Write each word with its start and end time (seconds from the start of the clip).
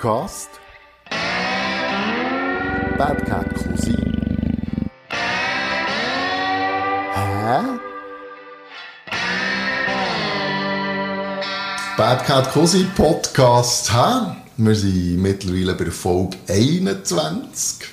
Podcast 0.00 0.48
Bad 2.96 3.22
Cat 3.26 3.46
Cousin. 3.54 4.12
Hä? 7.14 7.60
Bad 11.98 12.24
Cat 12.24 12.52
Cousin 12.52 12.86
Podcast, 12.96 13.92
hä? 13.92 14.36
Wir 14.56 14.74
sind 14.74 15.18
mittlerweile 15.18 15.74
bei 15.74 15.90
Folge 15.90 16.38
21. 16.48 17.86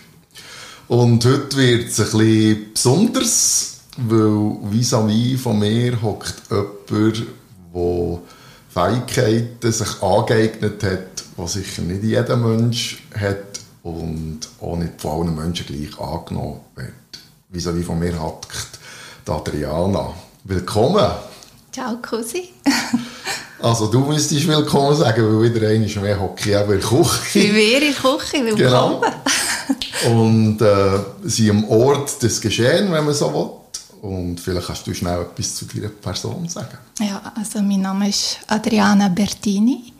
Und 0.87 1.25
heute 1.25 1.57
wird 1.57 1.89
es 1.89 1.99
ein 1.99 2.05
bisschen 2.05 2.73
besonders, 2.73 3.79
weil 3.97 4.57
vis-à-vis 4.71 5.41
von 5.41 5.59
mir 5.59 6.01
hockt 6.01 6.35
jemand, 6.49 7.23
der 7.75 8.19
Fähigkeiten 8.69 9.71
sich 9.73 10.01
angeeignet 10.01 10.83
hat, 10.83 11.26
die 11.37 11.47
sicher 11.47 11.81
nicht 11.83 12.03
jeder 12.03 12.35
Mensch 12.35 13.03
hat 13.19 13.59
und 13.83 14.39
auch 14.59 14.75
nicht 14.75 14.99
von 14.99 15.11
allen 15.11 15.35
Menschen 15.35 15.65
gleich 15.67 15.99
angenommen 15.99 16.61
wird. 16.75 16.93
Vis-à-vis 17.49 17.85
von 17.85 17.99
mir 17.99 18.19
hockt 18.19 18.79
die 19.25 19.31
Adriana. 19.31 20.13
Willkommen! 20.43 21.11
Ciao, 21.71 21.97
Cosi. 22.01 22.49
Also 23.59 23.87
du 23.87 23.99
müsstest 24.01 24.47
willkommen 24.47 24.95
sagen, 24.95 25.23
weil 25.23 25.51
wieder 25.51 25.67
einmal 25.67 26.03
mehr 26.03 26.19
hocke 26.19 26.49
ich 26.49 26.55
eben 26.55 26.73
in 26.73 26.79
der 26.79 26.89
Küche. 26.89 27.39
Bei 27.39 27.53
mir 27.53 27.81
in 27.81 27.93
der 27.93 27.93
Küche, 27.93 28.45
willkommen. 28.45 28.57
Genau. 28.57 29.01
Und 30.05 30.61
äh, 30.61 30.99
sind 31.23 31.49
am 31.49 31.69
Ort 31.69 32.21
des 32.21 32.39
Geschehens, 32.39 32.91
wenn 32.91 33.05
man 33.05 33.13
so 33.13 33.33
will. 33.33 34.09
Und 34.09 34.39
vielleicht 34.39 34.67
kannst 34.67 34.85
du 34.85 34.93
schnell 34.93 35.21
etwas 35.21 35.55
zu 35.55 35.65
deiner 35.65 35.89
Person 35.89 36.47
sagen. 36.47 36.77
Ja, 36.99 37.19
also 37.35 37.61
mein 37.61 37.81
Name 37.81 38.09
ist 38.09 38.37
Adriana 38.47 39.09
Bertini. 39.09 39.93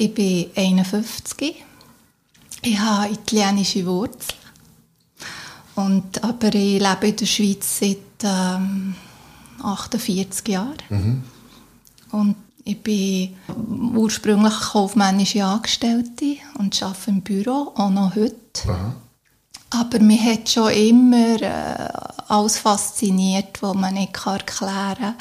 Ich 0.00 0.14
bin 0.14 0.46
51. 0.56 1.62
Ich 2.62 2.78
habe 2.78 3.12
italienische 3.12 3.84
Wurzeln. 3.84 4.38
Und, 5.74 6.24
aber 6.24 6.54
ich 6.54 6.80
lebe 6.80 7.08
in 7.08 7.16
der 7.16 7.26
Schweiz 7.26 7.80
seit 7.80 7.98
ähm, 8.22 8.94
48 9.62 10.48
Jahren. 10.48 10.78
Mhm. 10.88 11.22
Und 12.12 12.36
ich 12.64 12.82
bin 12.82 13.36
ursprünglich 13.94 14.58
kaufmännische 14.72 15.44
Angestellte 15.44 16.36
und 16.56 16.82
arbeite 16.82 17.10
im 17.10 17.20
Büro, 17.20 17.72
auch 17.74 17.90
noch 17.90 18.16
heute. 18.16 18.68
Aha. 18.68 18.94
Aber 19.68 19.98
mich 19.98 20.22
hat 20.22 20.48
schon 20.48 20.72
immer 20.72 21.42
äh, 21.42 21.89
alles 22.30 22.58
fasziniert, 22.58 23.60
was 23.62 23.74
man 23.74 23.94
nicht 23.94 24.26
erklären 24.26 24.96
kann. 24.96 25.14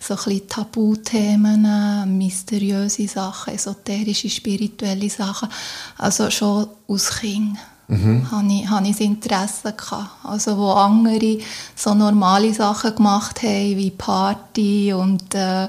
So 0.00 0.14
ein 0.14 0.24
bisschen 0.24 0.48
Tabuthemen, 0.48 2.18
mysteriöse 2.18 3.08
Sachen, 3.08 3.54
esoterische, 3.54 4.28
spirituelle 4.28 5.08
Sachen. 5.08 5.48
Also 5.98 6.30
schon 6.30 6.68
aus 6.88 7.10
Kind 7.20 7.56
mhm. 7.88 8.30
hatte 8.30 8.52
ich, 8.52 8.68
hatte 8.68 8.88
ich 8.88 9.00
Interesse. 9.00 9.72
Gehabt. 9.72 10.10
Also 10.24 10.56
wo 10.58 10.72
andere 10.72 11.38
so 11.74 11.94
normale 11.94 12.52
Sachen 12.52 12.94
gemacht 12.94 13.42
haben, 13.42 13.76
wie 13.76 13.90
Party 13.90 14.92
und 14.92 15.34
äh, 15.34 15.68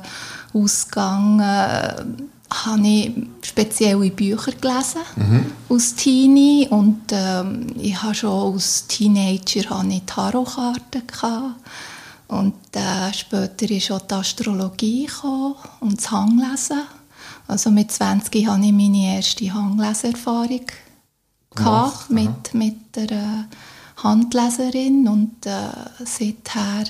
Ausgang, 0.53 1.39
äh, 1.39 2.03
habe 2.49 2.87
ich 2.87 3.11
spezielle 3.41 4.09
Bücher 4.11 4.51
gelesen 4.53 5.01
Mhm. 5.15 5.45
aus 5.69 5.95
Teenie 5.95 6.67
und 6.69 7.01
ähm, 7.11 7.67
ich 7.79 8.01
habe 8.01 8.15
schon 8.15 8.53
als 8.53 8.87
Teenager 8.87 9.69
habe 9.69 9.93
ich 9.93 10.03
Tarotkarten 10.05 11.05
gehabt. 11.07 11.55
und 12.29 12.53
äh, 12.73 13.13
später 13.13 13.69
ist 13.71 13.91
auch 13.91 14.01
die 14.01 14.13
Astrologie 14.13 15.05
gekommen 15.05 15.55
und 15.81 15.97
das 15.97 16.11
Hanglesen. 16.11 16.81
Also 17.47 17.71
mit 17.71 17.91
20 17.91 18.47
hatte 18.47 18.65
ich 18.65 18.71
meine 18.73 19.15
erste 19.15 19.53
Hangleserfahrung 19.53 20.65
gehabt, 21.55 22.09
mit, 22.09 22.53
mit 22.53 22.95
der 22.95 23.11
äh, 23.11 24.03
Handleserin 24.03 25.07
und 25.07 25.45
äh, 25.45 25.69
seither 26.05 26.83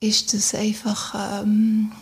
ist 0.00 0.32
das 0.32 0.54
einfach 0.54 1.42
ähm, 1.42 1.92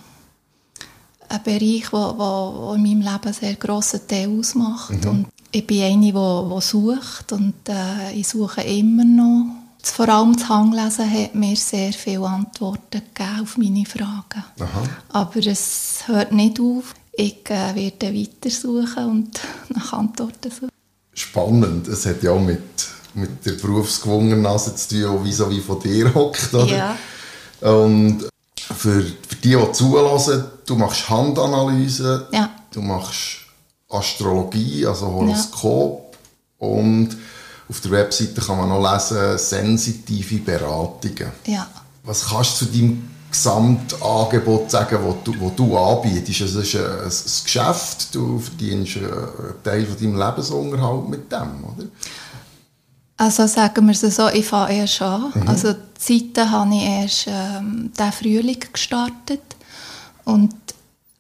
ein 1.29 1.43
Bereich, 1.43 1.83
der 1.91 1.93
wo, 1.93 2.19
wo 2.19 2.75
in 2.75 2.83
meinem 2.83 3.01
Leben 3.01 3.25
einen 3.25 3.33
sehr 3.35 3.55
grossen 3.55 4.01
Teil 4.07 4.29
ausmacht. 4.39 5.05
Und 5.07 5.27
ich 5.51 5.67
bin 5.67 5.83
eine, 5.83 6.13
die, 6.13 6.61
sucht 6.67 7.33
und 7.33 7.55
äh, 7.69 8.13
ich 8.15 8.29
suche 8.29 8.63
immer 8.63 9.05
noch. 9.05 9.47
Das- 9.81 9.93
Vor 9.93 10.09
allem 10.09 10.35
das 10.37 10.49
Hanglesen 10.49 11.11
hat 11.11 11.35
mir 11.35 11.57
sehr 11.57 11.93
viele 11.93 12.27
Antworten 12.27 13.01
gegeben 13.15 13.41
auf 13.43 13.57
meine 13.57 13.85
Fragen. 13.87 14.45
Aha. 14.61 14.83
Aber 15.11 15.47
es 15.47 16.01
hört 16.07 16.33
nicht 16.33 16.59
auf. 16.61 16.95
Ich 17.13 17.49
äh, 17.51 17.75
werde 17.75 18.15
weiter 18.15 18.51
suchen 18.51 19.05
und 19.07 19.41
nach 19.75 19.93
Antworten 19.93 20.51
suchen. 20.51 20.69
Spannend. 21.15 21.89
Es 21.89 22.07
hat 22.07 22.23
ja 22.23 22.31
auch 22.33 22.41
mit, 22.41 22.61
mit 23.15 23.45
der 23.45 23.53
Berufsgewungennase 23.53 24.75
zu 24.77 24.89
tun, 24.89 25.25
die 25.25 25.31
vis-à-vis 25.33 25.63
von 25.63 25.81
dir 25.81 26.15
hockt. 26.15 26.55
Oder? 26.55 26.67
Ja. 26.67 26.97
Und 27.73 28.29
für 28.57 29.05
die, 29.45 29.57
die 29.57 29.73
zulassen, 29.73 30.45
du 30.67 30.77
machst 30.77 31.09
Handanalyse, 31.09 32.29
Ja. 32.33 32.51
du 32.73 32.81
machst 32.83 33.39
Astrologie, 33.89 34.87
also 34.87 35.07
Horoskop 35.07 36.17
und 36.59 37.17
auf 37.69 37.81
der 37.81 37.91
Webseite 37.91 38.41
kann 38.41 38.59
man 38.59 38.69
noch 38.69 38.93
lesen, 38.93 39.39
sensitive 39.39 40.39
Beratungen. 40.39 41.33
Ja. 41.47 41.67
Was 42.05 42.27
kannst 42.29 42.61
du 42.61 42.67
zu 42.67 42.73
deinem 42.73 43.11
Gesamtangebot 43.31 44.71
sagen, 44.71 44.99
das 45.05 45.15
du, 45.25 45.35
wo 45.39 45.51
du 45.51 45.77
anbietest? 45.77 46.41
Es 46.41 46.55
ist 46.55 46.75
ein, 46.77 46.83
ein, 46.83 47.05
ein 47.05 47.45
Geschäft, 47.45 48.15
du 48.15 48.39
verdienst 48.39 48.97
einen 48.97 49.63
Teil 49.63 49.85
von 49.87 49.97
deinem 49.99 50.19
Lebensunterhalt 50.19 51.09
mit 51.09 51.31
dem, 51.31 51.65
oder? 51.65 51.87
Also 53.19 53.49
sagen 53.49 53.87
wir 53.87 53.93
es 53.93 54.01
so, 54.01 54.29
ich 54.29 54.47
fange 54.47 54.77
erst 54.77 55.03
an. 55.03 55.33
Also 55.47 55.73
die 55.73 56.21
Seite 56.21 56.51
habe 56.51 56.75
ich 56.75 56.83
erst 56.83 57.27
ähm, 57.27 57.91
diesen 57.93 58.13
Frühling 58.13 58.61
gestartet. 58.73 59.43
Und 60.25 60.55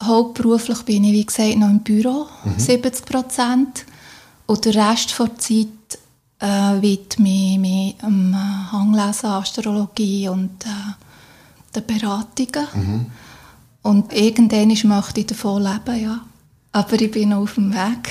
hauptberuflich 0.02 0.82
bin 0.82 1.02
ich, 1.04 1.12
wie 1.12 1.26
gesagt, 1.26 1.56
noch 1.56 1.68
im 1.68 1.80
Büro, 1.80 2.26
70 2.56 3.04
Prozent. 3.04 3.84
Und 4.46 4.64
der 4.64 4.76
Rest 4.76 5.18
der 5.18 5.38
Zeit 5.38 5.68
äh, 6.38 6.80
widme 6.80 7.28
ich 7.28 7.58
mich 7.58 7.96
dem 7.96 8.32
äh, 8.32 8.72
Hanglesen, 8.72 9.30
Astrologie 9.30 10.28
und 10.28 10.64
äh, 10.64 11.74
den 11.74 11.84
Beratungen. 11.84 13.10
Und 13.82 14.12
irgendwann 14.12 14.68
möchte 14.88 15.20
ich 15.20 15.26
davon 15.26 15.64
leben, 15.64 16.00
ja. 16.02 16.20
Aber 16.70 17.00
ich 17.00 17.10
bin 17.10 17.32
auf 17.32 17.54
dem 17.54 17.72
Weg. 17.74 18.08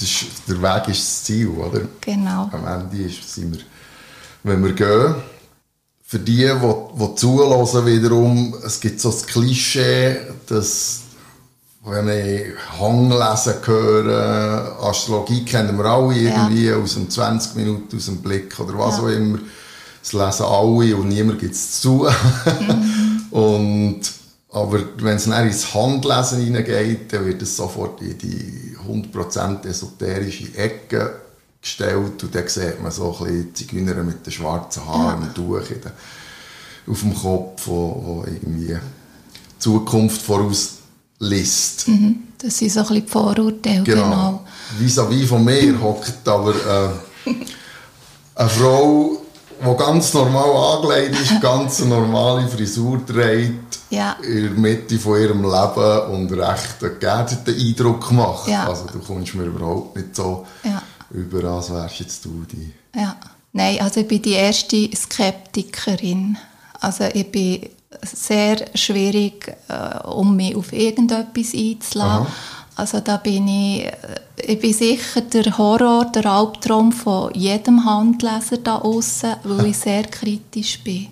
Ist, 0.00 0.24
der 0.48 0.60
Weg 0.60 0.88
ist 0.88 1.00
das 1.00 1.24
Ziel, 1.24 1.48
oder? 1.48 1.80
genau. 2.00 2.50
Am 2.52 2.66
Ende 2.66 3.04
ist, 3.04 3.34
sind 3.34 3.56
wir, 3.56 3.62
wenn 4.44 4.62
wir 4.64 4.72
gehen, 4.72 5.14
für 6.08 6.18
die, 6.20 6.46
die, 6.46 6.98
die 7.00 7.14
zulassen, 7.16 7.84
wiederum, 7.86 8.54
es 8.64 8.78
gibt 8.80 9.00
so 9.00 9.10
das 9.10 9.26
Klischee, 9.26 10.16
dass, 10.48 11.00
wenn 11.84 12.08
ich 12.08 12.44
Hanglesen 12.78 13.54
höre, 13.64 14.76
Astrologie 14.82 15.44
kennen 15.44 15.76
wir 15.76 15.84
alle 15.86 16.14
irgendwie 16.14 16.72
aus 16.72 16.94
dem 16.94 17.10
20 17.10 17.56
Minuten, 17.56 17.96
aus 17.96 18.04
dem 18.06 18.18
Blick 18.18 18.58
oder 18.60 18.78
was 18.78 18.98
Ja. 18.98 19.02
auch 19.02 19.08
immer. 19.08 19.38
Das 20.02 20.12
lesen 20.12 20.46
alle 20.46 20.96
und 20.96 21.08
niemand 21.08 21.40
gibt 21.40 21.54
es 21.54 21.80
zu. 21.80 22.06
und, 23.30 24.00
aber 24.52 24.78
wenn 24.98 25.16
es 25.16 25.24
dann 25.24 25.46
ins 25.48 25.74
Handlesen 25.74 26.40
hineingeht, 26.42 27.12
dann 27.12 27.26
wird 27.26 27.42
es 27.42 27.56
sofort 27.56 28.00
in 28.00 28.16
die 28.18 28.75
100% 28.86 29.66
esoterische 29.66 30.56
Ecke 30.56 31.20
gestellt 31.60 32.22
und 32.22 32.34
dann 32.34 32.48
sieht 32.48 32.80
man 32.82 32.92
so 32.92 33.12
ein 33.18 33.24
bisschen 33.24 33.44
die 33.48 33.52
Zigeuner 33.54 34.02
mit 34.02 34.24
den 34.24 34.32
schwarzen 34.32 34.86
Haaren 34.86 35.22
und 35.22 35.34
Tuch 35.34 35.60
der, 35.82 35.92
auf 36.88 37.00
dem 37.00 37.14
Kopf, 37.14 37.62
wo, 37.66 38.02
wo 38.04 38.24
irgendwie 38.26 38.68
die 38.74 39.58
Zukunft 39.58 40.22
vorausliest. 40.22 41.86
Das 42.38 42.58
sind 42.58 42.70
so 42.72 42.80
ein 42.80 42.86
bisschen 42.86 43.04
die 43.06 43.10
Vorurteile, 43.10 43.82
Genau. 43.82 44.02
genau. 44.04 44.44
Vis-à-vis 44.78 45.28
von 45.28 45.44
mir 45.44 45.80
hockt 45.80 46.26
aber 46.28 46.54
äh, 46.54 47.30
eine 48.34 48.48
Frau, 48.48 49.22
die 49.60 49.76
ganz 49.76 50.12
normal 50.14 50.76
angelegt 50.78 51.20
ist, 51.20 51.40
ganz 51.40 51.80
normale 51.84 52.46
Frisur 52.48 53.04
trägt, 53.06 53.78
Ja. 53.90 54.16
in 54.22 54.42
der 54.42 54.50
Mitte 54.52 54.98
von 54.98 55.20
ihrem 55.20 55.42
Leben 55.42 56.00
und 56.12 56.32
recht 56.32 56.82
einen 56.82 56.98
geerdeten 56.98 57.54
Eindruck 57.54 58.10
macht. 58.12 58.48
Ja. 58.48 58.66
Also 58.68 58.86
du 58.92 58.98
kommst 58.98 59.34
mir 59.34 59.44
überhaupt 59.44 59.96
nicht 59.96 60.14
so 60.16 60.44
Ja. 60.64 60.82
über, 61.10 61.44
als 61.48 61.70
wärst 61.72 62.00
jetzt 62.00 62.24
du 62.24 62.44
die... 62.50 62.72
Ja. 62.94 63.16
Nein, 63.52 63.80
also 63.80 64.00
ich 64.00 64.08
bin 64.08 64.20
die 64.20 64.32
erste 64.32 64.90
Skeptikerin. 64.94 66.36
Also 66.80 67.04
ich 67.12 67.30
bin 67.32 67.68
sehr 68.02 68.56
schwierig, 68.74 69.56
äh, 69.68 70.06
um 70.06 70.36
mich 70.36 70.54
auf 70.54 70.72
irgendetwas 70.72 71.54
einzulassen. 71.54 72.26
Aha. 72.26 72.26
Also 72.76 73.00
da 73.00 73.16
bin 73.16 73.48
ich, 73.48 73.86
äh, 73.86 73.94
ich 74.36 74.60
bin 74.60 74.72
sicher 74.74 75.22
der 75.22 75.56
Horror, 75.56 76.04
der 76.04 76.26
Albtraum 76.26 76.92
von 76.92 77.32
jedem 77.32 77.84
Handleser 77.86 78.58
da 78.58 78.76
außen, 78.76 79.36
weil 79.44 79.66
ich 79.66 79.78
sehr 79.78 80.04
kritisch 80.04 80.84
bin. 80.84 81.08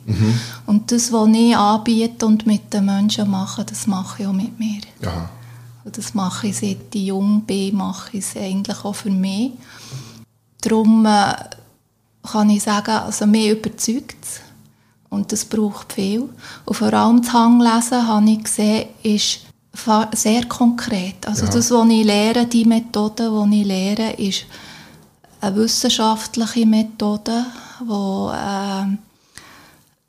Und 0.67 0.93
das, 0.93 1.11
was 1.11 1.29
ich 1.31 1.57
anbiete 1.57 2.27
und 2.27 2.47
mit 2.47 2.73
den 2.73 2.85
Menschen 2.85 3.31
mache, 3.31 3.65
das 3.65 3.87
mache 3.87 4.23
ich 4.23 4.29
auch 4.29 4.33
mit 4.35 4.59
mir. 4.59 4.83
Aha. 5.07 5.31
Und 5.85 5.97
das 5.97 6.13
mache 6.13 6.49
ich 6.49 6.57
seit 6.57 6.95
ich 6.95 7.07
jung 7.07 7.43
bin, 7.43 7.77
mache 7.77 8.19
ich 8.19 8.25
es 8.25 8.37
eigentlich 8.37 8.85
auch 8.85 8.95
für 8.95 9.11
mich. 9.11 9.53
Darum 10.61 11.07
äh, 11.07 11.35
kann 12.23 12.51
ich 12.51 12.63
sagen, 12.63 12.91
also 12.91 13.27
mich 13.27 13.51
überzeugt 13.51 14.17
es. 14.23 14.41
Und 15.09 15.33
das 15.33 15.45
braucht 15.45 15.95
viel. 15.95 16.29
Und 16.65 16.75
vor 16.75 16.93
allem 16.93 17.23
das 17.23 17.33
Hanglesen, 17.33 18.07
habe 18.07 18.31
ich 18.31 18.45
gesehen, 18.45 18.89
ist 19.03 19.41
sehr 20.15 20.47
konkret. 20.47 21.26
Also 21.26 21.47
ja. 21.47 21.53
das, 21.53 21.71
was 21.71 21.88
ich 21.88 22.05
lehre, 22.05 22.47
die 22.47 22.65
Methode, 22.65 23.31
die 23.31 23.61
ich 23.61 23.67
lehre, 23.67 24.12
ist 24.12 24.47
eine 25.41 25.56
wissenschaftliche 25.56 26.67
Methode, 26.67 27.44
die 27.81 28.32
äh, 28.32 28.97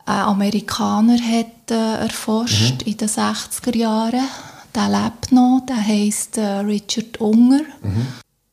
ein 0.07 0.21
Amerikaner 0.21 1.17
hat 1.17 1.71
äh, 1.71 1.97
erforscht 1.97 2.85
mhm. 2.85 2.91
in 2.91 2.97
den 2.97 3.09
60er 3.09 3.75
Jahren. 3.75 4.27
Der 4.73 4.89
lebt 4.89 5.31
noch, 5.31 5.61
der 5.67 5.83
heisst 5.83 6.37
äh, 6.37 6.59
Richard 6.59 7.19
Unger. 7.19 7.61
Mhm. 7.81 8.07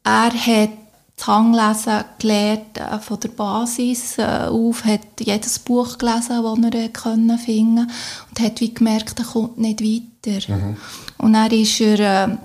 Er 0.05 0.33
hat 0.33 0.71
das 1.17 1.27
Hanglesen 1.27 2.05
gelernt 2.19 2.79
äh, 2.79 2.99
von 2.99 3.21
der 3.21 3.29
Basis 3.29 4.19
auf, 4.19 4.85
hat 4.85 5.21
jedes 5.21 5.59
Buch 5.59 5.99
gelesen, 5.99 6.43
das 6.43 6.75
er 6.75 6.89
können 6.89 7.39
finden 7.39 7.91
und 8.31 8.41
hat 8.41 8.61
wie 8.61 8.73
gemerkt, 8.73 9.19
er 9.19 9.27
kommt 9.27 9.59
nicht 9.59 9.83
weiter. 9.83 10.12
Mhm. 10.27 10.77
Und 11.19 11.33
dann 11.33 11.51
ist 11.51 11.81
er 11.81 11.99
äh, 12.01 12.25
in 12.25 12.39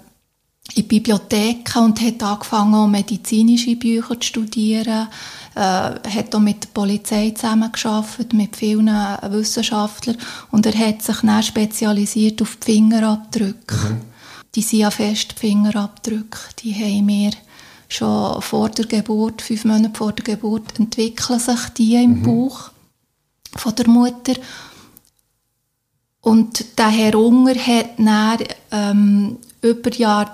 die 0.76 0.84
Bibliothek 0.84 1.76
und 1.76 2.02
hat 2.02 2.24
angefangen, 2.24 2.92
medizinische 2.92 3.76
Bücher 3.76 4.20
zu 4.20 4.28
studieren, 4.28 5.08
äh, 5.56 5.60
hat 5.60 6.36
auch 6.36 6.40
mit 6.40 6.64
der 6.64 6.70
Polizei 6.70 7.32
zusammengearbeitet, 7.32 8.34
mit 8.34 8.56
vielen 8.56 8.88
Wissenschaftlern 8.88 10.18
und 10.52 10.66
er 10.66 10.78
hat 10.78 11.02
sich 11.02 11.18
dann 11.22 11.44
spezialisiert 11.44 12.42
auf 12.42 12.58
die 12.58 12.74
Fingerabdrücke. 12.74 13.76
Mhm. 13.76 14.02
Die 14.56 14.62
sind 14.62 14.80
ja 14.80 14.92
fest 14.92 15.34
Fingerabdrücke, 15.38 16.40
die 16.60 16.74
haben 16.74 17.08
wir 17.08 17.32
schon 17.90 18.42
vor 18.42 18.70
der 18.70 18.86
Geburt, 18.86 19.42
fünf 19.42 19.66
Monate 19.66 19.98
vor 19.98 20.12
der 20.12 20.36
Geburt, 20.36 20.80
entwickeln 20.80 21.40
sich 21.40 21.70
die 21.78 21.96
im 21.96 22.20
mhm. 22.20 22.24
Bauch 22.24 22.72
von 23.56 23.76
der 23.76 23.88
Mutter. 23.88 24.34
Und 26.28 26.78
der 26.78 26.90
Herr 26.90 27.16
Unger 27.16 27.56
hat 27.56 27.92
dann 27.98 28.38
ähm, 28.72 29.38
über 29.62 29.94
Jahre, 29.94 30.32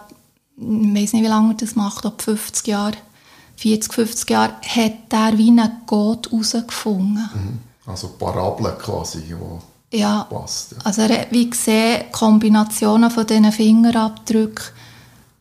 ich 0.58 0.66
weiß 0.66 1.14
nicht, 1.14 1.24
wie 1.24 1.28
lange 1.28 1.54
er 1.54 1.58
das 1.58 1.76
macht, 1.76 2.04
ob 2.06 2.20
50 2.20 2.66
Jahre, 2.66 2.98
40, 3.58 3.94
50 3.94 4.30
Jahre, 4.32 4.54
hat 4.68 5.12
er 5.12 5.38
wie 5.38 5.50
einen 5.50 5.72
Gott 5.86 6.32
herausgefunden. 6.32 7.30
Mhm. 7.32 7.60
Also 7.86 8.08
Parabeln 8.18 8.76
quasi, 8.80 9.36
wo 9.40 9.60
ja, 9.96 10.24
passt. 10.24 10.72
Ja. 10.72 10.78
Also 10.84 11.02
er 11.04 11.22
hat 11.22 11.32
wie 11.32 11.48
gesehen, 11.48 12.06
Kombinationen 12.12 13.12
von 13.12 13.28
diesen 13.28 13.52
Fingerabdrücken 13.52 14.66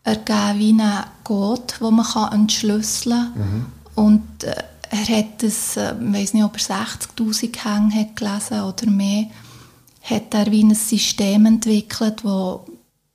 ergeben 0.04 0.58
wie 0.58 0.70
einen 0.70 1.04
Code, 1.24 1.62
den 1.80 1.94
man 1.94 2.04
kann 2.04 2.32
entschlüsseln 2.32 3.32
kann. 3.32 3.38
Mhm. 3.38 3.66
Und 3.94 4.44
äh, 4.44 4.54
er 4.90 5.18
hat 5.18 5.42
es, 5.42 5.78
äh, 5.78 5.94
ich 5.98 6.12
weiß 6.12 6.34
nicht, 6.34 6.44
ob 6.44 6.58
er 6.58 6.84
60'000 7.16 7.64
Hänge 7.64 8.00
hat 8.00 8.16
gelesen 8.16 8.60
oder 8.60 8.90
mehr, 8.90 9.28
hat 10.02 10.34
er 10.34 10.50
wie 10.50 10.64
ein 10.64 10.74
System 10.74 11.46
entwickelt, 11.46 12.22
das 12.24 12.60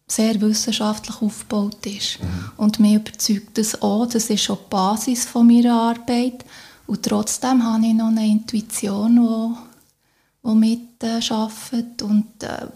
sehr 0.07 0.39
wissenschaftlich 0.39 1.22
aufgebaut 1.22 1.86
ist. 1.86 2.19
Mhm. 2.22 2.51
Und 2.57 2.80
mir 2.80 2.98
überzeugt 2.98 3.57
das 3.57 3.81
auch, 3.81 4.06
das 4.06 4.30
ist 4.30 4.50
auch 4.50 4.57
die 4.57 4.69
Basis 4.69 5.25
von 5.25 5.48
meiner 5.48 5.74
Arbeit. 5.74 6.45
Und 6.88 7.04
trotzdem 7.04 7.63
habe 7.63 7.86
ich 7.86 7.94
noch 7.94 8.07
eine 8.07 8.25
Intuition, 8.25 9.16
die, 9.16 10.50
die 10.50 10.56
mitarbeitet. 10.56 12.01
Und 12.01 12.42
äh, 12.42 12.68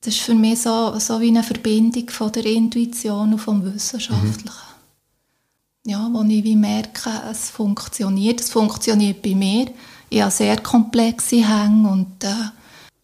das 0.00 0.14
ist 0.14 0.20
für 0.20 0.34
mich 0.34 0.62
so, 0.62 0.98
so 0.98 1.20
wie 1.20 1.28
eine 1.28 1.42
Verbindung 1.42 2.08
von 2.08 2.32
der 2.32 2.46
Intuition 2.46 3.34
und 3.34 3.38
vom 3.38 3.62
Wissenschaftlichen. 3.62 4.44
Mhm. 5.84 5.90
Ja, 5.90 6.08
wo 6.10 6.22
ich 6.22 6.44
wie 6.44 6.56
merke, 6.56 7.10
es 7.30 7.50
funktioniert. 7.50 8.40
Es 8.40 8.50
funktioniert 8.50 9.20
bei 9.22 9.34
mir. 9.34 9.70
Ich 10.08 10.22
habe 10.22 10.30
sehr 10.30 10.58
komplexe 10.58 11.46
Hänge 11.46 11.88
und 11.88 12.24
äh, 12.24 12.50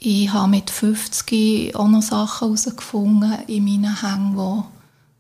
ich 0.05 0.33
habe 0.33 0.51
mit 0.51 0.71
50 0.71 1.75
auch 1.77 1.89
noch 1.89 2.03
Sachen 2.03 2.49
herausgefunden 2.49 3.39
in 3.47 3.65
meinen 3.65 4.01
Hängen, 4.01 4.37
wo, 4.37 4.65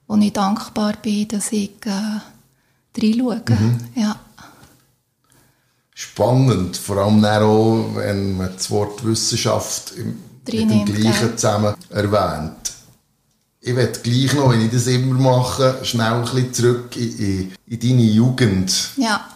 wo 0.06 0.16
ich 0.16 0.32
dankbar 0.32 0.94
bin, 1.00 1.28
dass 1.28 1.52
ich 1.52 1.72
äh, 1.84 3.00
reinschaue. 3.00 3.42
Mhm. 3.48 3.78
Ja. 3.94 4.16
Spannend, 5.94 6.76
vor 6.76 6.96
allem 6.98 7.24
auch, 7.24 7.94
wenn 7.94 8.36
man 8.36 8.52
das 8.52 8.70
Wort 8.70 9.04
Wissenschaft 9.04 9.92
im 9.96 10.18
mit 10.52 10.70
dem 10.70 10.84
Gleichen 10.84 11.36
zusammen 11.36 11.74
erwähnt. 11.90 12.72
Ich 13.60 13.74
werde 13.74 13.98
gleich 14.00 14.34
noch, 14.34 14.50
wenn 14.50 14.60
ich 14.60 14.70
das 14.70 14.86
immer 14.86 15.14
mache, 15.14 15.78
schnell 15.84 16.12
ein 16.12 16.22
bisschen 16.22 16.52
zurück 16.52 16.96
in, 16.96 17.18
in, 17.18 17.52
in 17.66 17.80
deine 17.80 18.02
Jugend. 18.02 18.90
Ja. 18.96 19.26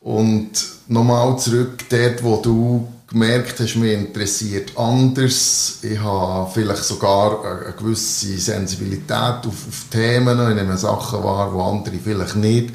Und 0.00 0.50
nochmal 0.88 1.38
zurück 1.38 1.84
dort, 1.90 2.22
wo 2.22 2.36
du 2.36 2.88
gemerkt 3.14 3.58
hast, 3.60 3.76
mich 3.76 3.92
interessiert 3.92 4.76
anders. 4.76 5.78
Ich 5.82 5.98
habe 5.98 6.50
vielleicht 6.52 6.84
sogar 6.84 7.44
eine 7.44 7.72
gewisse 7.72 8.36
Sensibilität 8.38 9.46
auf, 9.46 9.46
auf 9.46 9.86
Themen, 9.90 10.48
ich 10.50 10.54
nehme 10.54 10.76
Sachen 10.76 11.22
wahr, 11.22 11.52
die 11.54 11.60
andere 11.60 12.02
vielleicht 12.02 12.36
nicht. 12.36 12.74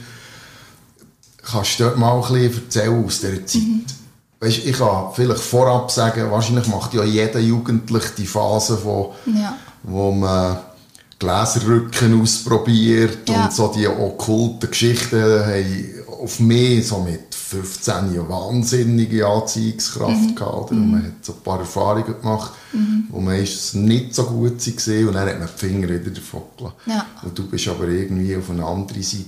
Kannst 1.44 1.80
du 1.80 1.83
dort 1.83 1.97
mal 1.97 2.15
ein 2.15 2.21
bisschen 2.21 2.63
erzählen 2.63 3.06
aus 3.06 3.19
dieser 3.19 3.45
Zeit? 3.45 3.62
Mhm. 3.62 3.86
Weißt, 4.39 4.65
ich 4.65 4.77
kann 4.77 5.07
vielleicht 5.13 5.41
vorab 5.41 5.91
sagen, 5.91 6.31
wahrscheinlich 6.31 6.68
macht 6.68 6.94
ja 6.94 7.03
jeder 7.03 7.39
Jugendliche 7.39 8.13
die 8.18 8.25
Phase, 8.25 8.80
wo, 8.83 9.13
ja. 9.25 9.57
wo 9.83 10.12
man 10.12 10.57
Gläserrücken 11.19 12.21
ausprobiert 12.21 13.27
ja. 13.27 13.44
und 13.44 13.53
so 13.53 13.68
die 13.75 13.88
okkulten 13.88 14.69
Geschichten 14.69 15.21
haben 15.21 15.89
auf 16.21 16.39
mich 16.39 16.88
so 16.88 17.00
mit 17.00 17.28
15 17.50 17.94
eine 17.94 18.30
wahnsinnige 18.30 19.25
Anziehungskraft 19.25 20.22
mhm. 20.22 20.36
gehabt. 20.36 20.72
Mhm. 20.72 20.92
Man 20.92 21.04
hat 21.04 21.25
so 21.25 21.34
ein 21.34 21.40
paar 21.42 21.60
Erfahrungen 21.60 22.06
gemacht, 22.22 22.51
mhm. 22.74 23.07
wo 23.10 23.19
meistens 23.19 23.74
nicht 23.74 24.13
so 24.13 24.25
gut 24.25 24.66
waren 24.66 25.07
und 25.07 25.13
dann 25.16 25.30
hat 25.30 25.40
man 25.40 25.48
die 25.48 25.60
Finger 25.60 25.90
wieder 25.90 26.12
davon 26.12 26.44
gelassen. 26.56 26.75
Ja. 26.86 27.06
Und 27.24 27.38
du 27.38 27.48
bist 27.48 27.68
aber 27.68 27.88
irgendwie 27.88 28.36
auf 28.36 28.51
eine 28.51 28.63
andere 28.63 29.01
Seite 29.01 29.28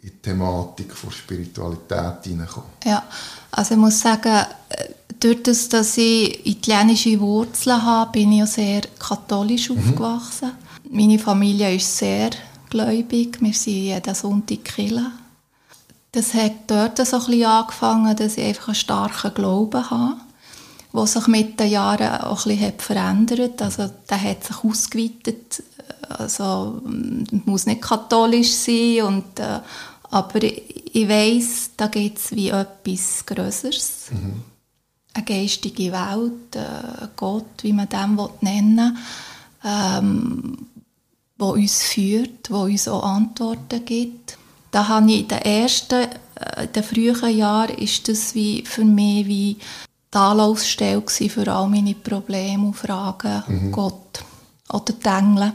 in 0.00 0.10
die 0.10 0.10
Thematik 0.22 0.94
von 0.94 1.10
Spiritualität 1.10 2.24
hineingekommen. 2.24 2.70
Ja, 2.84 3.02
also 3.50 3.74
ich 3.74 3.80
muss 3.80 4.00
sagen, 4.00 4.46
äh, 4.70 4.88
durch 5.20 5.42
das, 5.42 5.68
dass 5.68 5.98
ich 5.98 6.46
italienische 6.46 7.20
Wurzeln 7.20 7.82
habe, 7.82 8.12
bin 8.12 8.32
ich 8.32 8.38
ja 8.38 8.46
sehr 8.46 8.82
katholisch 8.98 9.68
mhm. 9.68 9.78
aufgewachsen. 9.78 10.52
Meine 10.90 11.18
Familie 11.18 11.74
ist 11.74 11.98
sehr 11.98 12.30
gläubig, 12.70 13.38
wir 13.40 13.52
sind 13.52 13.74
jeden 13.74 14.14
Sonntag 14.14 14.64
Kirche. 14.64 15.10
Das 16.14 16.32
hat 16.32 16.52
dort 16.68 16.96
so 16.98 17.16
ein 17.16 17.26
bisschen 17.26 17.44
angefangen, 17.44 18.16
dass 18.16 18.36
ich 18.36 18.44
einfach 18.44 18.68
einen 18.68 18.76
starken 18.76 19.34
Glauben 19.34 19.90
habe, 19.90 20.16
der 20.92 21.06
sich 21.08 21.26
mit 21.26 21.58
den 21.58 21.72
Jahren 21.72 22.20
auch 22.20 22.46
ein 22.46 22.56
bisschen 22.56 22.78
verändert 22.78 23.60
hat. 23.60 23.62
Also 23.62 23.92
der 24.08 24.22
hat 24.22 24.44
sich 24.44 24.62
ausgeweitet, 24.62 25.64
also 26.08 26.80
muss 27.46 27.66
nicht 27.66 27.82
katholisch 27.82 28.52
sein 28.52 29.02
und 29.02 29.40
äh, 29.40 29.58
aber 30.10 30.40
ich, 30.44 31.08
weiss, 31.08 31.70
da 31.76 31.88
gibt 31.88 32.18
es 32.18 32.30
wie 32.30 32.50
etwas 32.50 33.26
Größeres. 33.26 34.10
Mhm. 34.12 34.44
Eine 35.14 35.24
geistige 35.24 35.90
Welt, 35.90 36.54
äh, 36.54 37.08
Gott, 37.16 37.62
wie 37.62 37.72
man 37.72 37.88
den 37.88 38.16
nennen 38.40 38.96
will, 38.96 39.70
ähm, 39.72 40.58
wo 41.36 41.54
uns 41.54 41.82
führt, 41.82 42.48
wo 42.52 42.62
uns 42.62 42.86
auch 42.86 43.02
Antworten 43.02 43.84
gibt. 43.84 44.38
Da 44.74 44.88
habe 44.88 45.08
ich 45.08 45.20
in 45.20 45.28
den 45.28 45.38
ersten, 45.38 46.02
äh, 46.34 46.64
in 46.64 46.72
den 46.72 46.82
frühen 46.82 47.36
Jahren 47.36 47.76
ist 47.76 48.08
das 48.08 48.34
wie 48.34 48.64
für 48.66 48.84
mich 48.84 49.24
wie 49.28 49.56
die 50.12 50.18
Anlaufstelle 50.18 51.00
für 51.06 51.46
all 51.46 51.68
meine 51.68 51.94
Probleme 51.94 52.66
und 52.66 52.74
Fragen. 52.74 53.44
Mhm. 53.46 53.70
Gott 53.70 54.24
oder 54.72 54.92
die 54.92 55.06
Engel. 55.06 55.52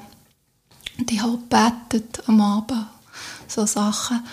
Und 0.98 1.12
ich 1.12 1.22
habe 1.22 1.38
gebetet 1.38 2.24
am 2.28 2.40
Abend 2.40 2.86
so 3.46 3.66
Sachen. 3.66 4.24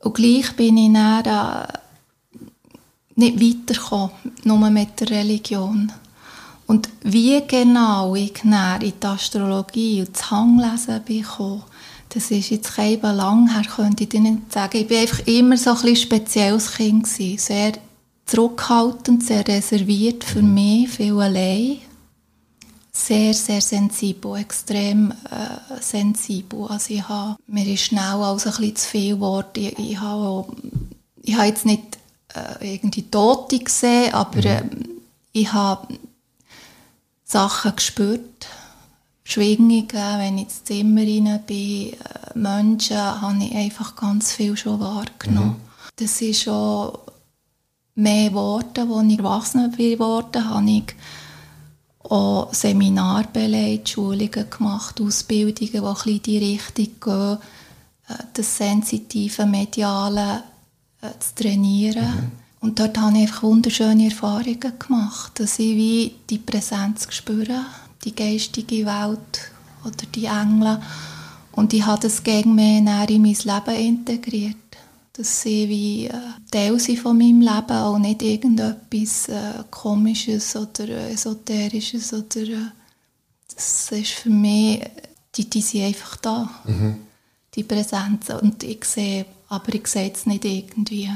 Und 0.00 0.14
gleich 0.14 0.56
bin 0.56 0.76
ich 0.76 0.92
dann 0.92 1.24
äh, 1.24 1.68
nicht 3.14 3.40
weitergekommen, 3.40 4.10
nur 4.42 4.70
mit 4.70 4.98
der 4.98 5.10
Religion. 5.10 5.92
Und 6.66 6.88
wie 7.02 7.40
genau 7.46 8.16
ich 8.16 8.42
in 8.42 8.56
die 8.80 9.06
Astrologie 9.06 10.00
und 10.00 10.16
das 10.16 10.32
Hanglesen 10.32 11.00
bekomme, 11.04 11.62
das 12.10 12.30
ist 12.30 12.50
jetzt 12.50 12.74
kein 12.74 13.00
lang 13.00 13.52
her, 13.52 13.62
könnte 13.64 14.04
ich 14.04 14.08
dir 14.08 14.20
nicht 14.20 14.52
sagen. 14.52 14.78
Ich 14.78 14.90
war 14.90 14.98
einfach 14.98 15.26
immer 15.26 15.56
so 15.56 15.70
ein 15.70 15.76
bisschen 15.76 15.96
spezielles 15.96 16.72
Kind. 16.72 17.04
Gewesen. 17.04 17.38
Sehr 17.38 17.72
zurückhaltend, 18.26 19.24
sehr 19.24 19.46
reserviert 19.46 20.24
für 20.24 20.42
mich, 20.42 20.88
viel 20.90 21.18
allein 21.18 21.78
sehr, 22.98 23.32
sehr 23.32 23.60
sensibel, 23.60 24.36
extrem 24.36 25.12
äh, 25.30 25.80
sensibel. 25.80 26.66
Also 26.68 26.94
ich 26.94 27.08
habe, 27.08 27.36
mir 27.46 27.66
ist 27.66 27.84
schnell 27.84 28.02
alles 28.02 28.46
ein 28.46 28.52
bisschen 28.52 28.76
zu 28.76 28.88
viel 28.88 29.14
geworden. 29.14 29.50
Ich, 29.54 29.78
ich, 29.78 30.00
habe, 30.00 30.52
ich 31.22 31.36
habe 31.36 31.46
jetzt 31.46 31.64
nicht 31.64 31.98
äh, 32.34 32.74
irgendwie 32.74 33.02
Tote 33.02 33.58
gesehen, 33.58 34.12
aber 34.14 34.38
mhm. 34.38 34.44
äh, 34.46 34.62
ich 35.32 35.52
habe 35.52 35.94
Sachen 37.24 37.76
gespürt, 37.76 38.48
Schwingungen, 39.30 39.88
wenn 39.92 40.38
ich 40.38 40.44
ins 40.44 40.64
Zimmer 40.64 41.02
rein 41.02 41.40
bin, 41.46 41.92
äh, 41.92 41.96
Menschen, 42.34 42.96
habe 42.96 43.44
ich 43.44 43.54
einfach 43.54 43.94
ganz 43.94 44.32
viel 44.32 44.56
schon 44.56 44.80
wahrgenommen. 44.80 45.50
Mhm. 45.50 45.90
Das 45.96 46.22
ist 46.22 46.44
schon 46.44 46.96
mehr 47.94 48.32
Worte, 48.32 48.88
als 48.90 49.12
ich 49.12 49.18
erwachsen 49.18 49.70
bin 49.72 49.90
geworden, 49.92 50.48
habe 50.48 50.70
ich 50.70 50.94
auch 52.04 52.54
Seminar 52.54 53.24
beleidigt, 53.30 53.90
Schulungen 53.90 54.48
gemacht, 54.48 54.98
Ausbildungen, 54.98 55.72
die 55.72 55.78
ein 55.78 55.82
bisschen 55.82 56.12
in 56.14 56.22
die 56.22 56.38
Richtung 56.38 56.88
gehen, 56.98 57.38
äh, 58.08 58.22
das 58.32 58.56
sensitive 58.56 59.44
Mediale 59.44 60.42
äh, 61.02 61.10
zu 61.18 61.34
trainieren. 61.42 62.02
Mhm. 62.02 62.32
Und 62.60 62.80
dort 62.80 62.96
habe 62.96 63.14
ich 63.18 63.22
einfach 63.24 63.42
wunderschöne 63.42 64.06
Erfahrungen 64.06 64.78
gemacht, 64.78 65.38
dass 65.38 65.58
ich 65.58 65.76
wie 65.76 66.14
die 66.30 66.38
Präsenz 66.38 67.06
spüre, 67.10 67.66
die 68.10 68.14
geistige 68.14 68.86
Welt 68.86 69.52
oder 69.84 70.06
die 70.14 70.26
Engel. 70.26 70.80
Und 71.52 71.72
ich 71.72 71.84
habe 71.84 72.00
das 72.00 72.22
gegen 72.22 72.54
mich 72.54 72.78
in 72.78 72.84
mein 72.84 73.22
Leben 73.22 73.74
integriert 73.74 74.56
dass 75.18 75.42
sie 75.42 75.68
wie 75.68 76.06
äh, 76.06 76.12
Teil 76.50 76.78
sind 76.78 77.00
von 77.00 77.18
meinem 77.18 77.40
Leben, 77.40 77.76
auch 77.76 77.98
nicht 77.98 78.22
irgendetwas 78.22 79.28
äh, 79.28 79.64
Komisches 79.68 80.54
oder 80.54 81.10
Esoterisches. 81.10 82.12
Oder, 82.12 82.42
äh, 82.42 82.70
das 83.52 83.90
ist 83.90 84.12
für 84.12 84.30
mich, 84.30 84.80
die, 85.34 85.50
die 85.50 85.60
sind 85.60 85.86
einfach 85.86 86.16
da, 86.18 86.48
mhm. 86.64 86.98
die 87.52 87.64
Präsenz. 87.64 88.30
Und 88.40 88.62
ich 88.62 88.84
sehe, 88.84 89.26
aber 89.48 89.74
ich 89.74 89.88
sehe 89.88 90.06
jetzt 90.06 90.28
nicht 90.28 90.44
irgendwie, 90.44 91.10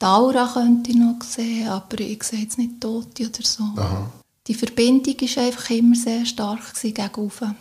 die 0.00 0.06
Aura 0.06 0.50
könnte 0.50 0.90
ich 0.90 0.96
noch 0.96 1.22
sehen, 1.22 1.68
aber 1.68 2.00
ich 2.00 2.22
sehe 2.22 2.40
jetzt 2.40 2.56
nicht 2.56 2.80
Tote 2.80 3.26
oder 3.26 3.42
so. 3.42 3.64
Aha. 3.76 4.10
Die 4.48 4.54
Verbindung 4.54 5.14
war 5.20 5.44
einfach 5.44 5.70
immer 5.70 5.94
sehr 5.94 6.24
stark 6.24 6.74
gegenüber, 6.80 7.54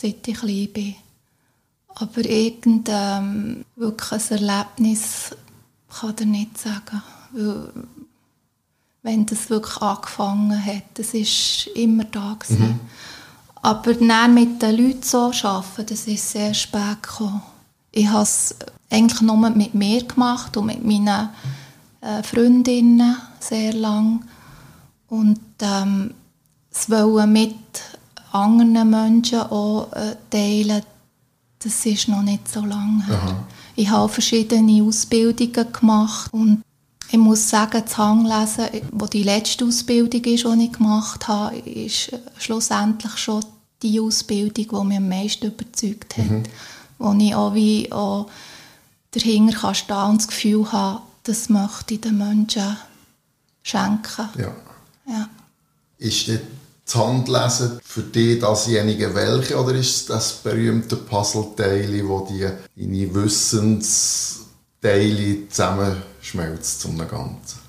seit 0.00 0.28
ich 0.28 0.38
klein 0.38 0.68
bin. 0.72 0.94
Aber 1.88 2.24
irgendein 2.24 3.24
ähm, 3.24 3.64
wirklich 3.74 4.12
ein 4.30 4.38
Erlebnis 4.38 5.30
kann 5.88 6.14
er 6.18 6.26
nicht 6.26 6.58
sagen. 6.58 7.02
Weil, 7.32 7.72
wenn 9.02 9.26
das 9.26 9.50
wirklich 9.50 9.76
angefangen 9.82 10.64
hat, 10.64 10.84
das 10.94 11.12
ist 11.14 11.68
immer 11.74 12.04
da 12.04 12.36
gewesen. 12.38 12.68
Mhm. 12.68 12.80
Aber 13.62 13.94
dann 13.94 14.34
mit 14.34 14.62
den 14.62 14.76
Leuten 14.76 15.02
so 15.02 15.32
arbeiten, 15.42 15.86
das 15.86 16.06
ist 16.06 16.30
sehr 16.30 16.54
spät 16.54 17.02
gekommen. 17.02 17.42
Ich 17.90 18.06
habe 18.06 18.22
es 18.22 18.54
eigentlich 18.90 19.22
nur 19.22 19.36
mit 19.50 19.74
mir 19.74 20.04
gemacht 20.04 20.56
und 20.56 20.66
mit 20.66 20.84
meinen 20.84 21.30
äh, 22.00 22.22
Freundinnen 22.22 23.16
sehr 23.40 23.72
lang. 23.72 24.24
Und 25.08 25.40
ähm, 25.62 26.14
es 26.70 26.90
wollen 26.90 27.32
mit 27.32 27.56
anderen 28.32 28.90
Menschen 28.90 29.40
auch 29.40 29.92
äh, 29.92 30.16
teilen, 30.30 30.82
das 31.58 31.86
ist 31.86 32.08
noch 32.08 32.22
nicht 32.22 32.48
so 32.48 32.60
lange 32.60 33.06
her. 33.06 33.46
Ich 33.74 33.88
habe 33.90 34.08
verschiedene 34.08 34.82
Ausbildungen 34.82 35.72
gemacht 35.72 36.32
und 36.32 36.62
ich 37.10 37.18
muss 37.18 37.48
sagen, 37.48 37.82
das 37.84 37.96
Hanglesen, 37.96 38.68
wo 38.92 39.06
die 39.06 39.22
letzte 39.22 39.64
Ausbildung 39.64 40.24
ist, 40.24 40.44
die 40.44 40.64
ich 40.64 40.72
gemacht 40.72 41.28
habe, 41.28 41.56
ist 41.56 42.12
schlussendlich 42.38 43.16
schon 43.16 43.44
die 43.82 44.00
Ausbildung, 44.00 44.66
die 44.68 44.88
mich 44.88 44.96
am 44.96 45.08
meisten 45.08 45.46
überzeugt 45.46 46.16
hat. 46.16 46.30
Mhm. 46.30 46.42
Wo 46.98 47.12
ich 47.12 47.34
auch 47.34 47.54
wie 47.54 47.92
auch 47.92 48.28
dahinter 49.12 49.56
kann 49.56 49.74
stehen 49.74 49.96
und 49.96 50.20
das 50.20 50.28
Gefühl 50.28 50.72
habe, 50.72 51.02
das 51.22 51.48
möchte 51.48 51.94
ich 51.94 52.00
den 52.00 52.18
Menschen 52.18 52.76
schenken. 53.62 54.28
Ja. 54.38 54.52
ja. 55.06 55.28
Ist 55.98 56.28
das 56.28 56.38
Handlesen 56.94 57.80
für 57.82 58.02
dich 58.02 58.38
dasjenige 58.40 59.14
welche 59.14 59.58
oder 59.60 59.74
ist 59.74 59.96
es 59.96 60.06
das 60.06 60.32
berühmte 60.34 60.96
Puzzleteil, 60.96 62.06
wo 62.06 62.28
die 62.30 62.46
deine 62.76 63.14
Wissensteile 63.14 65.48
zusammenschmelzt 65.48 66.80
zum 66.80 66.98
Ganzen? 66.98 67.66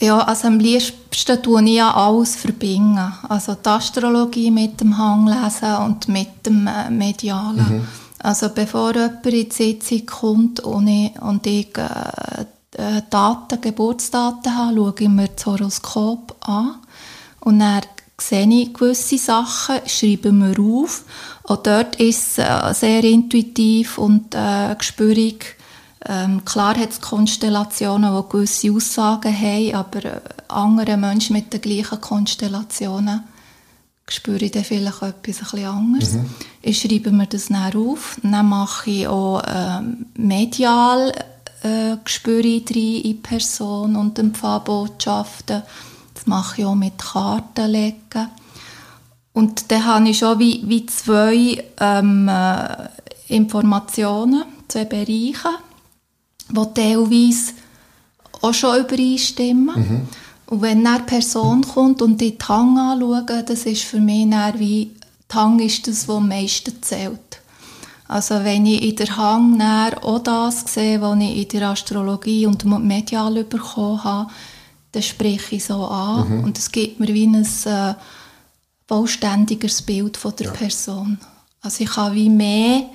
Ja, 0.00 0.18
also 0.20 0.48
am 0.48 0.58
liebsten 0.58 1.42
tue 1.42 1.62
ich 1.64 1.76
ja 1.76 1.94
alles 1.94 2.36
verbinden. 2.36 3.12
Also 3.28 3.54
die 3.54 3.68
Astrologie 3.68 4.50
mit 4.50 4.80
dem 4.80 4.96
Hanglesen 4.96 5.76
und 5.84 6.08
mit 6.08 6.46
dem 6.46 6.66
äh, 6.66 6.90
Medialen. 6.90 7.80
Mhm. 7.80 7.86
Also 8.18 8.48
bevor 8.48 8.94
jemand 8.94 9.26
in 9.26 9.48
die 9.48 9.50
Sitzung 9.50 10.06
kommt 10.06 10.60
und 10.60 10.88
ich, 10.88 11.20
und 11.20 11.46
ich 11.46 11.76
äh, 11.76 12.46
äh 12.76 13.02
Daten, 13.10 13.60
Geburtsdaten 13.60 14.56
habe, 14.56 14.74
schaue 14.74 14.94
ich 14.98 15.08
mir 15.08 15.28
das 15.28 15.44
Horoskop 15.44 16.34
an 16.48 16.76
und 17.40 17.58
dann 17.58 17.82
sehe 18.18 18.48
ich 18.48 18.74
gewisse 18.74 19.18
Sachen, 19.18 19.80
schreibe 19.86 20.32
mir 20.32 20.58
auf. 20.58 21.04
Auch 21.44 21.62
dort 21.62 21.96
ist 21.96 22.38
es 22.38 22.38
äh, 22.38 22.74
sehr 22.74 23.04
intuitiv 23.04 23.98
und 23.98 24.34
äh, 24.34 24.74
gespürig. 24.76 25.56
Ähm, 26.06 26.44
klar 26.44 26.76
hat 26.76 26.90
es 26.90 27.00
Konstellationen, 27.00 28.14
die 28.16 28.28
gewisse 28.30 28.72
Aussagen 28.72 29.34
haben, 29.38 29.74
aber 29.74 30.04
äh, 30.04 30.20
andere 30.48 30.96
Menschen 30.96 31.34
mit 31.34 31.52
den 31.52 31.60
gleichen 31.60 32.00
Konstellationen 32.00 33.24
spüre 34.08 34.44
ich 34.44 34.50
dann 34.50 34.64
vielleicht 34.64 35.02
etwas 35.02 35.22
bisschen 35.22 35.66
anderes. 35.66 36.14
Mhm. 36.14 36.30
Ich 36.62 36.80
schreibe 36.80 37.12
mir 37.12 37.26
das 37.26 37.46
dann 37.46 37.74
auf. 37.74 38.18
Dann 38.22 38.48
mache 38.48 38.90
ich 38.90 39.08
auch 39.08 39.42
ähm, 39.46 40.06
medial 40.14 41.12
äh, 41.62 41.96
spüre 42.06 42.40
ich 42.40 42.64
rein 42.70 42.76
in 42.76 43.02
die 43.02 43.14
Person 43.14 43.96
und 43.96 44.18
empfange 44.18 44.60
Botschaften. 44.60 45.62
Das 46.20 46.26
mache 46.26 46.60
ich 46.60 46.66
auch 46.66 46.74
mit 46.74 46.98
Kartenlegen. 46.98 48.28
Und 49.32 49.70
dann 49.70 49.86
habe 49.86 50.08
ich 50.10 50.18
schon 50.18 50.38
wie, 50.38 50.62
wie 50.66 50.84
zwei 50.84 51.64
ähm, 51.80 52.28
äh, 52.28 52.88
Informationen, 53.28 54.44
zwei 54.68 54.84
Bereiche, 54.84 55.48
die 56.50 56.74
teilweise 56.74 57.52
auch 58.42 58.52
schon 58.52 58.80
übereinstimmen. 58.80 59.74
Mhm. 59.74 60.08
Und 60.46 60.60
wenn 60.60 60.86
eine 60.86 61.04
Person 61.04 61.62
kommt 61.62 62.02
und 62.02 62.20
die 62.20 62.36
Tang 62.36 62.76
anschaut, 62.76 63.48
das 63.48 63.64
ist 63.64 63.84
für 63.84 64.00
mich 64.00 64.28
dann 64.28 64.58
wie, 64.58 64.90
Tang 65.26 65.58
ist 65.58 65.86
das, 65.86 66.06
was 66.06 66.16
am 66.16 66.28
meisten 66.28 66.82
zählt. 66.82 67.40
Also 68.08 68.44
wenn 68.44 68.66
ich 68.66 68.82
in 68.82 68.96
der 68.96 69.16
Hang 69.16 69.62
auch 70.02 70.18
das 70.18 70.64
sehe, 70.66 71.00
was 71.00 71.18
ich 71.20 71.54
in 71.54 71.60
der 71.60 71.70
Astrologie 71.70 72.44
und 72.44 72.64
medial 72.66 73.42
bekommen 73.44 74.04
habe, 74.04 74.30
dann 74.92 75.02
spreche 75.02 75.56
ich 75.56 75.64
so 75.64 75.84
an 75.84 76.28
mhm. 76.28 76.44
und 76.44 76.58
es 76.58 76.70
gibt 76.70 77.00
mir 77.00 77.08
wie 77.08 77.26
ein 77.26 77.44
äh, 77.44 77.94
vollständigeres 78.88 79.82
Bild 79.82 80.16
von 80.16 80.34
der 80.36 80.46
ja. 80.46 80.52
Person. 80.52 81.18
Also 81.60 81.84
ich 81.84 81.90
kann 81.90 82.14
wie 82.14 82.28
mehr 82.28 82.90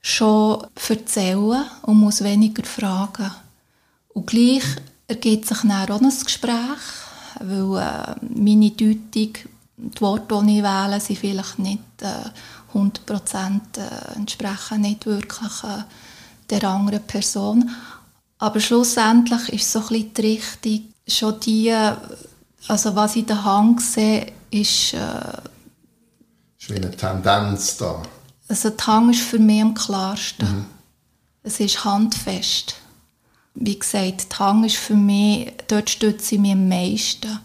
schon 0.00 0.66
erzählen 0.88 1.64
und 1.82 1.98
muss 1.98 2.22
weniger 2.22 2.64
fragen. 2.64 3.30
Und 4.08 4.26
gleich 4.26 4.64
ergibt 5.06 5.46
sich 5.46 5.58
dann 5.62 5.90
auch 5.90 6.00
ein 6.00 6.12
Gespräch, 6.24 6.82
weil 7.40 7.82
äh, 7.82 8.14
meine 8.34 8.70
Deutung, 8.70 9.02
die 9.14 10.00
Worte, 10.00 10.42
die 10.44 10.58
ich 10.58 10.62
wähle, 10.62 11.00
sind 11.00 11.18
vielleicht 11.18 11.58
nicht 11.58 11.80
äh, 12.02 12.30
100% 12.74 13.60
äh, 13.76 14.16
entsprechen 14.16 14.80
nicht 14.80 15.06
wirklich 15.06 15.64
äh, 15.64 15.82
der 16.50 16.64
anderen 16.64 17.02
Person. 17.02 17.70
Aber 18.38 18.60
schlussendlich 18.60 19.48
ist 19.50 19.72
so 19.72 19.80
ein 19.80 19.88
bisschen 19.88 20.12
die 20.14 20.22
Richtung, 20.22 20.91
schon 21.06 21.40
die, 21.40 21.72
also 22.68 22.94
was 22.94 23.16
ich 23.16 23.22
in 23.22 23.26
der 23.26 23.44
Hand 23.44 23.80
sehe, 23.80 24.32
ist... 24.50 24.94
Äh, 24.94 25.38
ist 26.58 26.70
wie 26.70 26.76
eine 26.76 26.90
Tendenz 26.90 27.76
da. 27.76 28.02
Also 28.48 28.70
der 28.70 28.86
Hang 28.86 29.10
ist 29.10 29.22
für 29.22 29.38
mich 29.38 29.62
am 29.62 29.74
klarsten. 29.74 30.48
Mhm. 30.48 30.64
Es 31.42 31.58
ist 31.58 31.84
handfest. 31.84 32.76
Wie 33.54 33.78
gesagt, 33.78 34.30
der 34.30 34.38
Hang 34.38 34.64
ist 34.64 34.76
für 34.76 34.94
mich, 34.94 35.52
dort 35.68 35.90
stütze 35.90 36.36
ich 36.36 36.40
mich 36.40 36.52
am 36.52 36.68
meisten. 36.68 37.38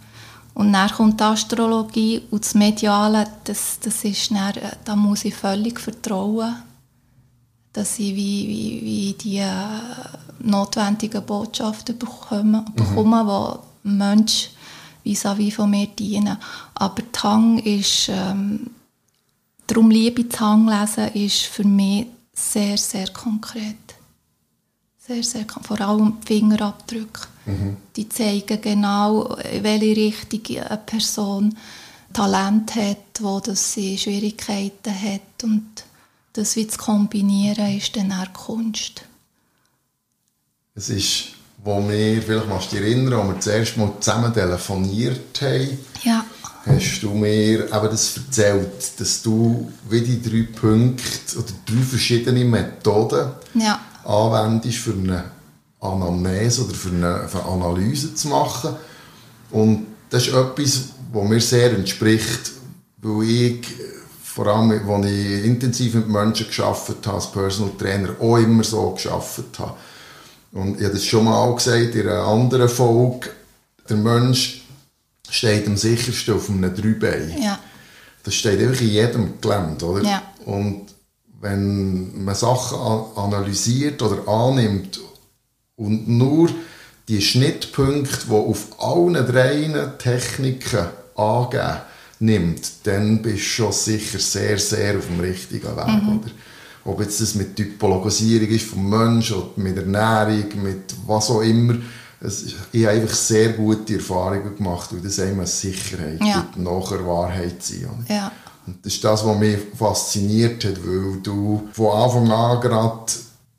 Und 0.54 0.74
dann 0.74 0.90
kommt 0.90 1.20
die 1.20 1.24
Astrologie 1.24 2.22
und 2.32 2.44
das 2.44 2.56
Mediale, 2.56 3.28
das, 3.44 3.80
das 3.80 4.04
ist 4.04 4.32
dann, 4.32 4.54
da 4.84 4.96
muss 4.96 5.26
ich 5.26 5.36
völlig 5.36 5.80
vertrauen, 5.80 6.56
dass 7.78 8.00
ich 8.00 8.16
wie, 8.16 8.48
wie, 8.48 8.82
wie 8.84 9.14
die 9.14 9.38
äh, 9.38 9.54
notwendigen 10.40 11.24
Botschaften 11.24 11.96
bekomme, 11.96 12.66
mhm. 12.66 12.74
bekomme 12.74 13.60
die 13.84 13.90
Menschen 13.90 14.50
vis-à-vis 15.04 15.54
von 15.54 15.70
mir 15.70 15.86
dienen. 15.86 16.38
Aber 16.74 17.04
Tang 17.12 17.60
ist, 17.60 18.10
ähm, 18.10 18.72
darum 19.68 19.92
liebe 19.92 20.22
ich 20.22 20.30
Tang 20.30 20.68
lesen, 20.68 21.14
ist 21.14 21.44
für 21.44 21.66
mich 21.66 22.08
sehr, 22.34 22.78
sehr 22.80 23.10
konkret. 23.10 23.76
Sehr, 24.98 25.24
sehr 25.24 25.46
Vor 25.62 25.80
allem 25.80 26.18
die 26.22 26.28
Fingerabdrücke. 26.34 27.28
Mhm. 27.46 27.78
Die 27.96 28.10
zeigen 28.10 28.60
genau, 28.60 29.36
in 29.36 29.64
welche 29.64 29.96
Richtung 29.96 30.58
eine 30.58 30.78
Person 30.78 31.56
Talent 32.12 32.76
hat, 32.76 33.22
wo 33.22 33.40
das 33.40 33.74
sie 33.74 34.00
Schwierigkeiten 34.00 35.00
hat. 35.00 35.44
Und 35.44 35.87
das 36.38 36.56
wie 36.56 36.68
zu 36.68 36.78
kombinieren, 36.78 37.78
ist 37.78 37.96
dann 37.96 38.12
auch 38.12 38.32
Kunst. 38.34 39.04
Es 40.76 40.90
ist, 40.90 41.30
wo 41.64 41.80
wir, 41.90 42.22
vielleicht 42.22 42.48
machst 42.48 42.72
du 42.72 42.76
dich 42.78 42.86
erinnern, 42.86 43.14
als 43.14 43.28
wir 43.30 43.40
zuerst 43.40 43.78
mal 43.78 43.92
zusammen 44.00 44.34
telefoniert 44.34 45.42
haben, 45.42 45.80
ja. 46.04 46.24
hast 46.66 47.02
du 47.02 47.12
mir 47.14 47.66
eben 47.66 47.70
das 47.90 48.18
erzählt, 48.18 49.00
dass 49.00 49.22
du 49.24 49.72
wie 49.90 50.02
die 50.02 50.22
drei 50.22 50.44
Punkte 50.60 51.04
oder 51.38 51.52
drei 51.66 51.82
verschiedene 51.82 52.46
Methoden 52.46 53.32
Ja. 53.56 53.80
anwendest 54.06 54.78
für 54.78 54.94
eine 54.94 55.24
Anamnese 55.80 56.64
oder 56.66 56.74
für 56.76 56.90
eine, 56.90 57.28
für 57.28 57.44
eine 57.44 57.52
Analyse 57.66 58.14
zu 58.14 58.28
machen. 58.28 58.76
Und 59.52 59.88
das 60.10 60.28
ist 60.28 60.34
etwas, 60.34 60.90
was 61.12 61.28
mir 61.30 61.42
sehr 61.42 61.72
entspricht, 61.74 62.52
weil 62.98 63.30
ich, 63.30 63.68
vor 64.38 64.46
allem, 64.46 64.70
als 64.88 65.06
ich 65.08 65.46
intensiv 65.46 65.96
mit 65.96 66.10
Menschen 66.10 66.46
geschafft 66.46 67.08
habe, 67.08 67.16
als 67.16 67.32
Personal 67.32 67.72
Trainer, 67.76 68.10
auch 68.22 68.38
immer 68.38 68.64
so 68.64 68.92
geschafft 68.92 69.58
habe. 69.58 69.74
Und 70.52 70.78
ich 70.78 70.84
habe 70.84 70.94
das 70.94 71.06
schon 71.06 71.26
mal 71.26 71.56
gesagt 71.56 71.96
in 71.96 72.08
einer 72.08 72.22
anderen 72.22 72.70
Folge, 72.70 73.32
der 73.90 73.98
Mensch 73.98 74.62
steht 75.28 75.66
am 75.66 75.76
sichersten 75.76 76.36
auf 76.36 76.50
einem 76.52 76.76
Dreibein. 76.76 77.36
Ja. 77.42 77.58
Das 78.22 78.36
steht 78.36 78.60
einfach 78.60 78.80
in 78.80 78.90
jedem 78.90 79.42
Gelände, 79.42 79.84
oder? 79.86 80.04
Ja. 80.04 80.22
Und 80.46 80.86
wenn 81.42 82.24
man 82.24 82.36
Sachen 82.36 82.78
an- 82.78 83.06
analysiert 83.16 84.00
oder 84.04 84.28
annimmt 84.28 85.00
und 85.78 86.08
nur 86.08 86.50
die 87.08 87.24
Schnittpunkte, 87.24 88.28
die 88.28 88.32
auf 88.32 88.68
allen 88.80 89.26
drei 89.26 89.90
Techniken 89.98 90.86
angeben, 91.16 91.78
nimmt, 92.20 92.72
dann 92.84 93.22
bist 93.22 93.38
du 93.38 93.40
schon 93.50 93.72
sicher 93.72 94.20
sehr, 94.20 94.58
sehr 94.60 94.98
auf 94.98 95.06
dem 95.08 95.20
richtigen 95.20 95.68
Weg, 95.68 95.86
oder? 96.20 96.32
Ob 96.86 97.02
jetzt 97.02 97.20
das 97.20 97.36
mit 97.36 97.56
Typologisierung 97.56 98.48
ist 98.48 98.66
vom 98.66 98.90
Menschen 98.90 99.36
oder 99.38 99.50
mit 99.58 99.76
Ernährung, 99.78 100.46
mit 100.64 100.94
was 101.06 101.30
auch 101.30 101.42
immer. 101.42 101.76
Es, 102.22 102.46
ich 102.72 102.86
habe 102.86 102.96
einfach 103.02 103.14
sehr 103.16 103.50
gute 103.50 103.96
Erfahrungen 103.96 104.56
gemacht, 104.56 104.90
weil 104.94 105.02
das 105.02 105.20
eine 105.20 105.46
Sicherheit 105.46 106.20
Ja. 106.24 106.42
gibt, 106.42 106.58
nachher 106.58 107.06
Wahrheit 107.06 107.62
sein. 107.62 107.86
oder? 107.90 108.14
Ja. 108.16 108.32
Und 108.66 108.84
das 108.86 108.94
ist 108.94 109.04
das, 109.04 109.26
was 109.26 109.38
mich 109.38 109.58
fasziniert 109.78 110.64
hat, 110.66 110.78
weil 110.86 111.18
du 111.22 111.68
von 111.74 111.92
Anfang 111.92 112.32
an 112.32 112.62
gerade 112.62 113.12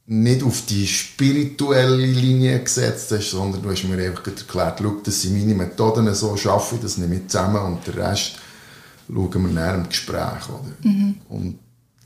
nicht 0.06 0.42
auf 0.42 0.62
die 0.66 0.86
spirituelle 0.86 1.96
Linie 2.06 2.60
gesetzt 2.60 3.12
hast, 3.12 3.30
sondern 3.30 3.62
du 3.62 3.70
hast 3.70 3.84
mir 3.84 4.02
einfach 4.02 4.26
erklärt, 4.26 4.80
schau, 4.82 4.96
das 5.04 5.20
sind 5.22 5.34
meine 5.38 5.54
Methoden, 5.54 6.12
so 6.14 6.34
schaffe 6.36 6.76
ich 6.76 6.80
das 6.80 6.96
nicht 6.96 7.10
mit 7.10 7.30
zusammen 7.30 7.62
und 7.62 7.86
den 7.86 7.94
Rest 7.94 8.36
schauen 9.12 9.46
wir 9.46 9.52
näher 9.52 9.74
im 9.74 9.88
Gespräch. 9.88 10.48
Oder? 10.48 10.74
Und 11.28 11.58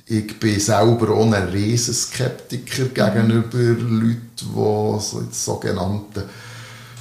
ich 0.06 0.38
bin 0.38 0.60
selber 0.60 1.10
auch 1.10 1.32
ein 1.32 1.48
Riesenskeptiker 1.48 2.86
gegenüber 2.86 3.58
Leuten, 3.58 4.18
die 4.36 5.00
so 5.00 5.22
das 5.28 5.44
sogenannte 5.44 6.28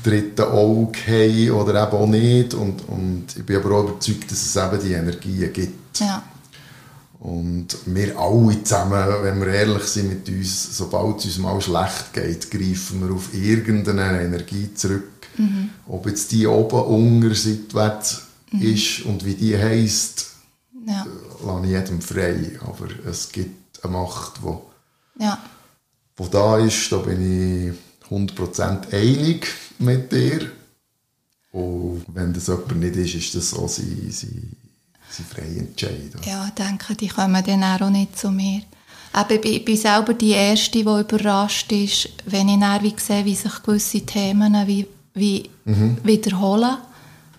dritte 0.03 0.51
Auge 0.51 0.99
haben 1.07 1.51
oder 1.51 1.83
eben 1.83 1.97
auch 1.97 2.07
nicht. 2.07 2.53
Und, 2.53 2.87
und 2.87 3.25
ich 3.35 3.45
bin 3.45 3.57
aber 3.57 3.75
auch 3.75 3.89
überzeugt, 3.89 4.31
dass 4.31 4.41
es 4.41 4.55
eben 4.55 4.81
die 4.81 4.93
Energien 4.93 5.53
gibt. 5.53 5.99
Ja. 5.99 6.23
Und 7.19 7.67
wir 7.85 8.17
alle 8.17 8.63
zusammen, 8.63 9.03
wenn 9.21 9.39
wir 9.41 9.47
ehrlich 9.49 9.83
sind 9.83 10.09
mit 10.09 10.27
uns, 10.27 10.75
sobald 10.75 11.19
es 11.19 11.25
uns 11.25 11.37
mal 11.37 11.61
schlecht 11.61 12.13
geht, 12.13 12.49
greifen 12.49 13.07
wir 13.07 13.13
auf 13.13 13.31
irgendeine 13.33 14.23
Energie 14.23 14.73
zurück. 14.73 15.03
Ob 15.87 16.07
jetzt 16.07 16.31
die 16.31 16.47
oben, 16.47 16.81
unter, 16.81 17.35
seitwärts 17.35 18.27
ist 18.59 19.01
und 19.05 19.23
wie 19.25 19.35
die 19.35 19.57
heisst, 19.57 20.27
Ja. 20.85 21.05
lasse 21.45 21.65
ich 21.65 21.71
jedem 21.71 22.01
frei. 22.01 22.59
Aber 22.61 22.87
es 23.09 23.31
gibt 23.31 23.83
eine 23.83 23.93
Macht, 23.93 24.33
die 24.43 25.23
Ja. 25.23 25.37
wo 26.17 26.27
da 26.27 26.57
ist, 26.57 26.91
da 26.91 26.97
bin 26.97 27.69
ich 27.69 28.09
100% 28.09 28.91
einig 28.93 29.47
mit 29.79 30.11
dir. 30.11 30.51
Und 31.51 32.05
wenn 32.13 32.33
das 32.33 32.47
jemand 32.47 32.75
nicht 32.79 32.95
ist, 32.95 33.15
ist 33.15 33.35
das 33.35 33.49
so 33.51 33.67
sein, 33.67 34.07
sein, 34.09 34.55
sein 35.09 35.25
freier 35.25 35.57
Entscheid. 35.57 36.11
Ja, 36.25 36.45
ich 36.47 36.53
denke, 36.53 36.95
die 36.95 37.07
kommen 37.09 37.43
dann 37.43 37.63
auch 37.63 37.89
nicht 37.89 38.17
zu 38.17 38.31
mir. 38.31 38.61
Aber 39.13 39.43
ich 39.43 39.65
bin- 39.65 39.75
selber 39.77 40.13
die 40.13 40.31
Erste, 40.31 40.71
die 40.71 40.79
überrascht 40.81 41.69
ist, 41.73 42.07
wenn 42.25 42.47
ich 42.47 42.59
dann 42.59 42.81
wie 42.83 42.93
sehe, 42.97 43.25
wie 43.25 43.35
sich 43.35 43.61
gewisse 43.63 44.01
Themen 44.05 44.53
wie, 44.65 44.87
wie 45.13 45.49
wiederholen. 46.03 46.77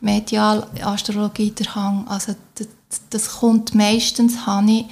Medial, 0.02 0.66
Astrologie, 0.82 1.52
der 1.52 1.74
Hang. 1.74 2.06
Also 2.08 2.34
das, 2.56 2.68
das 3.08 3.28
kommt 3.38 3.74
meistens, 3.74 4.46
habe 4.46 4.70
ich 4.70 4.86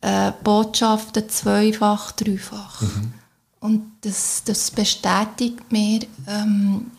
äh, 0.00 0.32
Botschaften 0.42 1.28
zweifach, 1.28 2.12
dreifach. 2.12 2.82
Und 3.60 3.82
das, 4.00 4.42
das 4.44 4.70
bestätigt 4.70 5.70
mir, 5.70 6.00
ähm, 6.26 6.90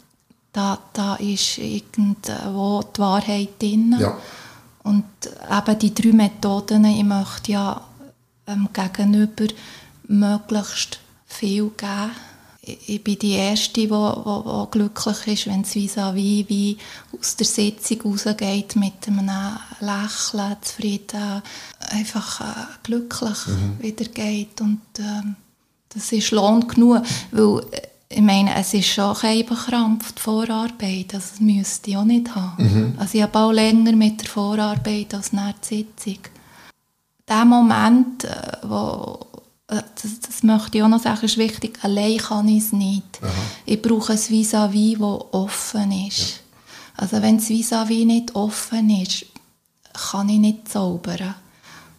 da, 0.54 0.78
da 0.94 1.16
ist 1.16 1.58
irgendwo 1.58 2.84
die 2.96 3.00
Wahrheit 3.00 3.62
drin. 3.62 3.96
Ja. 3.98 4.18
Und 4.84 5.06
eben 5.50 5.80
die 5.80 5.94
drei 5.94 6.12
Methoden, 6.12 6.86
ich 6.86 7.04
möchte 7.04 7.54
ja 7.54 7.82
ähm, 8.46 8.70
gegenüber 8.74 9.46
möglichst 10.08 11.00
viel 11.26 11.70
geben. 11.70 12.12
Ich, 12.88 13.04
bin 13.04 13.20
die 13.20 13.34
Erste, 13.34 13.82
die 13.82 13.90
wo 13.90 14.68
glücklich 14.72 15.28
ist, 15.28 15.48
wenn 15.48 15.62
es 15.62 15.74
vis-à-vis 15.74 16.50
wie 16.50 16.78
aus 17.20 17.36
der 17.36 17.46
Sitzung 17.46 18.02
rausgeht 18.02 18.76
mit 18.76 19.08
einem 19.08 19.30
Lächeln, 19.80 20.56
zufrieden, 20.62 21.42
einfach 21.80 22.42
äh, 22.42 22.66
glücklich 22.84 23.38
wieder 23.80 24.06
geht. 24.06 24.62
Und 24.62 24.82
ähm, 25.00 25.36
das 25.90 26.12
ist 26.12 26.32
Lohn 26.32 26.68
genug, 26.68 27.04
weil 27.32 27.60
äh, 27.72 27.88
ich 28.14 28.22
meine, 28.22 28.56
es 28.56 28.74
ist 28.74 28.88
schon 28.88 29.16
ein 29.22 29.46
bekrampft, 29.46 30.18
die 30.18 30.22
Vorarbeit. 30.22 31.14
Das 31.14 31.40
müsste 31.40 31.92
ich 31.92 31.98
auch 31.98 32.04
nicht 32.04 32.36
haben. 32.36 32.96
Also 32.98 33.18
ich 33.18 33.24
habe 33.24 33.40
auch 33.40 33.52
länger 33.52 33.94
mit 33.94 34.22
der 34.22 34.28
Vorarbeit 34.28 35.14
als 35.14 35.32
nach 35.32 35.54
der 35.54 35.78
Sitzung. 35.78 36.20
Der 37.28 37.46
Moment, 37.46 38.26
äh, 38.26 38.58
wo, 38.64 39.18
das, 39.72 40.20
das 40.20 40.44
möchte 40.44 40.78
ich 40.78 40.84
auch 40.84 40.90
noch 40.90 41.02
sagen, 41.02 41.26
ist 41.26 41.38
wichtig, 41.38 41.80
allein 41.82 42.18
kann 42.18 42.48
ich 42.48 42.64
es 42.64 42.72
nicht. 42.74 43.20
Ich 43.66 43.82
brauche 43.82 44.14
ein 44.14 44.20
Vis-à-vis, 44.20 44.98
das 45.00 45.34
offen 45.34 46.08
ist. 46.08 46.42
Also 46.98 47.22
wenn 47.22 47.38
das 47.38 47.50
Vis-à-vis 47.50 48.06
nicht 48.06 48.36
offen 48.36 48.90
ist, 48.90 49.26
kann 49.94 50.30
ich 50.30 50.40
nicht 50.40 50.70
zaubern. 50.70 51.36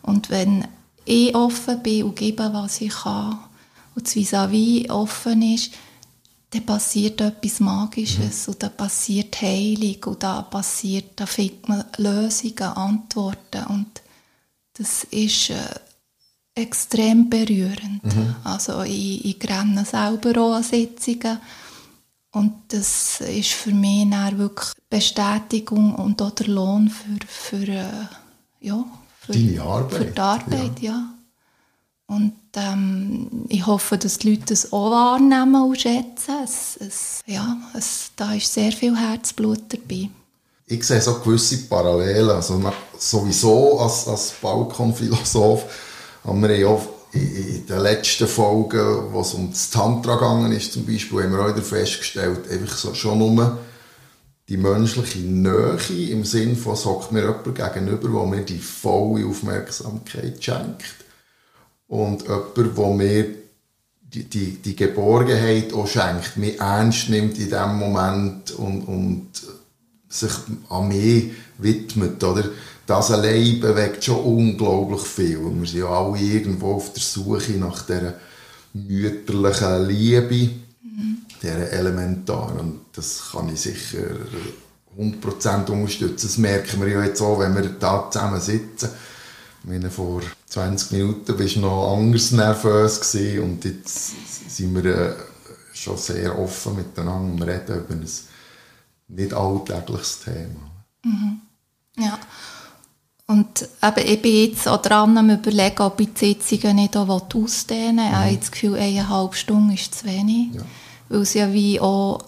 Und 0.02 0.28
wenn 0.28 0.68
ich 1.04 1.34
offen 1.34 1.82
bin 1.82 2.04
und 2.04 2.16
gebe, 2.16 2.50
was 2.52 2.80
ich 2.80 2.92
kann, 2.92 3.38
und 3.94 4.06
das 4.06 4.16
Vis-à-vis 4.16 4.90
offen 4.90 5.42
ist, 5.42 5.72
dann 6.50 6.66
passiert 6.66 7.20
etwas 7.22 7.60
Magisches 7.60 8.48
und 8.48 8.62
da 8.62 8.68
passiert 8.68 9.40
Heilung 9.40 9.96
und 10.04 10.22
da 10.22 10.42
passiert, 10.42 11.12
da 11.16 11.24
findet 11.24 11.68
man 11.68 11.84
Lösungen, 11.96 12.58
Antworten 12.58 13.64
und 13.68 14.02
das 14.74 15.04
ist 15.04 15.50
äh, 15.50 15.56
extrem 16.54 17.30
berührend. 17.30 18.02
Also 18.44 18.82
ich, 18.82 19.24
ich 19.24 19.48
renne 19.48 19.84
selber 19.84 20.40
auch 20.40 20.54
an 20.54 20.62
Sitzungen 20.62 21.38
und 22.32 22.52
das 22.68 23.20
ist 23.20 23.50
für 23.50 23.72
mich 23.72 24.08
dann 24.10 24.38
wirklich 24.38 24.72
Bestätigung 24.88 25.94
und 25.94 26.20
auch 26.22 26.30
der 26.30 26.48
Lohn 26.48 26.88
für, 26.88 27.26
für, 27.26 27.68
äh, 27.68 28.06
ja, 28.60 28.84
für, 29.20 29.32
Deine 29.32 29.62
Arbeit, 29.62 29.92
für 29.92 30.04
die 30.06 30.20
Arbeit, 30.20 30.80
ja. 30.80 31.08
Und 32.06 32.34
ähm, 32.56 33.46
ich 33.48 33.66
hoffe, 33.66 33.96
dass 33.96 34.18
die 34.18 34.30
Leute 34.30 34.46
das 34.48 34.72
auch 34.72 34.90
wahrnehmen 34.90 35.62
und 35.62 35.80
schätzen. 35.80 36.34
Es, 36.44 36.76
es, 36.78 37.20
ja, 37.26 37.56
es, 37.74 38.10
da 38.16 38.34
ist 38.34 38.52
sehr 38.52 38.72
viel 38.72 38.96
Herzblut 38.96 39.62
dabei. 39.68 40.10
Ich 40.66 40.84
sehe 40.84 41.00
so 41.00 41.20
gewisse 41.20 41.58
Parallelen. 41.68 42.30
Also 42.30 42.62
sowieso 42.98 43.78
als, 43.78 44.08
als 44.08 44.34
Balkonphilosoph 44.42 45.64
haben 46.24 46.42
wir 46.42 46.56
ja 46.56 46.78
in, 47.12 47.66
den 47.66 47.80
letzten 47.80 48.26
Folgen, 48.26 49.12
wo 49.12 49.20
es 49.20 49.34
um 49.34 49.50
das 49.50 49.70
Tantra 49.70 50.14
gegangen 50.14 50.52
ist, 50.52 50.72
zum 50.72 50.86
Beispiel, 50.86 51.22
haben 51.22 51.32
wir 51.32 51.40
auch 51.40 51.48
wieder 51.48 51.62
festgestellt, 51.62 52.50
einfach 52.50 52.76
so, 52.76 52.94
schon 52.94 53.18
nur 53.18 53.58
die 54.48 54.56
menschliche 54.56 55.20
Nähe 55.20 56.10
im 56.10 56.24
Sinn 56.24 56.56
von, 56.56 56.74
es 56.74 56.84
hockt 56.84 57.12
mir 57.12 57.22
jemand 57.22 57.54
gegenüber, 57.54 58.08
der 58.08 58.26
mir 58.26 58.44
die 58.44 58.58
volle 58.58 59.26
Aufmerksamkeit 59.26 60.42
schenkt. 60.42 60.94
Und 61.86 62.22
jemand, 62.22 62.76
der 62.76 62.88
mir 62.88 63.26
die, 64.02 64.24
die, 64.24 64.56
die 64.56 64.76
Geborgenheit 64.76 65.72
auch 65.72 65.86
schenkt, 65.86 66.36
mich 66.36 66.60
ernst 66.60 67.08
nimmt 67.08 67.38
in 67.38 67.50
dem 67.50 67.76
Moment 67.76 68.50
und, 68.52 68.82
und 68.82 69.28
sich 70.08 70.32
an 70.68 70.88
mich 70.88 71.32
widmet. 71.58 72.22
Oder? 72.22 72.44
Das 72.86 73.10
allein 73.10 73.60
bewegt 73.60 74.04
schon 74.04 74.20
unglaublich 74.20 75.02
viel. 75.02 75.38
Und 75.38 75.60
wir 75.60 75.68
sind 75.68 75.80
ja 75.80 75.88
alle 75.88 76.18
irgendwo 76.18 76.74
auf 76.74 76.92
der 76.92 77.02
Suche 77.02 77.52
nach 77.52 77.86
dieser 77.86 78.14
mütterlichen 78.74 79.86
Liebe, 79.86 80.50
dieser 81.42 81.70
elementaren. 81.70 82.58
Und 82.58 82.80
das 82.92 83.30
kann 83.32 83.52
ich 83.52 83.60
sicher 83.60 84.04
100% 84.98 85.70
unterstützen. 85.70 86.26
Das 86.26 86.38
merken 86.38 86.80
wir 86.80 86.88
ja 86.88 87.04
jetzt 87.04 87.20
auch, 87.20 87.38
wenn 87.38 87.54
wir 87.54 87.68
da 87.68 88.10
zusammen 88.10 88.40
sitzen. 88.40 88.90
Ich 89.62 89.68
meine, 89.68 89.90
vor 89.90 90.22
20 90.46 90.92
Minuten 90.92 91.38
warst 91.38 91.56
du 91.56 91.60
noch 91.60 91.96
anders 91.96 92.32
nervös 92.32 93.00
gewesen 93.00 93.42
und 93.44 93.64
jetzt 93.64 94.12
sind 94.50 94.74
wir 94.74 94.84
äh, 94.84 95.14
schon 95.72 95.96
sehr 95.96 96.36
offen 96.36 96.76
miteinander 96.76 97.32
und 97.32 97.42
reden 97.42 97.78
über 97.78 97.94
ein 97.94 98.06
nicht 99.08 99.32
alltägliches 99.32 100.20
Thema. 100.24 100.70
Ja. 101.96 102.18
Und 103.26 103.68
eben, 103.82 104.06
ich 104.06 104.22
bin 104.22 104.34
jetzt 104.34 104.68
auch 104.68 104.82
dran 104.82 105.16
am 105.16 105.30
überlegen, 105.30 105.82
ob 105.82 106.00
ich 106.00 106.12
die 106.12 106.34
Sitzungen 106.34 106.76
nicht 106.76 106.96
auch 106.96 107.08
ausdehnen 107.08 107.98
will. 107.98 108.04
Mhm. 108.04 108.10
Ich 108.10 108.14
habe 108.14 108.36
das 108.36 108.50
Gefühl, 108.50 108.74
eineinhalb 108.76 109.34
Stunden 109.34 109.72
ist 109.72 109.94
zu 109.94 110.06
wenig. 110.06 110.54
Ja. 110.54 110.62
Weil 111.08 111.20
es 111.20 111.34
ja 111.34 111.52
wie 111.52 111.80
auch 111.80 112.18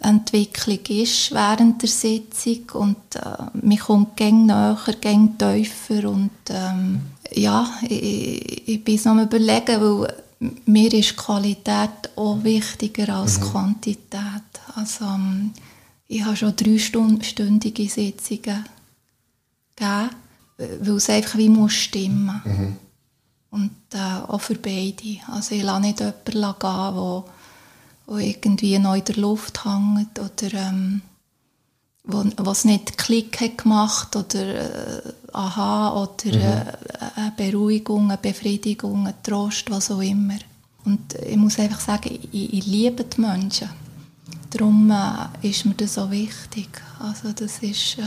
Entwicklung 0.00 0.78
ist 0.88 1.32
während 1.32 1.82
der 1.82 1.88
Sitzung 1.88 2.70
und 2.74 3.16
äh, 3.16 3.20
man 3.52 3.78
kommt 3.78 4.16
gäng 4.16 4.46
näher, 4.46 4.78
gäng 5.00 5.36
tiefer 5.36 6.08
und 6.08 6.30
ähm, 6.50 7.00
ja, 7.32 7.68
ich, 7.82 8.68
ich 8.68 8.84
bin 8.84 8.94
es 8.94 9.04
noch 9.04 9.12
am 9.12 9.22
überlegen, 9.22 9.80
weil 9.80 10.14
mir 10.66 10.92
ist 10.92 11.16
Qualität 11.16 12.10
auch 12.14 12.44
wichtiger 12.44 13.16
als 13.16 13.40
mhm. 13.40 13.44
Quantität. 13.44 14.12
Also 14.76 15.04
ähm, 15.04 15.52
ich 16.06 16.24
habe 16.24 16.36
schon 16.36 16.54
dreistündige 16.54 17.88
Sitzungen 17.88 18.64
gegeben, 19.78 20.10
weil 20.80 20.96
es 20.96 21.10
einfach 21.10 21.38
wie 21.38 21.48
muss 21.48 21.72
stimmen. 21.72 22.42
Mhm. 22.44 22.76
Und 23.50 23.70
äh, 23.94 24.26
auch 24.26 24.40
für 24.40 24.56
beide. 24.56 25.18
Also 25.28 25.54
ich 25.54 25.62
lasse 25.62 25.80
nicht 25.80 26.00
jemanden 26.00 26.24
gehen, 26.24 26.54
der 26.60 27.24
wo 28.08 28.16
irgendwie 28.16 28.78
noch 28.78 28.94
in 28.94 29.04
der 29.04 29.16
Luft 29.16 29.64
hängt 29.64 30.18
oder 30.18 30.54
ähm, 30.54 31.02
wo, 32.04 32.24
was 32.38 32.64
nicht 32.64 32.96
Klick 32.96 33.40
hat 33.40 33.58
gemacht 33.58 34.16
oder 34.16 35.04
äh, 35.04 35.12
Aha 35.32 35.92
oder 35.92 36.36
mhm. 36.36 36.42
äh, 36.42 36.64
eine 37.16 37.32
Beruhigung, 37.36 38.10
eine 38.10 38.16
Befriedigung, 38.16 39.06
ein 39.06 39.14
Trost, 39.22 39.70
was 39.70 39.90
auch 39.90 40.00
immer. 40.00 40.38
Und 40.84 41.14
ich 41.14 41.36
muss 41.36 41.58
einfach 41.58 41.80
sagen, 41.80 42.18
ich, 42.32 42.54
ich 42.54 42.66
liebe 42.66 43.04
die 43.04 43.20
Menschen. 43.20 43.68
Darum 44.50 44.90
äh, 44.90 45.46
ist 45.46 45.66
mir 45.66 45.74
das 45.74 45.94
so 45.94 46.10
wichtig. 46.10 46.68
Also 46.98 47.32
das 47.32 47.58
ist, 47.58 47.98
äh, 47.98 48.02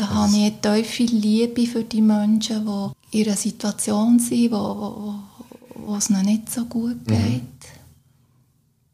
da 0.00 0.06
also 0.06 0.14
habe 0.14 0.36
ich 0.36 0.52
eine 0.64 0.82
tiefe 0.82 1.02
Liebe 1.04 1.66
für 1.66 1.84
die 1.84 2.00
Menschen, 2.00 2.66
die 3.10 3.20
in 3.20 3.26
einer 3.26 3.36
Situation 3.36 4.18
sind, 4.18 4.52
wo, 4.52 4.56
wo, 4.56 5.14
wo 5.74 5.96
es 5.96 6.08
ihnen 6.08 6.24
nicht 6.24 6.50
so 6.50 6.64
gut 6.64 7.06
mhm. 7.06 7.14
geht. 7.14 7.42
Mhm. 7.42 7.80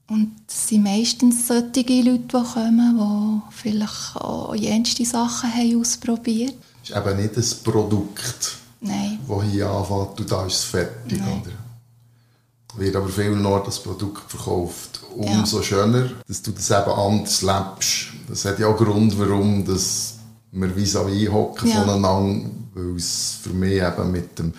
Und 0.09 0.33
es 0.49 0.69
sind 0.69 0.85
meistens 0.85 1.49
solche 1.49 2.03
Leute, 2.03 2.19
die 2.19 2.53
kommen, 2.53 2.97
die 2.99 3.55
vielleicht 3.55 4.17
auch 4.17 4.55
jenste 4.55 5.05
Sachen 5.05 5.53
haben 5.53 5.81
ausprobiert 5.81 6.53
haben. 6.53 6.63
Es 6.83 6.91
ist 6.91 6.97
eben 6.97 7.17
nicht 7.17 7.37
ein 7.37 7.65
Produkt, 7.65 8.57
Nein. 8.81 9.19
das 9.29 9.45
hier 9.51 9.69
anfängt 9.69 10.21
und 10.21 10.31
da 10.31 10.47
ist 10.47 10.55
es 10.55 10.65
fertig. 10.65 11.19
Nein. 11.19 11.43
Oder? 11.43 12.81
Wird 12.81 12.95
aber 12.95 13.09
viel 13.09 13.31
noch 13.31 13.65
das 13.65 13.83
Produkt 13.83 14.31
verkauft. 14.31 15.01
Umso 15.15 15.59
ja. 15.59 15.63
schöner, 15.65 16.11
dass 16.29 16.43
du 16.43 16.53
das 16.53 16.71
eben 16.71 16.91
anders 16.91 17.43
lebst. 17.43 18.09
Das 18.29 18.45
hat 18.45 18.59
ja 18.59 18.69
auch 18.69 18.77
Grund, 18.77 19.19
warum 19.19 19.65
dass 19.65 20.17
wir 20.61 20.75
vis-à-vis 20.75 21.29
hocken 21.31 21.69
ja. 21.69 21.83
voneinander, 21.83 22.51
weil 22.75 22.97
es 22.97 23.39
für 23.43 23.51
mich 23.51 23.83
eben 23.83 24.11
mit 24.11 24.39
dem 24.39 24.53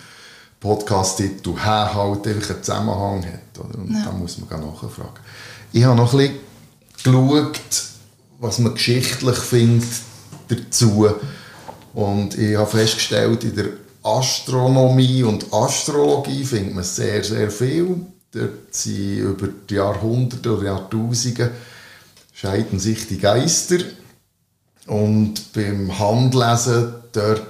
Podcast-Titel 0.60 1.54
«Hä» 1.56 1.94
halt 1.94 2.26
einfach 2.26 2.50
einen 2.50 2.62
Zusammenhang 2.62 3.24
hat. 3.24 3.64
Oder? 3.64 3.78
Und 3.78 3.92
ja. 3.92 4.04
da 4.04 4.12
muss 4.12 4.38
man 4.38 4.60
nachfragen. 4.60 5.20
Ich 5.72 5.84
habe 5.84 5.96
noch 5.96 6.12
ein 6.14 6.18
bisschen 6.18 6.38
geschaut, 7.04 7.84
was 8.40 8.58
man 8.58 8.74
geschichtlich 8.74 9.36
findet 9.36 9.88
dazu. 10.48 11.08
Und 11.94 12.38
ich 12.38 12.56
habe 12.56 12.70
festgestellt, 12.70 13.44
in 13.44 13.56
der 13.56 13.68
Astronomie 14.02 15.22
und 15.22 15.52
Astrologie 15.52 16.44
findet 16.44 16.74
man 16.74 16.84
sehr, 16.84 17.22
sehr 17.22 17.50
viel. 17.50 18.06
Dort 18.32 18.74
sind 18.74 19.18
über 19.18 19.48
die 19.48 19.74
Jahrhunderte 19.74 20.54
oder 20.54 20.64
Jahrtausende 20.64 21.50
scheiden 22.32 22.78
sich 22.78 23.08
die 23.08 23.18
Geister. 23.18 23.78
Und 24.88 25.52
beim 25.52 25.98
Handlesen 25.98 26.94
dort 27.12 27.42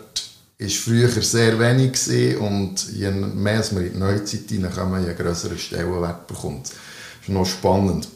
war 0.59 0.69
früher 0.69 1.09
sehr 1.09 1.59
wenig 1.59 1.93
gewesen, 1.93 2.39
und 2.39 2.93
je 2.93 3.11
mehr 3.11 3.65
man 3.73 3.85
in 3.85 3.93
die 3.93 3.99
Neuzeit 3.99 4.49
hineinkommt, 4.49 5.07
je 5.07 5.15
größeren 5.15 5.59
Stellenwert 5.59 6.27
bekommt. 6.27 6.67
Das 6.67 6.75
ist 7.23 7.29
noch 7.29 7.47
spannend. 7.47 8.09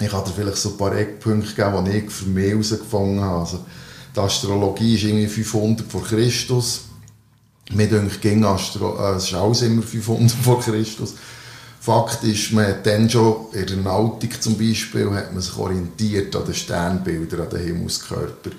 Ich 0.00 0.08
kann 0.08 0.24
dir 0.24 0.30
vielleicht 0.30 0.56
so 0.56 0.70
ein 0.70 0.76
paar 0.78 0.96
Eckpunkte 0.96 1.54
geben, 1.54 1.84
die 1.84 1.98
ich 1.98 2.10
für 2.10 2.26
mich 2.26 2.50
herausgefunden 2.50 3.20
habe. 3.20 3.40
Also, 3.40 3.64
die 4.14 4.20
Astrologie 4.20 4.94
ist 4.94 5.04
irgendwie 5.04 5.26
500 5.26 5.86
vor 5.86 6.04
Christus. 6.04 6.84
Mir 7.72 7.88
denkt, 7.88 8.20
ging 8.22 8.44
Astro 8.44 8.96
äh, 8.98 9.16
es 9.16 9.24
ist 9.24 9.34
alles 9.34 9.62
immer 9.62 9.82
500 9.82 10.30
vor 10.30 10.60
Christus. 10.60 11.14
Fakt 11.86 12.24
ist, 12.24 12.52
man 12.52 12.66
hat 12.66 12.86
dann 12.86 13.08
schon 13.08 13.46
in 13.52 13.66
der 13.66 13.76
Nautik 13.76 14.42
zum 14.42 14.58
Beispiel 14.58 15.08
hat 15.12 15.32
man 15.32 15.40
sich 15.40 15.56
orientiert 15.56 16.34
an 16.34 16.44
den 16.44 16.54
Sternbildern, 16.54 17.42
an 17.42 17.50
den 17.50 17.64
Himmelskörpern 17.64 18.52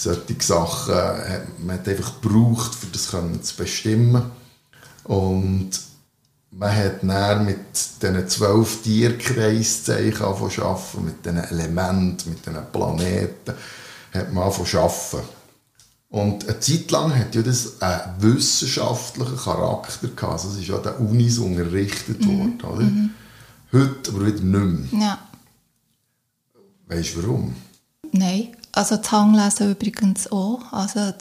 solche 0.00 0.36
Sachen 0.40 0.94
hat 0.94 1.58
man 1.58 1.78
hat 1.78 1.88
einfach 1.88 2.20
gebraucht, 2.20 2.78
um 2.82 2.92
das 2.92 3.10
zu 3.46 3.56
bestimmen. 3.56 4.30
Und 5.04 5.70
man 6.52 6.74
hat 6.74 7.02
dann 7.02 7.44
mit 7.44 7.58
diesen 8.02 8.28
zwölf 8.28 8.82
Tierkreiszeichen 8.82 10.22
arbeiten, 10.22 11.04
mit 11.04 11.24
diesen 11.24 11.38
Elementen, 11.38 12.30
mit 12.30 12.46
diesen 12.46 12.72
Planeten, 12.72 13.54
hat 14.12 14.32
man 14.32 14.44
arbeiten. 14.44 15.28
Und 16.10 16.48
eine 16.48 16.58
Zeit 16.58 16.90
lang 16.90 17.16
hat 17.16 17.36
ja 17.36 17.42
das 17.42 17.80
einen 17.80 18.20
wissenschaftlichen 18.20 19.36
Charakter 19.36 20.08
gehabt. 20.08 20.32
Also 20.32 20.48
es 20.48 20.58
ist 20.58 20.66
ja 20.66 20.76
an 20.76 20.82
den 20.82 21.06
Unis 21.06 21.38
unterrichtet 21.38 22.20
mhm. 22.20 22.38
worden, 22.38 22.60
oder? 22.62 22.82
Mhm. 22.82 23.10
Heute 23.72 24.10
aber 24.10 24.26
wieder 24.26 24.40
nicht 24.40 24.92
mehr. 24.92 25.00
Ja. 25.00 25.18
Weißt 26.88 27.14
du 27.14 27.22
warum? 27.22 27.54
Nein. 28.10 28.48
Also 28.72 28.96
das 28.96 29.12
Hanglesen 29.12 29.70
übrigens 29.70 30.30
auch. 30.32 30.60
Also 30.72 31.12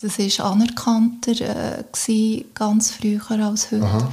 das 0.00 0.18
war 0.18 0.52
anerkannter 0.52 1.32
äh, 1.32 1.84
gewesen, 1.90 2.44
ganz 2.52 2.90
früher 2.90 3.30
als 3.30 3.70
heute. 3.70 3.84
Aha. 3.84 4.12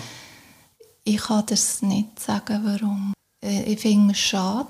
Ich 1.04 1.22
kann 1.22 1.43
das 1.48 1.82
nicht 1.82 2.19
sagen, 2.22 2.62
warum. 2.63 3.13
Äh, 3.43 3.63
ich 3.63 3.82
finde 3.82 4.13
es 4.13 4.19
schade, 4.19 4.69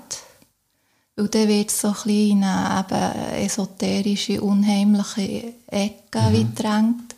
weil 1.16 1.28
dann 1.28 1.48
wird 1.48 1.70
es 1.70 1.80
so 1.80 1.94
ein 2.04 2.10
in 2.10 2.44
eine 2.44 3.36
esoterische, 3.38 4.42
unheimliche 4.42 5.54
Ecke 5.66 6.20
mhm. 6.30 6.54
gedrängt. 6.54 7.14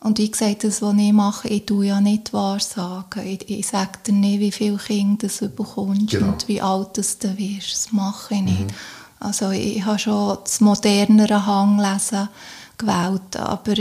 Und 0.00 0.18
wie 0.18 0.30
gesagt, 0.30 0.64
das, 0.64 0.82
was 0.82 0.96
ich 0.96 1.12
mache, 1.12 1.48
ich 1.48 1.64
tue 1.64 1.86
ja 1.86 2.00
nicht 2.00 2.32
wahrsagen. 2.32 3.24
Ich, 3.24 3.48
ich 3.48 3.66
sage 3.66 4.00
dir 4.04 4.12
nicht, 4.12 4.40
wie 4.40 4.50
viele 4.50 4.76
Kinder 4.76 5.28
du 5.28 5.48
bekommst 5.48 6.10
genau. 6.10 6.32
und 6.32 6.48
wie 6.48 6.60
alt 6.60 6.96
du 6.96 7.02
wirst. 7.38 7.72
Das 7.72 7.92
mache 7.92 8.34
ich 8.34 8.42
nicht. 8.42 8.60
Mhm. 8.62 8.74
Also 9.20 9.50
ich 9.50 9.84
habe 9.84 10.00
schon 10.00 10.38
das 10.42 10.60
modernere 10.60 11.46
Hanglesen 11.46 12.28
gewählt, 12.76 13.36
aber 13.36 13.74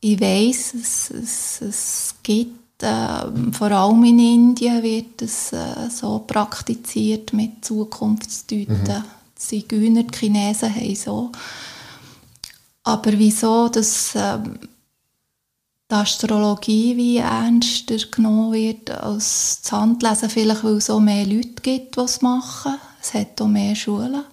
ich 0.00 0.20
weiß, 0.20 0.74
es, 0.74 1.10
es, 1.10 1.60
es 1.60 2.14
gibt, 2.24 2.57
äh, 2.82 3.52
vor 3.52 3.70
allem 3.70 4.04
in 4.04 4.18
Indien 4.18 4.82
wird 4.82 5.22
es 5.22 5.52
äh, 5.52 5.90
so 5.90 6.20
praktiziert 6.20 7.32
mit 7.32 7.64
Zukunftsdeuten. 7.64 8.82
Mhm. 8.82 9.04
Die 9.36 9.40
Zigeuner, 9.40 10.02
die 10.02 10.18
Chinesen 10.18 10.74
haben 10.74 10.94
so. 10.94 11.32
Aber 12.84 13.12
wieso, 13.12 13.68
dass 13.68 14.14
äh, 14.14 14.38
die 15.90 15.94
Astrologie 15.94 16.96
wie 16.96 17.16
ernster 17.16 17.96
genommen 18.10 18.52
wird 18.52 18.90
als 18.90 19.60
das 19.62 19.72
Handlesen, 19.72 20.28
vielleicht 20.28 20.64
weil 20.64 20.76
es 20.76 20.86
so 20.86 21.00
mehr 21.00 21.26
Leute 21.26 21.62
gibt, 21.62 21.96
die 21.96 22.00
es 22.00 22.20
machen. 22.20 22.74
Es 23.00 23.14
hat 23.14 23.40
auch 23.40 23.46
mehr 23.46 23.74
Schulen. 23.74 24.24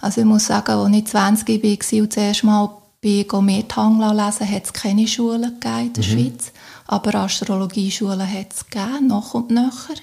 Also 0.00 0.20
ich 0.20 0.26
muss 0.26 0.46
sagen, 0.46 0.72
als 0.72 0.96
ich 0.96 1.06
20 1.06 1.62
war 1.62 2.00
und 2.02 2.12
zuerst 2.12 2.44
mal 2.44 2.70
bei 3.02 3.24
Gourmet-Hangla 3.26 4.12
lesen, 4.12 4.50
hat 4.50 4.64
es 4.64 4.72
keine 4.72 5.06
Schulen 5.06 5.60
gegeben 5.60 5.86
in 5.86 5.92
der 5.92 6.04
mhm. 6.04 6.08
Schweiz. 6.08 6.52
Aber 6.86 7.14
Astrologieschulen 7.14 8.30
hat 8.30 8.52
es 8.52 8.66
gegeben, 8.66 9.08
noch 9.08 9.34
und 9.34 9.50
nöcher. 9.50 9.94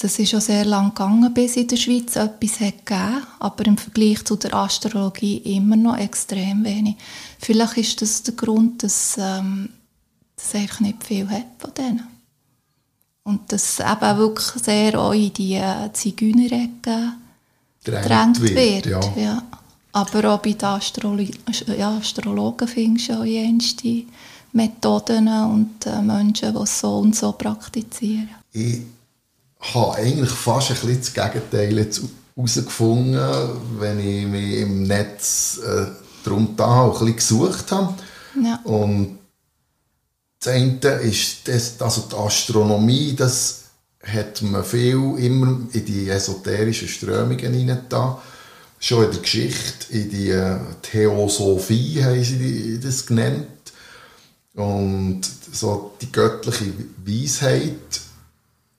Das 0.00 0.18
ist 0.18 0.30
schon 0.30 0.40
sehr 0.40 0.64
lang 0.64 0.90
gegangen, 0.90 1.32
bis 1.34 1.56
in 1.56 1.66
der 1.66 1.76
Schweiz 1.76 2.14
etwas 2.14 2.60
hat 2.60 2.86
gegeben, 2.86 3.26
aber 3.40 3.66
im 3.66 3.76
Vergleich 3.76 4.24
zu 4.24 4.36
der 4.36 4.54
Astrologie 4.54 5.38
immer 5.38 5.76
noch 5.76 5.96
extrem 5.96 6.64
wenig. 6.64 6.96
Vielleicht 7.40 7.76
ist 7.78 8.02
das 8.02 8.22
der 8.22 8.34
Grund, 8.34 8.82
dass 8.82 9.16
ähm, 9.18 9.70
es 10.36 10.54
einfach 10.54 10.80
nicht 10.80 11.04
viel 11.04 11.28
hat 11.28 11.46
von 11.58 11.74
denen. 11.74 12.06
Und 13.24 13.52
das 13.52 13.80
eben 13.80 14.18
wirklich 14.18 14.62
sehr 14.62 14.98
auch 14.98 15.12
in 15.12 15.32
die 15.32 15.54
äh, 15.54 15.92
Zigeunerecke 15.92 17.14
gedrängt 17.84 18.40
wird. 18.40 18.86
ja. 18.86 19.00
ja. 19.16 19.42
Aber 19.92 20.34
auch 20.34 20.38
bei 20.38 20.52
den 20.52 20.64
Astrolo 20.64 21.24
ja, 21.76 21.96
Astrologen 21.96 22.68
findest 22.68 23.08
du 23.08 23.20
auch 23.20 23.24
jenste 23.24 24.04
Methoden 24.52 25.28
und 25.28 25.86
äh, 25.86 26.00
Menschen, 26.02 26.54
die 26.54 26.62
es 26.62 26.80
so 26.80 26.98
und 26.98 27.14
so 27.14 27.32
praktizieren. 27.32 28.30
Ich 28.52 28.82
habe 29.60 29.96
eigentlich 29.96 30.30
fast 30.30 30.70
ein 30.70 30.76
bisschen 30.76 30.98
das 30.98 31.14
Gegenteil 31.14 31.90
herausgefunden, 32.36 33.20
wenn 33.78 34.00
ich 34.00 34.26
mich 34.26 34.60
im 34.60 34.84
Netz 34.84 35.60
äh, 35.64 35.86
darum 36.24 36.54
da 36.56 36.84
ein 36.84 36.90
bisschen 36.92 37.16
gesucht 37.16 37.72
habe. 37.72 37.94
Ja. 38.42 38.60
Und 38.64 39.18
das 40.40 40.54
eine 40.54 40.78
ist 41.02 41.48
das, 41.48 41.80
also 41.80 42.04
die 42.10 42.16
Astronomie, 42.16 43.14
das 43.16 43.64
hat 44.02 44.40
man 44.42 44.64
viel 44.64 45.16
immer 45.18 45.58
in 45.72 45.84
die 45.84 46.08
esoterischen 46.08 46.88
Strömungen 46.88 47.38
hineingetan. 47.38 48.16
schon 48.78 49.04
in 49.04 49.10
der 49.10 49.20
Geschichte, 49.20 49.92
in 49.92 50.10
die 50.10 50.30
äh, 50.30 50.56
Theosophie 50.82 52.02
haben 52.02 52.22
sie 52.22 52.78
das 52.80 53.06
genannt. 53.06 53.46
Und 54.58 55.20
so 55.52 55.92
die 56.00 56.10
göttliche 56.10 56.72
Weisheit. 57.04 58.00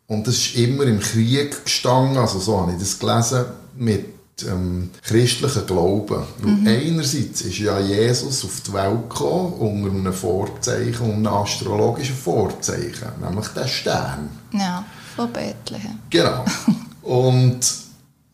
Und 0.08 0.28
das 0.28 0.36
ist 0.36 0.56
immer 0.56 0.84
im 0.84 1.00
Krieg 1.00 1.64
gestanden, 1.64 2.18
also 2.18 2.40
so 2.40 2.60
habe 2.60 2.74
ich 2.74 2.80
das 2.80 3.00
gelesen, 3.00 3.46
mit 3.76 4.06
ähm, 4.48 4.90
christlichen 5.04 5.66
Glauben. 5.66 6.24
Mhm. 6.42 6.68
Einerseits 6.68 7.42
ist 7.42 7.60
ja 7.60 7.80
Jesus 7.80 8.44
auf 8.44 8.62
die 8.62 8.74
Welt 8.74 9.10
gekommen, 9.10 9.54
unter 9.54 9.90
einem 9.92 10.14
Vorzeichen, 10.14 11.06
und 11.06 11.28
einem 11.28 11.28
astrologischen 11.28 12.16
Vorzeichen, 12.16 13.10
nämlich 13.22 13.48
der 13.50 13.68
Stern. 13.68 14.30
Ja, 14.52 14.86
von 15.16 15.32
Bethlehem. 15.32 16.00
Genau. 16.10 16.44
Und 17.02 17.60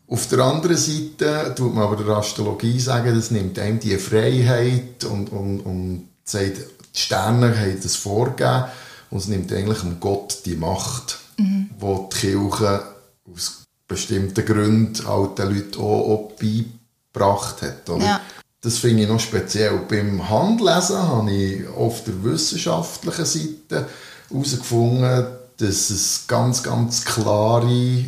auf 0.08 0.27
der 0.27 0.39
anderen 0.39 0.77
Seite 0.77 1.53
tut 1.55 1.73
man 1.73 1.84
aber 1.84 1.95
der 1.95 2.15
Astrologie 2.15 2.79
sagen, 2.79 3.15
das 3.15 3.31
nimmt 3.31 3.58
einem 3.58 3.79
die 3.79 3.97
Freiheit 3.97 5.03
und, 5.03 5.31
und, 5.31 5.62
und 5.62 6.10
sagt, 6.23 6.74
die 6.95 7.01
Sterne 7.01 7.58
haben 7.58 7.79
das 7.81 7.95
vorgegeben 7.95 8.65
und 9.10 9.19
es 9.19 9.27
nimmt 9.27 9.51
eigentlich 9.51 9.84
um 9.84 9.99
Gott 9.99 10.39
die 10.45 10.55
Macht, 10.55 11.19
mhm. 11.38 11.69
die 11.79 12.10
die 12.10 12.17
Kirche 12.17 12.84
aus 13.31 13.63
bestimmten 13.88 14.45
Gründen 14.45 14.93
den 14.93 15.53
Leuten 15.53 15.79
auch, 15.79 16.10
auch 16.10 16.31
beigebracht 16.39 17.62
hat. 17.62 17.89
Oder? 17.89 18.05
Ja. 18.05 18.21
Das 18.62 18.79
finde 18.79 19.03
ich 19.03 19.10
noch 19.10 19.19
speziell. 19.19 19.77
Beim 19.88 20.27
Handlesen 20.27 20.97
habe 20.97 21.31
ich 21.31 21.67
auf 21.67 22.03
der 22.03 22.23
wissenschaftlichen 22.23 23.25
Seite 23.25 23.88
herausgefunden, 24.29 25.25
dass 25.58 25.89
es 25.91 26.23
ganz, 26.27 26.63
ganz 26.63 27.05
klare, 27.05 28.05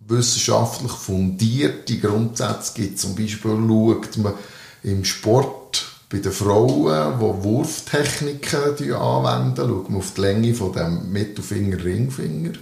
wissenschaftlich 0.00 0.92
fundierte 0.92 1.98
Grundsätze 1.98 2.72
gibt. 2.74 2.98
Zum 2.98 3.14
Beispiel 3.14 3.56
schaut 3.66 4.16
man 4.18 4.34
im 4.82 5.04
Sport 5.04 5.67
bei 6.08 6.18
den 6.18 6.32
Frauen, 6.32 7.18
die 7.18 7.44
Wurftechniken 7.44 8.94
anwenden, 8.94 9.68
schaut 9.68 9.90
man 9.90 9.98
auf 9.98 10.14
die 10.14 10.20
Länge 10.22 10.54
von 10.54 10.72
dem 10.72 11.12
Mittelfinger, 11.12 11.84
Ringfinger. 11.84 12.52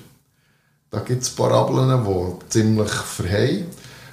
Da 0.90 1.00
gibt 1.00 1.22
es 1.22 1.30
Parabeln, 1.30 2.04
die 2.04 2.48
ziemlich 2.48 2.90
verheilen. 2.90 3.66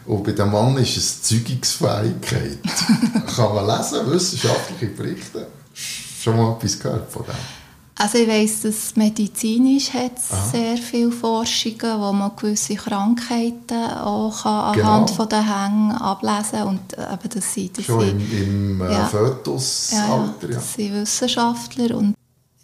Und 0.06 0.24
bei 0.24 0.34
dem 0.34 0.52
Mann 0.52 0.78
ist 0.78 0.98
es 0.98 1.22
Zeugungsfähigkeit. 1.24 2.60
Kann 3.36 3.56
man 3.56 3.68
lesen, 3.68 4.12
wissenschaftliche 4.12 4.88
Berichte. 4.88 5.48
Schon 5.74 6.38
mal 6.38 6.56
etwas 6.56 6.80
gehört 6.80 7.12
von 7.12 7.24
dem? 7.24 7.63
Also 7.96 8.18
ich 8.18 8.28
weiss, 8.28 8.62
dass 8.62 8.96
medizinisch 8.96 9.94
hat 9.94 10.20
sehr 10.20 10.78
viele 10.78 11.12
Forschungen, 11.12 12.00
wo 12.00 12.12
man 12.12 12.36
gewisse 12.36 12.76
Krankheiten 12.76 13.92
auch 14.02 14.44
kann 14.44 14.74
genau. 14.74 14.88
anhand 14.88 15.12
von 15.12 15.30
den 15.30 15.44
Hängen 15.44 15.92
ablesen 15.92 16.52
kann. 16.52 16.68
Und 16.68 16.98
äh, 16.98 17.14
eben, 17.14 17.30
das 17.30 17.54
sind, 17.54 17.78
das 17.78 17.86
Schon 17.86 18.00
sind, 18.00 18.34
im, 18.34 18.82
im 18.82 18.82
äh, 18.82 18.94
ja, 18.94 19.06
Fötusalter, 19.06 20.50
ja. 20.50 20.56
Das 20.56 20.74
sind 20.74 20.94
Wissenschaftler 20.94 21.98
und 21.98 22.16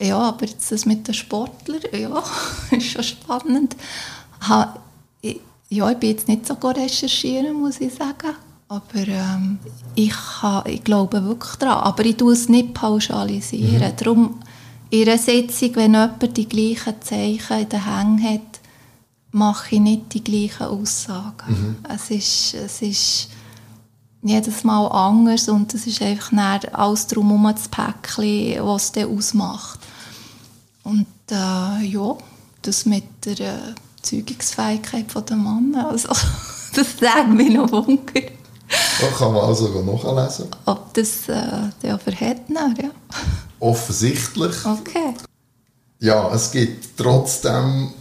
ja, 0.01 0.17
aber 0.17 0.45
jetzt 0.45 0.71
das 0.71 0.85
mit 0.85 1.07
den 1.07 1.13
Sportlern, 1.13 1.81
ja, 1.91 2.23
ist 2.71 2.87
schon 2.87 3.03
spannend. 3.03 3.75
Ha, 4.47 4.75
ich, 5.21 5.41
ja, 5.69 5.91
ich 5.91 5.97
bin 5.97 6.09
jetzt 6.11 6.27
nicht 6.27 6.47
so 6.47 6.55
gut 6.55 6.77
recherchieren, 6.77 7.53
muss 7.59 7.79
ich 7.81 7.93
sagen. 7.93 8.35
Aber 8.69 9.07
ähm, 9.07 9.59
ich, 9.95 10.13
ha, 10.15 10.63
ich 10.65 10.83
glaube 10.83 11.23
wirklich 11.25 11.55
daran. 11.55 11.83
Aber 11.83 12.05
ich 12.05 12.17
tue 12.17 12.33
es 12.33 12.49
nicht 12.49 12.73
pauschalisieren. 12.73 13.91
Mhm. 13.91 13.95
Darum, 13.97 14.39
in 14.89 15.07
einer 15.07 15.17
Sitzung, 15.17 15.75
wenn 15.75 15.93
jemand 15.93 16.37
die 16.37 16.49
gleichen 16.49 17.01
Zeichen 17.01 17.59
in 17.59 17.69
den 17.69 17.85
Hängen 17.85 18.23
hat, 18.23 18.59
mache 19.31 19.75
ich 19.75 19.81
nicht 19.81 20.13
die 20.13 20.23
gleichen 20.23 20.67
Aussagen. 20.67 21.45
Mhm. 21.47 21.75
Es, 21.87 22.09
ist, 22.09 22.53
es 22.55 22.81
ist 22.81 23.29
jedes 24.21 24.63
Mal 24.63 24.87
anders 24.87 25.47
und 25.47 25.73
es 25.73 25.85
ist 25.85 26.01
einfach 26.01 26.31
alles 26.73 27.07
drumherum 27.07 27.53
das 27.53 27.67
Päckchen, 27.67 28.65
was 28.65 28.85
es 28.85 28.91
dann 28.93 29.15
ausmacht. 29.15 29.79
Und 30.83 31.05
äh, 31.31 31.85
ja, 31.85 32.17
das 32.63 32.85
mit 32.85 33.03
der 33.25 33.39
äh, 33.39 33.75
Zeugungsfähigkeit 34.01 35.05
der 35.29 35.37
Männer, 35.37 35.89
also, 35.89 36.07
das 36.75 36.97
sagt 36.99 37.29
mich 37.29 37.53
noch 37.53 37.71
Wunder. 37.71 38.21
Da 39.01 39.07
kann 39.17 39.33
man 39.33 39.45
also 39.45 39.67
nachlesen. 39.81 40.47
Ob 40.65 40.93
das 40.93 41.29
äh, 41.29 41.69
der 41.81 41.97
verhält, 41.99 42.41
ja. 42.49 42.89
Offensichtlich. 43.59 44.65
Okay. 44.65 45.13
Ja, 45.99 46.33
es 46.33 46.51
gibt 46.51 46.97
trotzdem 46.97 47.91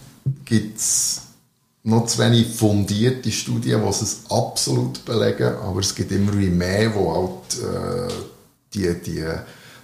gibt's 0.45 1.21
noch 1.83 2.05
zu 2.05 2.19
wenig 2.19 2.47
fundierte 2.47 3.31
Studien, 3.31 3.81
die 3.81 3.89
es 3.89 4.21
absolut 4.29 5.03
belegen, 5.05 5.53
aber 5.63 5.79
es 5.79 5.95
gibt 5.95 6.11
immer 6.11 6.33
mehr, 6.33 6.89
die 6.89 6.95
halt 6.95 8.09
äh, 8.09 8.13
die, 8.73 9.01
die 9.01 9.25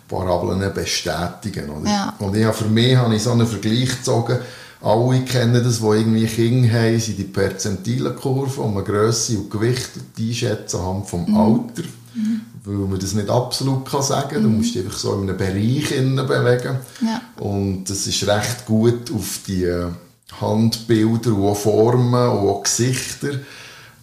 Parabeln 0.07 0.73
bestätigen. 0.73 1.69
Oder? 1.69 1.89
Ja. 1.89 2.15
Und 2.19 2.35
ja, 2.35 2.51
für 2.51 2.69
mich 2.69 2.95
habe 2.95 3.15
ich 3.15 3.23
so 3.23 3.31
einen 3.31 3.47
Vergleich 3.47 3.89
gezogen. 3.89 4.39
Alle 4.81 5.21
kennen 5.21 5.63
das, 5.63 5.79
die 5.79 5.85
irgendwie 5.85 6.27
Kinder 6.27 6.73
haben, 6.73 6.99
sind 6.99 7.17
die 7.17 7.23
Perzentilenkurve, 7.23 8.61
um 8.61 8.77
eine 8.77 8.85
Grösse 8.85 9.37
und 9.37 9.49
Gewicht 9.49 9.91
einschätzen 10.17 10.79
anhand 10.79 11.07
vom 11.07 11.25
mhm. 11.25 11.37
Alter. 11.37 11.87
Mhm. 12.13 12.41
Weil 12.65 12.75
man 12.75 12.99
das 12.99 13.13
nicht 13.13 13.29
absolut 13.29 13.89
kann 13.89 14.01
sagen 14.01 14.29
kann. 14.29 14.39
Mhm. 14.39 14.43
Du 14.43 14.49
musst 14.49 14.75
dich 14.75 14.83
einfach 14.83 14.97
so 14.97 15.13
in 15.13 15.29
einem 15.29 15.37
Bereich 15.37 15.89
bewegen. 15.89 16.77
Ja. 17.01 17.21
Und 17.37 17.85
das 17.85 18.07
ist 18.07 18.27
recht 18.27 18.65
gut 18.65 19.11
auf 19.13 19.39
die 19.47 19.71
Handbilder 20.41 21.33
und 21.33 21.43
auch 21.43 21.55
Formen 21.55 22.29
und 22.29 22.49
auch 22.49 22.63
Gesichter 22.63 23.39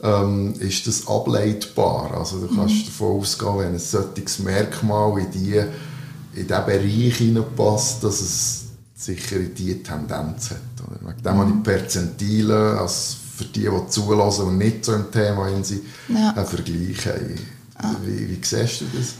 ähm, 0.02 0.54
ist 0.58 0.86
das 0.86 1.06
ableitbar. 1.06 2.12
Also 2.18 2.38
du 2.38 2.54
kannst 2.54 2.74
mhm. 2.74 2.84
davon 2.86 3.20
ausgehen, 3.20 3.58
wenn 3.58 3.72
ein 3.74 3.78
solches 3.78 4.38
Merkmal 4.38 5.18
in 5.18 5.30
die 5.30 5.62
in 6.34 6.46
diesen 6.46 6.64
Bereich 6.64 7.16
hineinpasst, 7.16 8.02
dass 8.04 8.20
es 8.20 8.64
sicher 8.94 9.38
diese 9.38 9.82
Tendenz 9.82 10.50
hat. 10.50 10.86
Oder? 10.86 11.08
Wegen 11.08 11.22
dem 11.22 11.34
mhm. 11.34 11.38
habe 11.38 11.52
ich 11.56 11.62
Perzentile, 11.62 12.80
also 12.80 13.16
für 13.36 13.44
die, 13.44 13.68
die 13.68 13.88
zulassen 13.88 14.46
und 14.46 14.58
nicht 14.58 14.84
so 14.84 14.94
im 14.94 15.10
Thema 15.10 15.48
sind, 15.62 15.82
ja. 16.08 16.30
einen 16.30 16.46
Vergleich 16.46 17.06
haben. 17.06 17.38
Wie, 18.04 18.28
wie 18.28 18.38
siehst 18.42 18.80
du 18.80 18.84
das? 18.96 19.14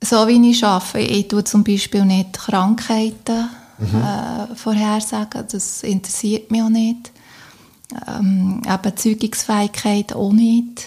So 0.00 0.26
wie 0.28 0.50
ich 0.50 0.64
arbeite, 0.64 0.98
ich 0.98 1.28
tue 1.28 1.44
zum 1.44 1.64
Beispiel 1.64 2.04
nicht 2.04 2.34
Krankheiten 2.34 3.48
mhm. 3.78 4.00
äh, 4.00 4.54
vorhersagen, 4.54 5.44
das 5.50 5.82
interessiert 5.82 6.50
mich 6.50 6.62
auch 6.62 6.68
nicht. 6.68 7.10
Ähm, 8.06 8.62
eben 8.66 8.96
Zeugungsfähigkeit 8.96 10.12
auch 10.12 10.32
nicht. 10.32 10.86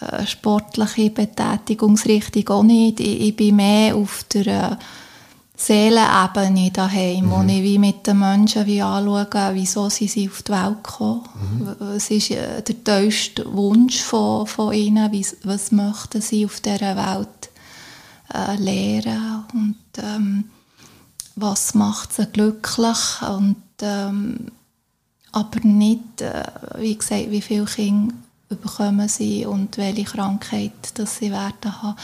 Äh, 0.00 0.26
sportliche 0.26 1.10
Betätigungsrichtung 1.10 2.48
auch 2.48 2.62
nicht. 2.62 3.00
Ich, 3.00 3.20
ich 3.20 3.36
bin 3.36 3.56
mehr 3.56 3.94
auf 3.94 4.24
der 4.32 4.72
äh, 4.72 4.76
Seelenebene 5.56 6.70
daheim, 6.72 7.26
mhm. 7.26 7.30
wo 7.30 7.42
ich 7.42 7.62
wie 7.62 7.78
mit 7.78 8.06
den 8.06 8.18
Menschen 8.18 8.66
wie 8.66 8.82
anschaue, 8.82 9.54
wieso 9.54 9.88
sie 9.88 10.08
sind 10.08 10.30
auf 10.30 10.42
die 10.42 10.52
Welt 10.52 10.82
gekommen. 10.82 11.28
Mhm. 11.34 11.76
Was 11.78 12.10
ist 12.10 12.30
äh, 12.32 12.62
der 12.62 12.84
tiefste 12.84 13.52
Wunsch 13.52 14.02
von, 14.02 14.46
von 14.46 14.72
ihnen? 14.72 15.12
Wie, 15.12 15.24
was 15.44 15.70
möchten 15.70 16.20
sie 16.20 16.44
auf 16.44 16.60
dieser 16.60 16.96
Welt 16.96 17.50
äh, 18.32 18.56
lernen? 18.56 19.44
Und 19.52 19.76
ähm, 19.98 20.44
was 21.36 21.74
macht 21.74 22.12
sie 22.12 22.26
glücklich? 22.26 23.22
Und, 23.22 23.56
ähm, 23.80 24.46
aber 25.30 25.60
nicht, 25.60 26.20
äh, 26.20 26.42
wie 26.78 26.96
gesagt, 26.96 27.30
wie 27.30 27.42
viele 27.42 27.66
Kinder 27.66 28.14
bekommen 28.48 29.08
sie 29.08 29.46
und 29.46 29.78
welche 29.78 30.04
Krankheit 30.04 30.72
das 30.94 31.18
sie 31.18 31.30
werden 31.30 31.82
haben. 31.82 31.96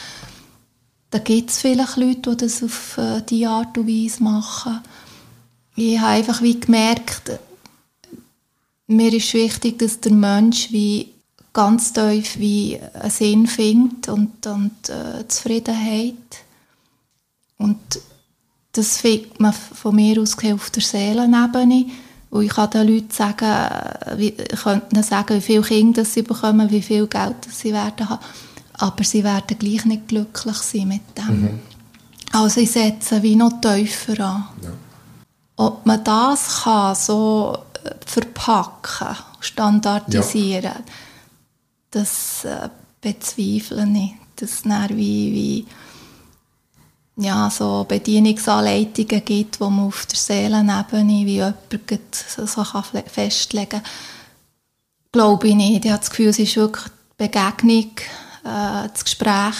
Da 1.11 1.19
gibt 1.19 1.49
es 1.49 1.59
vielleicht 1.59 1.97
Leute, 1.97 2.31
die 2.31 2.37
das 2.37 2.63
auf 2.63 2.97
äh, 2.97 3.21
diese 3.29 3.49
Art 3.49 3.77
und 3.77 3.87
Weise 3.87 4.23
machen. 4.23 4.79
Ich 5.75 5.99
habe 5.99 6.13
einfach 6.13 6.41
wie 6.41 6.59
gemerkt, 6.59 7.31
mir 8.87 9.13
ist 9.13 9.33
wichtig, 9.33 9.79
dass 9.79 9.99
der 9.99 10.13
Mensch 10.13 10.71
wie 10.71 11.09
ganz 11.53 11.91
tief 11.91 12.39
wie 12.39 12.79
einen 12.93 13.09
Sinn 13.09 13.47
findet 13.47 14.07
und, 14.07 14.45
und 14.47 14.89
äh, 14.89 15.27
Zufriedenheit. 15.27 16.15
Und 17.57 17.79
das 18.71 18.97
findet 18.97 19.39
man 19.39 19.53
von 19.53 19.95
mir 19.95 20.21
aus 20.21 20.37
auf 20.37 20.69
der 20.69 20.81
Seelenebene. 20.81 21.87
Und 22.29 22.43
ich 22.43 22.51
kann 22.51 22.69
den 22.69 22.87
Leuten 22.87 23.11
sagen, 23.11 24.17
wie, 24.17 24.33
sagen, 25.01 25.37
wie 25.37 25.41
viele 25.41 25.61
Kinder 25.61 26.05
sie 26.05 26.21
bekommen, 26.21 26.71
wie 26.71 26.81
viel 26.81 27.07
Geld 27.07 27.35
sie 27.51 27.73
werden 27.73 28.07
haben. 28.07 28.23
Aber 28.81 29.03
sie 29.03 29.23
werden 29.23 29.59
gleich 29.59 29.85
nicht 29.85 30.07
glücklich 30.07 30.57
sein 30.57 30.87
mit 30.87 31.01
dem. 31.15 31.41
Mhm. 31.41 31.59
Also 32.31 32.61
ich 32.61 32.71
setze 32.71 33.21
wie 33.21 33.35
noch 33.35 33.61
tiefer 33.61 34.19
an. 34.25 34.47
Ja. 34.61 34.69
Ob 35.57 35.85
man 35.85 36.03
das 36.03 36.63
kann, 36.63 36.95
so 36.95 37.57
äh, 37.83 37.91
verpacken, 38.05 39.15
standardisieren, 39.39 40.63
ja. 40.63 40.83
das 41.91 42.45
äh, 42.45 42.69
bezweifle 43.01 43.87
ich. 43.93 44.13
Das 44.35 44.63
wie, 44.65 45.33
wie 45.33 45.65
ja, 47.17 47.51
so 47.51 47.85
Bedienungsanleitungen 47.87 49.23
gibt, 49.23 49.59
wo 49.59 49.69
man 49.69 49.87
auf 49.87 50.07
der 50.07 50.17
Seelenebene 50.17 51.25
wie 51.25 51.35
jemand 51.35 52.15
so, 52.15 52.47
so 52.47 52.63
festlegen 53.05 53.69
kann, 53.69 53.83
glaube 55.11 55.49
ich 55.49 55.55
nicht. 55.55 55.85
Ich 55.85 55.91
habe 55.91 55.99
das 55.99 56.09
Gefühl, 56.09 56.29
es 56.29 56.39
ist 56.39 56.55
wirklich 56.55 56.91
Begegnung, 57.17 57.91
äh, 58.43 58.89
das 58.91 59.03
Gespräch, 59.03 59.55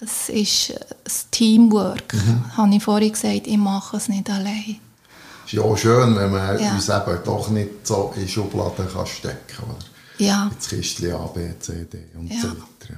es 0.00 0.28
ist 0.28 0.74
das 1.04 1.28
Teamwork. 1.30 2.14
Mhm. 2.14 2.56
Habe 2.56 2.74
ich 2.74 2.82
vorhin 2.82 3.12
gesagt, 3.12 3.46
ich 3.46 3.56
mache 3.56 3.96
es 3.96 4.08
nicht 4.08 4.30
allein. 4.30 4.80
Es 5.44 5.52
ist 5.52 5.58
ja 5.58 5.62
auch 5.62 5.76
schön, 5.76 6.14
wenn 6.14 6.30
man 6.30 6.60
ja. 6.60 6.74
uns 6.74 6.88
eben 6.88 7.24
doch 7.24 7.48
nicht 7.50 7.86
so 7.86 8.12
in 8.16 8.28
Schubladen 8.28 8.86
kann 8.92 9.06
stecken 9.06 9.56
kann. 9.56 9.74
Ja. 10.18 10.50
Jetzt 10.52 10.68
Kistchen 10.68 11.14
A, 11.14 11.26
B, 11.26 11.52
C, 11.58 11.84
D 11.84 11.98
und 12.16 12.32
ja. 12.32 12.40
so 12.40 12.48
weiter. 12.48 12.90
Ja. 12.90 12.96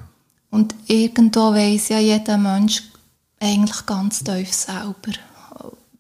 Und 0.51 0.75
irgendwo 0.87 1.53
weiss 1.53 1.89
ja 1.89 1.99
jeder 1.99 2.39
Mensch 2.39 2.83
eigentlich 3.39 3.87
ganz 3.87 4.25
tief 4.25 4.53
selber, 4.53 5.13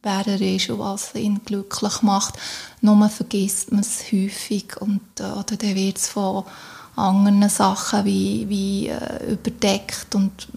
wer 0.02 0.26
er 0.26 0.40
ist 0.40 0.70
und 0.70 0.78
was 0.78 1.14
ihn 1.14 1.40
glücklich 1.44 2.02
macht. 2.02 2.34
Nur 2.80 3.08
vergisst 3.08 3.70
man 3.70 3.80
es 3.80 4.12
häufig 4.12 4.76
und, 4.80 5.00
äh, 5.20 5.24
oder 5.24 5.56
dann 5.56 5.74
wird 5.74 5.98
es 5.98 6.08
von 6.08 6.44
anderen 6.96 7.48
Sachen 7.48 8.04
wie, 8.04 8.48
wie 8.48 8.88
äh, 8.88 9.32
überdeckt 9.32 10.14
und 10.14 10.48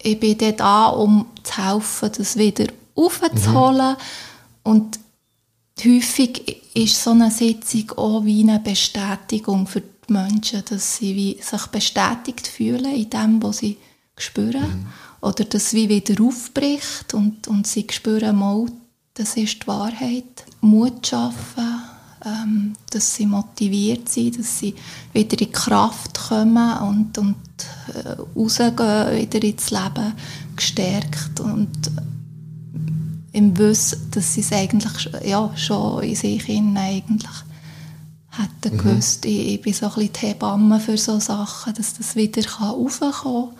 ich 0.00 0.20
bin 0.20 0.38
dort 0.38 0.60
da, 0.60 0.86
um 0.86 1.26
zu 1.42 1.56
helfen, 1.56 2.10
das 2.16 2.36
wieder 2.36 2.66
aufzuholen. 2.94 3.96
Mhm. 3.96 3.96
Und 4.62 5.00
häufig 5.84 6.62
ist 6.74 7.02
so 7.02 7.10
eine 7.10 7.30
Sitzung 7.30 7.92
auch 7.96 8.24
wie 8.24 8.42
eine 8.42 8.60
Bestätigung 8.60 9.66
für 9.66 9.80
die 9.80 10.12
Menschen, 10.12 10.62
dass 10.68 10.96
sie 10.96 11.16
wie 11.16 11.42
sich 11.42 11.66
bestätigt 11.66 12.46
fühlen 12.46 12.94
in 12.94 13.10
dem, 13.10 13.42
was 13.42 13.58
sie 13.58 13.78
spüren. 14.16 14.60
Mhm. 14.60 14.86
Oder 15.20 15.44
dass 15.44 15.72
wie 15.72 15.88
wieder 15.88 16.22
aufbricht 16.22 17.12
und, 17.14 17.48
und 17.48 17.66
sie 17.66 17.86
spüren, 17.90 18.38
mal, 18.38 18.66
das 19.14 19.36
ist 19.36 19.62
die 19.62 19.66
Wahrheit. 19.66 20.44
Mut 20.60 21.06
schaffen, 21.06 21.82
ähm, 22.24 22.74
dass 22.90 23.14
sie 23.14 23.26
motiviert 23.26 24.08
sind, 24.08 24.38
dass 24.38 24.58
sie 24.58 24.74
wieder 25.12 25.32
in 25.32 25.38
die 25.38 25.50
Kraft 25.50 26.18
kommen 26.28 26.78
und, 26.78 27.18
und 27.18 27.36
äh, 27.94 28.16
rausgehen, 28.36 29.16
wieder 29.16 29.42
ins 29.42 29.70
Leben 29.70 30.14
gestärkt 30.56 31.40
und 31.40 31.90
im 33.32 33.56
Wissen, 33.56 34.10
dass 34.10 34.34
sie 34.34 34.40
es 34.40 34.52
eigentlich 34.52 35.10
ja, 35.24 35.50
schon 35.56 36.02
in 36.02 36.16
sich 36.16 36.48
eigentlich 36.48 37.30
hätten 38.30 38.76
mhm. 38.76 38.78
gewusst. 38.78 39.24
Ich, 39.24 39.54
ich 39.54 39.62
bin 39.62 39.72
so 39.72 39.86
ein 39.86 39.92
bisschen 39.94 40.12
die 40.12 40.26
Hebamme 40.26 40.80
für 40.80 40.96
solche 40.96 41.26
Sachen, 41.26 41.74
dass 41.74 41.94
das 41.94 42.16
wieder 42.16 42.42
raufkommen 42.60 43.12
kann. 43.12 43.56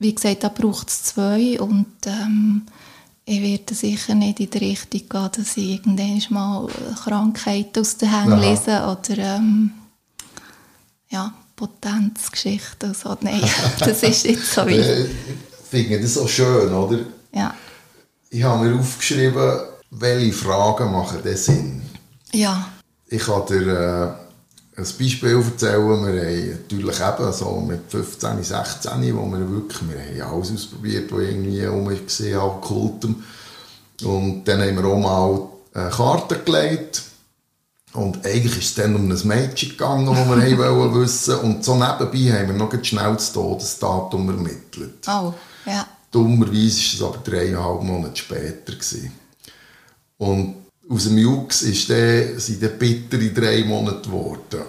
Wie 0.00 0.14
gesagt, 0.14 0.44
da 0.44 0.48
braucht 0.48 0.88
es 0.88 1.02
zwei 1.04 1.60
und 1.60 1.86
ähm, 2.06 2.62
ich 3.28 3.42
werde 3.42 3.74
sicher 3.74 4.14
nicht 4.14 4.40
in 4.40 4.48
die 4.48 4.58
Richtung 4.58 5.06
gehen, 5.06 5.30
dass 5.36 5.56
ich 5.56 5.84
irgendwann 5.84 6.22
mal 6.30 6.66
Krankheiten 7.04 7.80
aus 7.80 7.98
den 7.98 8.10
Händen 8.10 8.40
lese 8.40 8.70
oder 8.70 9.18
ähm, 9.18 9.72
ja, 11.10 11.34
Potenzgeschichten. 11.54 12.94
So. 12.94 13.16
Nein, 13.20 13.42
das 13.80 14.02
ist 14.02 14.24
nicht 14.24 14.44
so 14.44 14.66
wichtig. 14.66 15.10
ich 15.62 15.68
finde 15.68 16.00
das 16.00 16.14
so 16.14 16.26
schön, 16.26 16.72
oder? 16.72 17.00
Ja. 17.32 17.54
Ich 18.30 18.42
habe 18.42 18.64
mir 18.64 18.80
aufgeschrieben, 18.80 19.60
welche 19.90 20.32
Fragen 20.32 20.90
machen 20.90 21.22
den 21.22 21.36
Sinn. 21.36 21.82
Ja. 22.32 22.66
Ich 23.08 23.24
kann 23.24 23.44
dir 23.46 23.66
äh, 23.66 24.17
ein 24.78 24.84
Beispiel 24.84 25.36
erzählen. 25.36 26.06
Wir 26.06 26.22
haben 26.22 26.50
natürlich 26.50 27.00
eben 27.00 27.32
so 27.32 27.60
mit 27.60 27.90
15, 27.90 28.44
16, 28.44 29.16
wo 29.16 29.26
wir 29.26 29.50
wirklich, 29.50 29.80
wir 29.88 30.24
haben 30.24 30.34
alles 30.34 30.52
ausprobiert, 30.52 31.10
was 31.10 31.20
irgendwie 31.20 31.66
um 31.66 31.84
mich 31.84 32.06
gesehen 32.06 32.40
habe, 32.40 32.60
Kultem. 32.60 33.24
Und 34.04 34.44
dann 34.44 34.62
haben 34.62 34.76
wir 34.76 34.84
auch 34.84 34.98
mal 34.98 35.48
eine 35.74 35.90
Karte 35.90 36.38
gelegt. 36.38 37.02
Und 37.94 38.24
eigentlich 38.24 38.58
ist 38.58 38.64
es 38.64 38.74
dann 38.74 38.94
um 38.94 39.10
ein 39.10 39.26
Mädchen 39.26 39.70
gegangen, 39.70 40.06
das 40.06 40.16
wir 40.16 40.58
wollen 40.58 40.94
wissen 40.94 41.38
Und 41.40 41.64
so 41.64 41.74
nebenbei 41.74 42.38
haben 42.38 42.48
wir 42.48 42.54
noch 42.54 42.72
schnell 42.84 43.14
das 43.14 43.32
Todesdatum 43.32 44.28
ermittelt. 44.28 45.08
Oh, 45.08 45.34
ja. 45.66 45.86
Dummerweise 46.12 46.52
war 46.52 46.94
es 46.94 47.02
aber 47.02 47.18
dreieinhalb 47.18 47.82
Monate 47.82 48.16
später. 48.16 48.72
Gewesen. 48.72 49.12
Und 50.18 50.67
aus 50.88 51.04
dem 51.04 51.18
Jux 51.18 51.62
ist 51.62 51.88
der, 51.88 52.40
sind 52.40 52.62
dann 52.62 52.78
bittere 52.78 53.30
drei 53.30 53.64
Monate 53.64 54.08
geworden. 54.08 54.62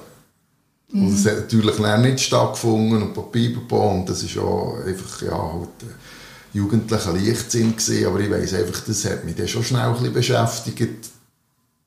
Mhm. 0.91 1.07
Und 1.07 1.13
es 1.13 1.25
hat 1.25 1.37
natürlich 1.37 1.79
nicht 1.79 2.19
stattgefunden 2.19 3.01
und 3.01 3.13
Papiberbo 3.13 3.91
und 3.91 4.09
das 4.09 4.35
war 4.35 4.43
auch 4.43 4.85
einfach, 4.85 5.21
ja, 5.21 5.53
halt 5.53 5.69
jugendlicher 6.53 7.13
Leichtsinn 7.13 7.75
gewesen, 7.75 8.07
aber 8.07 8.19
ich 8.19 8.31
weiss 8.31 8.53
einfach, 8.53 8.81
das 8.85 9.05
hat 9.05 9.23
mich 9.23 9.35
dann 9.35 9.47
schon 9.47 9.63
schnell 9.63 9.81
ein 9.81 9.93
bisschen 9.93 10.13
beschäftigt, 10.13 11.09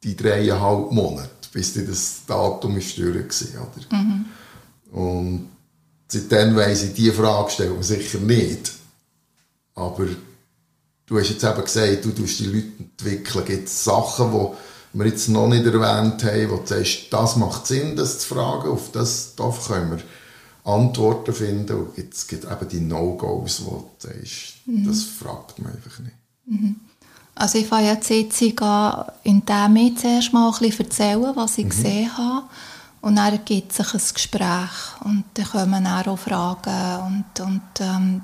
die 0.05 0.16
dreieinhalb 0.16 0.92
Monate, 0.92 1.31
bis 1.53 1.75
das 1.75 2.21
Datum 2.27 2.77
ist 2.77 2.97
durch 2.97 3.14
war, 3.55 3.62
oder? 3.62 3.97
Mhm. 3.97 4.25
Und 4.92 5.49
seitdem 6.07 6.55
weiss 6.55 6.85
ich, 6.85 6.95
diese 6.95 7.12
Frage 7.12 7.51
stellen 7.51 7.83
sicher 7.83 8.18
nicht. 8.18 8.73
Aber 9.75 10.07
Du 11.12 11.20
hast 11.20 11.29
jetzt 11.29 11.44
eben 11.44 11.62
gesagt, 11.62 12.05
du 12.07 12.11
tust 12.11 12.40
die 12.40 12.46
Leute 12.46 12.72
entwickeln. 12.79 13.44
Gibt 13.44 13.68
es 13.68 13.85
Sachen, 13.85 14.33
die 14.33 14.98
wir 14.98 15.07
jetzt 15.07 15.29
noch 15.29 15.46
nicht 15.46 15.66
erwähnt 15.66 16.25
haben, 16.25 16.51
wo 16.51 16.57
du 16.57 16.66
sagst, 16.66 17.12
das 17.12 17.37
macht 17.37 17.66
Sinn, 17.66 17.96
das 17.96 18.20
zu 18.20 18.29
fragen, 18.29 18.70
auf 18.70 18.92
das 18.92 19.35
darauf 19.37 19.68
können 19.68 19.90
wir 19.90 20.03
Antworten 20.64 21.35
finden. 21.35 21.77
Und 21.77 21.98
es 21.98 22.27
gibt 22.27 22.44
eben 22.44 22.66
die 22.66 22.81
No-Gos, 22.81 23.62
wo 23.66 23.90
du 24.01 24.09
sagst, 24.09 24.55
mhm. 24.64 24.87
das 24.87 25.03
fragt 25.03 25.59
man 25.59 25.75
einfach 25.75 25.98
nicht. 25.98 26.16
Mhm. 26.46 26.77
Also 27.35 27.59
ich 27.59 27.66
fange 27.66 27.88
jetzt 27.88 28.09
die 28.09 28.22
Sitzung 28.22 28.59
an, 28.61 29.05
indem 29.22 29.77
ich 29.77 29.98
zuerst 29.98 30.33
mal 30.33 30.51
ein 30.51 30.59
bisschen 30.61 30.87
erzähle, 30.87 31.33
was 31.35 31.59
ich 31.59 31.66
mhm. 31.66 31.68
gesehen 31.68 32.16
habe. 32.16 32.46
Und 33.03 33.16
dann 33.16 33.35
ergibt 33.35 33.75
sich 33.75 33.92
ein 33.92 34.01
Gespräch 34.14 35.05
und 35.05 35.25
dann 35.35 35.44
kommen 35.44 35.87
auch 35.87 36.18
Fragen 36.18 37.25
und, 37.37 37.44
und 37.44 37.62
ähm, 37.81 38.22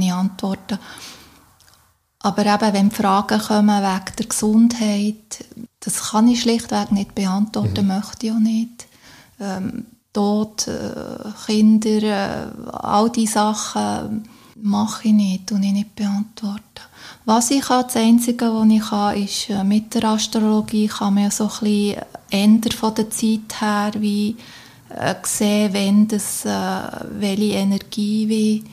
ich 0.00 0.10
antworten. 0.10 0.78
Aber 2.22 2.44
eben, 2.44 2.72
wenn 2.74 2.90
Fragen 2.90 3.40
kommen 3.40 3.82
wegen 3.82 4.16
der 4.18 4.26
Gesundheit, 4.26 5.44
das 5.80 6.10
kann 6.10 6.28
ich 6.28 6.42
schlichtweg 6.42 6.92
nicht 6.92 7.14
beantworten, 7.14 7.86
mhm. 7.86 7.94
möchte 7.94 8.26
ich 8.26 8.32
auch 8.32 8.38
nicht. 8.38 8.86
Ähm, 9.40 9.86
Tod, 10.12 10.66
äh, 10.66 11.30
Kinder, 11.46 12.02
äh, 12.02 12.70
all 12.72 13.10
diese 13.10 13.34
Sachen 13.34 14.28
mache 14.56 15.08
ich 15.08 15.14
nicht 15.14 15.52
und 15.52 15.62
ich 15.62 15.72
nicht 15.72 15.94
beantworten. 15.94 16.60
Was 17.24 17.50
ich 17.50 17.62
kann, 17.62 17.84
das 17.84 17.96
Einzige, 17.96 18.52
was 18.52 18.68
ich 18.68 18.80
kann, 18.80 19.16
ist 19.16 19.50
äh, 19.50 19.64
mit 19.64 19.94
der 19.94 20.04
Astrologie 20.04 20.88
kann 20.88 21.14
man 21.14 21.24
ja 21.24 21.30
so 21.30 21.44
ein 21.44 21.50
bisschen 21.60 22.02
ändern 22.30 22.72
von 22.72 22.94
der 22.94 23.10
Zeit 23.10 23.60
her, 23.60 23.92
wie 23.98 24.36
äh, 24.90 25.14
sehen, 25.22 25.72
wenn 25.72 26.08
das, 26.08 26.44
äh, 26.44 26.50
welche 27.18 27.54
Energie 27.54 28.28
wie 28.28 28.64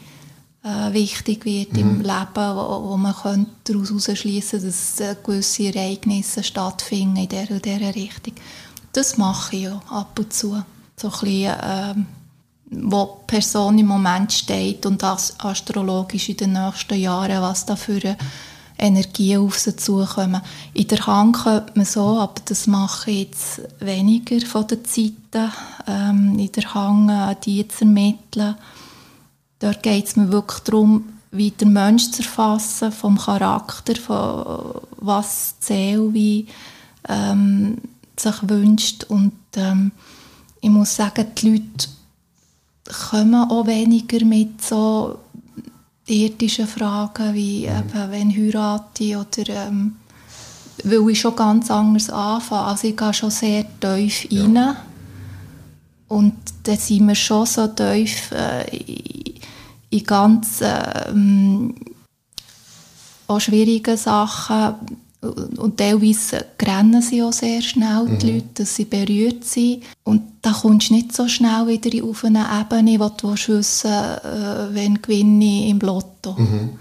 äh, 0.63 0.93
wichtig 0.93 1.46
wird 1.46 1.74
mhm. 1.74 1.80
im 1.80 2.02
Leben, 2.02 2.56
wo, 2.56 2.89
wo 2.89 2.98
man 2.98 3.48
daraus 3.63 3.89
herausschließen 3.89 4.60
könnte, 4.60 4.67
dass 4.67 5.00
äh, 5.00 5.15
gewisse 5.24 5.74
Ereignisse 5.74 6.43
stattfinden 6.43 7.17
in 7.17 7.30
dieser 7.30 7.52
oder 7.52 7.60
dieser 7.60 7.96
Richtung. 7.96 8.34
Das 8.93 9.17
mache 9.17 9.56
ich 9.56 9.63
ja 9.63 9.82
ab 9.89 10.17
und 10.20 10.34
zu. 10.34 10.63
So 10.96 11.08
ein 11.08 11.20
bisschen, 11.20 11.60
äh, 11.60 11.96
wo 12.72 13.20
die 13.22 13.36
Person 13.36 13.78
im 13.78 13.88
Moment 13.88 14.34
steht 14.34 14.86
und 14.86 15.02
das 15.02 15.39
astrologisch 15.39 16.30
in 16.30 16.38
den 16.38 16.54
nächsten 16.54 17.00
Jahren, 17.00 17.41
was 17.41 17.65
da 17.65 17.76
für 17.76 18.17
Energien 18.78 19.41
auf 19.41 19.58
sie 19.58 19.76
zukommen. 19.76 20.41
In 20.74 20.88
der 20.88 21.06
Hand 21.08 21.38
könnte 21.38 21.74
man 21.76 21.86
so, 21.86 22.20
aber 22.20 22.41
das 22.46 22.67
mache 22.67 23.12
ich 23.12 23.28
jetzt 23.28 23.62
weniger 23.80 24.46
von 24.46 24.67
den 24.67 24.86
Zeiten, 24.86 25.52
ähm, 25.88 26.38
in 26.38 26.52
der 26.52 26.74
Hand 26.74 27.10
äh, 27.10 27.36
die 27.43 27.67
zu 27.67 27.86
ermitteln 27.86 28.56
Dort 29.60 29.84
geht 29.84 30.06
es 30.06 30.15
mir 30.15 30.32
wirklich 30.32 30.60
darum, 30.60 31.06
wie 31.32 31.52
der 31.52 31.67
Mensch 31.67 32.12
zu 32.12 32.22
erfassen, 32.22 32.91
vom 32.91 33.17
Charakter, 33.17 33.96
von 33.96 34.82
was 34.98 35.56
die 35.60 35.65
Seele 35.65 36.13
wie, 36.13 36.48
ähm, 37.10 37.78
sich 38.17 38.50
wünscht. 38.50 39.04
Und 39.06 39.34
ähm, 39.56 39.91
ich 40.62 40.70
muss 40.70 40.96
sagen, 40.96 41.26
die 41.38 41.50
Leute 41.50 41.89
kommen 43.10 43.49
auch 43.49 43.68
weniger 43.68 44.24
mit 44.26 44.64
so 44.64 45.20
irdischen 46.08 46.68
Fragen 46.68 47.34
wie 47.34 47.68
mhm. 47.68 47.78
eben, 47.78 48.12
wenn 48.12 48.36
heirate 48.36 49.18
oder 49.18 49.68
ähm, 49.68 49.95
weil 50.84 51.10
ich 51.10 51.20
schon 51.20 51.36
ganz 51.36 51.70
anders 51.70 52.10
anfange. 52.10 52.62
Also 52.62 52.88
ich 52.88 52.97
gehe 52.97 53.14
schon 53.14 53.32
sehr 53.32 53.66
tief 53.80 54.28
ja. 54.30 54.43
rein 54.43 54.76
und 56.08 56.36
dann 56.64 56.78
sind 56.78 57.08
wir 57.08 57.16
schon 57.16 57.45
so 57.45 57.68
tief 57.68 58.32
äh, 58.32 58.64
in 59.89 60.03
ganz 60.03 60.61
ähm, 60.61 61.75
auch 63.27 63.39
schwierigen 63.39 63.97
Sachen 63.97 64.75
und 65.57 65.77
teilweise 65.77 66.45
rennen 66.61 67.01
sie 67.01 67.23
auch 67.23 67.33
sehr 67.33 67.61
schnell, 67.61 68.03
mhm. 68.03 68.19
die 68.19 68.31
Leute, 68.33 68.47
dass 68.55 68.75
sie 68.75 68.85
berührt 68.85 69.43
sind. 69.45 69.83
Und 70.03 70.21
da 70.41 70.53
kommst 70.53 70.89
du 70.89 70.93
nicht 70.93 71.15
so 71.15 71.27
schnell 71.27 71.67
wieder 71.67 72.05
auf 72.05 72.23
eine 72.23 72.45
Ebene, 72.61 72.99
wo 72.99 73.09
du 73.09 73.33
wissen 73.33 73.91
äh, 73.91 74.73
wenn 74.73 75.01
gewinne 75.01 75.63
ich 75.63 75.69
im 75.69 75.79
Lotto. 75.79 76.33
Mhm. 76.38 76.77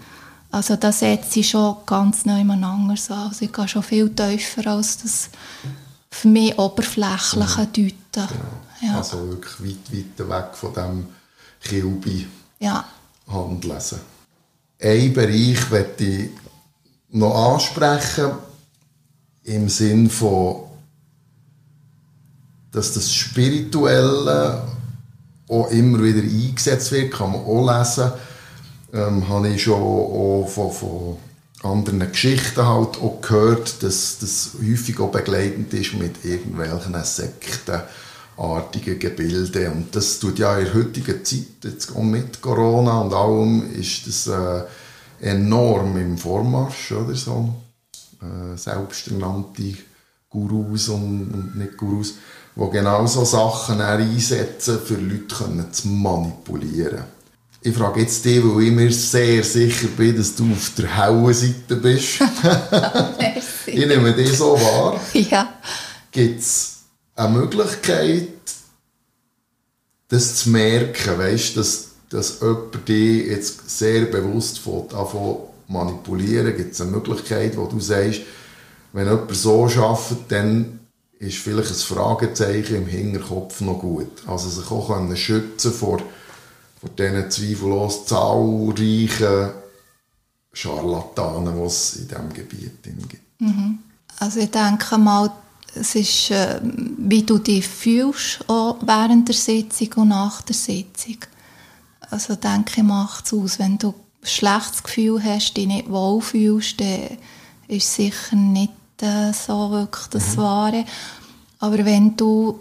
Also 0.51 0.77
da 0.77 0.93
setzt 0.93 1.33
sie 1.33 1.45
schon 1.45 1.77
ganz 1.87 2.25
neu 2.25 2.41
anders 2.41 3.11
an. 3.11 3.29
Also 3.29 3.45
ich 3.45 3.53
gehe 3.53 3.69
schon 3.69 3.83
viel 3.83 4.11
tiefer 4.11 4.67
als 4.71 5.03
das 5.03 5.31
für 6.11 6.29
mich 6.29 6.59
oberflächliche 6.59 7.61
mhm. 7.61 7.73
Deuten. 7.73 7.95
Genau. 8.13 8.83
Ja. 8.83 8.99
Also 8.99 9.29
wirklich 9.29 9.79
weit, 9.91 10.19
weit 10.19 10.29
weg 10.29 10.55
von 10.55 10.75
dem 10.75 11.07
Kilby 11.63 12.27
Ja. 12.61 12.85
Handlesen. 13.27 14.01
Ein 14.81 15.13
Bereich 15.13 15.71
möchte 15.71 16.05
ich 16.05 16.31
noch 17.11 17.55
ansprechen, 17.55 18.33
im 19.45 19.69
Sinn 19.69 20.11
von, 20.11 20.65
dass 22.73 22.93
das 22.93 23.13
Spirituelle 23.13 24.63
auch 25.49 25.71
immer 25.71 26.03
wieder 26.03 26.21
eingesetzt 26.21 26.91
wird, 26.93 27.13
kann 27.13 27.33
man 27.33 27.41
auch 27.41 27.79
lesen. 27.79 28.13
Ähm, 28.93 29.29
habe 29.29 29.49
ich 29.49 29.63
schon 29.63 29.81
auch 29.81 30.49
von, 30.49 30.73
von 30.73 31.17
anderen 31.63 32.11
Geschichten 32.11 32.67
halt 32.67 33.01
auch 33.01 33.21
gehört, 33.21 33.83
dass 33.83 34.19
das 34.19 34.51
häufig 34.61 34.99
auch 35.01 35.11
begleitend 35.11 35.73
ist 35.75 35.95
mit 35.95 36.25
irgendwelchen 36.25 36.95
sektenartigen 38.37 38.99
Gebilden. 38.99 39.73
Und 39.73 39.97
das 39.97 40.19
tut 40.19 40.39
ja 40.39 40.59
in 40.59 40.67
der 40.67 40.75
heutigen 40.75 41.25
Zeit, 41.25 41.65
jetzt 41.65 41.97
mit 41.99 42.41
Corona 42.41 43.01
und 43.01 43.13
allem, 43.13 43.75
ist 43.75 44.07
das 44.07 44.27
äh, 44.29 45.31
enorm 45.31 45.97
im 45.97 46.19
Vormarsch, 46.19 46.93
oder 46.93 47.15
so. 47.15 47.55
Äh, 48.21 48.57
selbsternannte 48.57 49.75
Gurus 50.29 50.89
und, 50.89 51.31
und 51.33 51.57
nicht 51.57 51.77
Gurus, 51.77 52.15
die 52.55 52.71
genau 52.71 53.07
so 53.07 53.25
Sachen 53.25 53.81
einsetzen, 53.81 54.79
für 54.85 54.97
Leute 54.97 55.35
können 55.35 55.73
zu 55.73 55.89
manipulieren. 55.89 57.05
Ich 57.63 57.75
frage 57.75 58.01
jetzt 58.01 58.25
dich, 58.25 58.45
weil 58.45 58.65
ich 58.65 58.71
mir 58.71 58.93
sehr 58.93 59.43
sicher 59.43 59.89
bin, 59.89 60.17
dass 60.17 60.37
du 60.37 60.53
auf 60.53 60.73
der 60.79 60.97
hellen 60.97 61.35
Seite 61.35 61.77
bist. 61.77 62.21
ich 63.67 63.87
nehme 63.87 64.13
dich 64.13 64.37
so 64.37 64.53
wahr. 64.53 65.01
Ja. 65.15 65.55
Gibt 66.13 66.41
es 66.41 66.76
eine 67.17 67.39
Möglichkeit, 67.39 68.29
das 70.09 70.37
zu 70.37 70.51
merken, 70.51 71.19
weißt, 71.19 71.57
dass, 71.57 71.89
dass 72.11 72.41
jemand 72.41 72.89
dich 72.89 73.27
jetzt 73.27 73.79
sehr 73.79 74.03
bewusst 74.07 74.59
von 74.59 74.87
manipulieren 75.69 76.57
Gibt 76.57 76.75
es 76.75 76.81
eine 76.81 76.93
Möglichkeit, 76.93 77.57
wo 77.57 77.67
du 77.67 77.81
sagst, 77.81 78.21
wenn 78.93 79.07
jemand 79.07 79.35
so 79.35 79.65
arbeitet, 79.65 80.19
dann 80.29 80.81
ist 81.19 81.39
vielleicht 81.39 81.71
ein 81.71 81.75
Fragezeichen 81.75 82.77
im 82.77 82.87
Hinterkopf 82.87 83.61
noch 83.63 83.81
gut. 83.81 84.23
Also 84.27 84.49
sich 84.49 84.71
auch 84.71 84.89
können 84.89 85.17
schützen 85.17 85.73
vor, 85.73 85.99
vor 86.81 86.91
diesen 86.97 87.31
zweifellos 87.31 88.07
zahlreichen 88.07 89.51
Scharlatanen, 90.53 91.57
die 91.57 91.63
es 91.63 91.97
in 91.97 92.09
diesem 92.09 92.33
Gebiet 92.33 92.83
gibt. 92.83 93.41
Mhm. 93.41 93.79
Also 94.19 94.41
ich 94.41 94.51
denke 94.51 94.99
mal, 94.99 95.31
es 95.77 95.95
ist, 95.95 96.31
äh, 96.31 96.61
wie 96.63 97.23
du 97.23 97.39
dich 97.39 97.67
fühlst, 97.67 98.49
auch 98.49 98.79
während 98.83 99.29
der 99.29 99.35
Sitzung 99.35 99.93
und 99.97 100.09
nach 100.09 100.43
der 100.43 100.55
Sitzung. 100.55 101.19
Also 102.11 102.37
denke 102.37 102.73
ich, 102.77 102.83
macht 102.83 103.27
es 103.27 103.33
aus. 103.33 103.59
Wenn 103.59 103.79
du 103.79 103.89
ein 103.89 103.95
schlechtes 104.27 104.83
Gefühl 104.83 105.23
hast, 105.23 105.55
dich 105.55 105.67
nicht 105.67 105.91
wohlfühlst, 105.91 106.81
dann 106.81 107.19
ist 107.69 107.95
sicher 107.95 108.37
nicht 108.37 108.73
äh, 109.01 109.33
so 109.33 109.71
wirklich 109.71 110.07
das 110.07 110.37
mhm. 110.37 110.41
Wahre. 110.41 110.85
Aber 111.59 111.85
wenn 111.85 112.17
du 112.17 112.61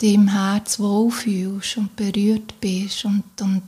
dich 0.00 0.14
im 0.14 0.28
Herz 0.28 0.78
wohlfühlst 0.78 1.76
und 1.76 1.96
berührt 1.96 2.60
bist 2.60 3.04
und, 3.04 3.24
und 3.40 3.62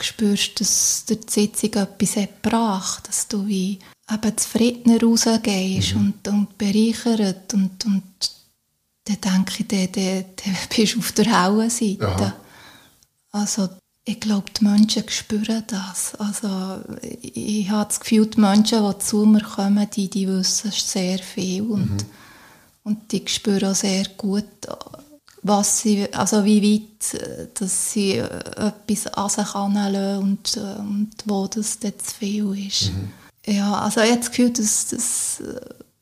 spürst, 0.00 0.60
dass 0.60 1.04
dir 1.04 1.16
die 1.16 1.32
Sitzung 1.32 1.74
etwas 1.74 2.16
hat 2.16 2.42
gebracht, 2.42 3.08
dass 3.08 3.28
du 3.28 3.46
wie 3.46 3.78
eben 4.10 4.38
zufriedener 4.38 5.00
rausgehst 5.00 5.94
mhm. 5.94 6.00
und, 6.00 6.28
und 6.28 6.58
bereichert 6.58 7.52
und, 7.54 7.84
und 7.84 8.02
dann 9.04 9.20
denke 9.20 9.52
ich, 9.58 9.68
dann, 9.68 9.92
dann, 9.92 10.24
dann 10.36 10.56
bist 10.76 10.94
du 10.94 10.98
auf 10.98 11.12
der 11.12 11.44
hellen 11.44 11.70
Seite. 11.70 12.06
Aha. 12.06 12.34
Also 13.32 13.68
ich 14.04 14.20
glaube, 14.20 14.50
die 14.58 14.64
Menschen 14.64 15.08
spüren 15.08 15.64
das. 15.66 16.14
Also 16.16 16.80
ich, 17.02 17.36
ich 17.36 17.70
habe 17.70 17.88
das 17.88 18.00
Gefühl, 18.00 18.26
die 18.26 18.40
Menschen, 18.40 18.88
die 18.88 18.98
zu 18.98 19.26
mir 19.26 19.42
kommen, 19.42 19.88
die, 19.90 20.08
die 20.08 20.28
wissen 20.28 20.70
sehr 20.70 21.18
viel 21.18 21.62
und, 21.62 21.90
mhm. 21.90 22.06
und 22.84 23.12
die 23.12 23.24
spüren 23.26 23.70
auch 23.70 23.74
sehr 23.74 24.04
gut, 24.16 24.44
was 25.42 25.80
sie, 25.80 26.12
also 26.12 26.44
wie 26.44 26.62
weit 26.62 27.52
dass 27.60 27.92
sie 27.92 28.14
etwas 28.14 29.06
an 29.08 29.28
sich 29.28 29.54
und, 29.54 30.56
und 30.56 31.10
wo 31.24 31.46
das 31.46 31.78
dann 31.78 31.92
zu 31.98 32.14
viel 32.14 32.66
ist. 32.66 32.92
Mhm. 32.92 33.25
Ja, 33.46 33.80
also 33.80 34.00
ich 34.00 34.10
habe 34.10 34.20
das 34.20 34.30
Gefühl, 34.30 34.50
dass, 34.50 34.88
dass 34.88 35.42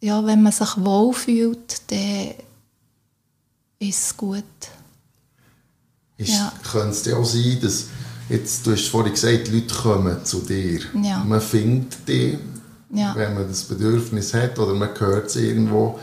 ja, 0.00 0.24
wenn 0.26 0.42
man 0.42 0.52
sich 0.52 0.76
wohlfühlt, 0.78 1.90
dann 1.90 2.34
ist 3.78 4.04
es 4.04 4.16
gut. 4.16 4.44
Ist, 6.16 6.30
ja. 6.30 6.52
Könnte 6.70 6.90
es 6.90 7.12
auch 7.12 7.24
sein, 7.24 7.58
dass, 7.60 7.86
jetzt, 8.28 8.66
du 8.66 8.72
hast 8.72 8.88
vorhin 8.88 9.12
gesagt, 9.12 9.48
die 9.48 9.60
Leute 9.60 9.74
kommen 9.74 10.24
zu 10.24 10.40
dir. 10.40 10.80
Ja. 11.02 11.24
Man 11.24 11.40
findet 11.40 12.06
dich, 12.06 12.38
ja. 12.90 13.14
wenn 13.16 13.34
man 13.34 13.48
das 13.48 13.64
Bedürfnis 13.64 14.32
hat 14.34 14.58
oder 14.58 14.74
man 14.74 14.90
hört 14.98 15.26
es 15.26 15.36
irgendwo. 15.36 15.98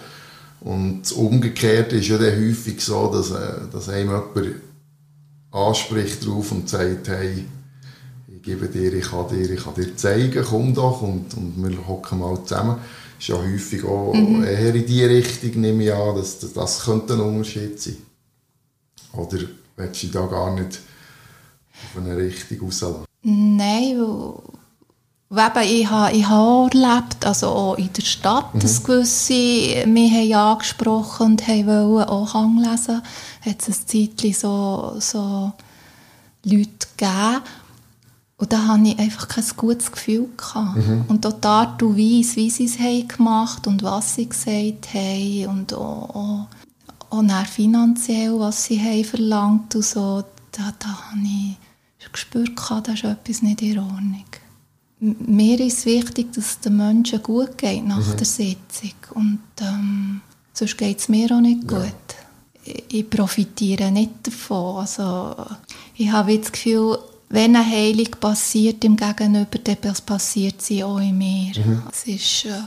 Und 0.62 1.12
umgekehrt 1.14 1.92
ist 1.94 2.08
ja 2.08 2.18
dann 2.18 2.40
häufig 2.40 2.82
so, 2.82 3.12
dass, 3.12 3.32
äh, 3.32 3.68
dass 3.72 3.90
einem 3.90 4.10
jemand 4.10 4.56
anspricht 5.52 6.26
drauf 6.26 6.52
und 6.52 6.70
sagt, 6.70 7.08
hey, 7.08 7.46
gebe 8.42 8.68
dir, 8.68 8.94
ich 8.94 9.10
kann 9.10 9.28
dir, 9.30 9.50
ich 9.50 9.64
kann 9.64 9.74
dir 9.74 9.96
zeigen, 9.96 10.46
komm 10.48 10.74
doch 10.74 11.02
und, 11.02 11.34
und 11.36 11.54
wir 11.58 11.88
hocken 11.88 12.20
mal 12.20 12.44
zusammen. 12.44 12.78
Das 12.78 13.20
ist 13.20 13.28
ja 13.28 13.38
häufig 13.38 13.84
auch 13.84 14.14
mhm. 14.14 14.44
eher 14.44 14.74
in 14.74 14.86
die 14.86 15.04
Richtung, 15.04 15.62
nehme 15.62 15.84
ich 15.84 15.94
an, 15.94 16.16
dass, 16.16 16.40
dass 16.40 16.54
das 16.54 16.84
könnte 16.84 17.14
ein 17.14 17.20
Unterschied 17.20 17.80
sein. 17.80 17.98
Oder 19.14 19.40
willst 19.76 20.04
du 20.04 20.08
da 20.08 20.26
gar 20.26 20.54
nicht 20.56 20.80
auf 21.74 22.02
eine 22.02 22.18
Richtung 22.18 22.62
rauslassen? 22.62 23.06
Nein, 23.24 23.98
weil, 25.34 25.72
ich 25.72 25.90
habe, 25.90 26.14
ich 26.14 26.28
habe 26.28 26.70
erlebt, 26.74 27.26
also 27.26 27.48
auch 27.48 27.78
in 27.78 27.94
der 27.94 28.02
Stadt, 28.02 28.54
mhm. 28.54 28.60
dass 28.60 28.84
gewisse 28.84 29.86
mich 29.86 30.12
haben 30.12 30.34
angesprochen 30.34 31.26
und 31.28 31.48
wollten 31.48 32.10
auch 32.10 32.34
Hang 32.34 32.58
lesen. 32.58 33.02
Hat 33.42 33.62
es 33.62 33.70
ein 33.70 33.88
Zeitchen 33.88 34.34
so, 34.34 34.96
so 35.00 35.54
Leute 36.44 36.88
gegeben. 36.98 37.42
Und 38.42 38.52
da 38.52 38.68
hatte 38.70 38.88
ich 38.88 38.98
einfach 38.98 39.28
kein 39.28 39.44
gutes 39.56 39.92
Gefühl. 39.92 40.28
Gehabt. 40.36 40.76
Mhm. 40.76 41.06
Und 41.08 41.24
auch 41.28 41.40
die 41.40 41.48
Art 41.48 41.84
und 41.84 41.96
Weise, 41.96 42.38
wie 42.38 42.50
sie 42.50 42.66
es 42.66 42.80
haben 42.80 43.08
gemacht 43.08 43.68
und 43.68 43.84
was 43.84 44.16
sie 44.16 44.28
gesagt 44.28 44.96
haben 44.96 45.46
und 45.46 45.74
auch, 45.76 46.48
auch, 47.12 47.24
auch 47.24 47.46
finanziell, 47.46 48.40
was 48.40 48.64
sie 48.64 48.82
haben 48.82 49.06
verlangt 49.06 49.76
und 49.76 49.86
so, 49.86 50.24
da, 50.54 50.74
da 50.80 50.88
habe 50.88 51.22
ich 51.22 52.10
gespürt, 52.12 52.60
da 52.84 52.94
ist 52.94 53.04
etwas 53.04 53.44
nicht 53.44 53.62
in 53.62 53.78
Ordnung. 53.78 54.26
Mir 55.00 55.60
ist 55.60 55.86
wichtig, 55.86 56.34
dass 56.34 56.46
es 56.46 56.60
den 56.62 56.78
Menschen 56.78 57.22
gut 57.22 57.60
geht 57.60 57.86
nach 57.86 58.00
mhm. 58.00 58.18
der 58.18 58.26
Sitzung. 58.26 58.94
Und 59.14 59.40
ähm, 59.62 60.22
sonst 60.52 60.80
geht 60.80 60.98
es 60.98 61.10
mir 61.10 61.32
auch 61.32 61.42
nicht 61.42 61.68
gut. 61.68 61.80
Ja. 61.80 62.74
Ich, 62.74 62.84
ich 62.90 63.10
profitiere 63.10 63.92
nicht 63.92 64.26
davon. 64.26 64.80
Also, 64.80 65.36
ich 65.96 66.12
habe 66.12 66.40
das 66.40 66.52
Gefühl, 66.52 66.98
wenn 67.32 67.56
eine 67.56 67.66
Heilung 67.66 68.12
passiert 68.20 68.84
im 68.84 68.98
Gegenüber, 68.98 69.58
dann 69.64 69.96
passiert 70.06 70.62
sie 70.62 70.84
auch 70.84 71.00
in 71.00 71.18
mir. 71.18 71.54
Mhm. 71.56 71.84
Es 71.90 72.04
ist 72.04 72.46
äh, 72.46 72.62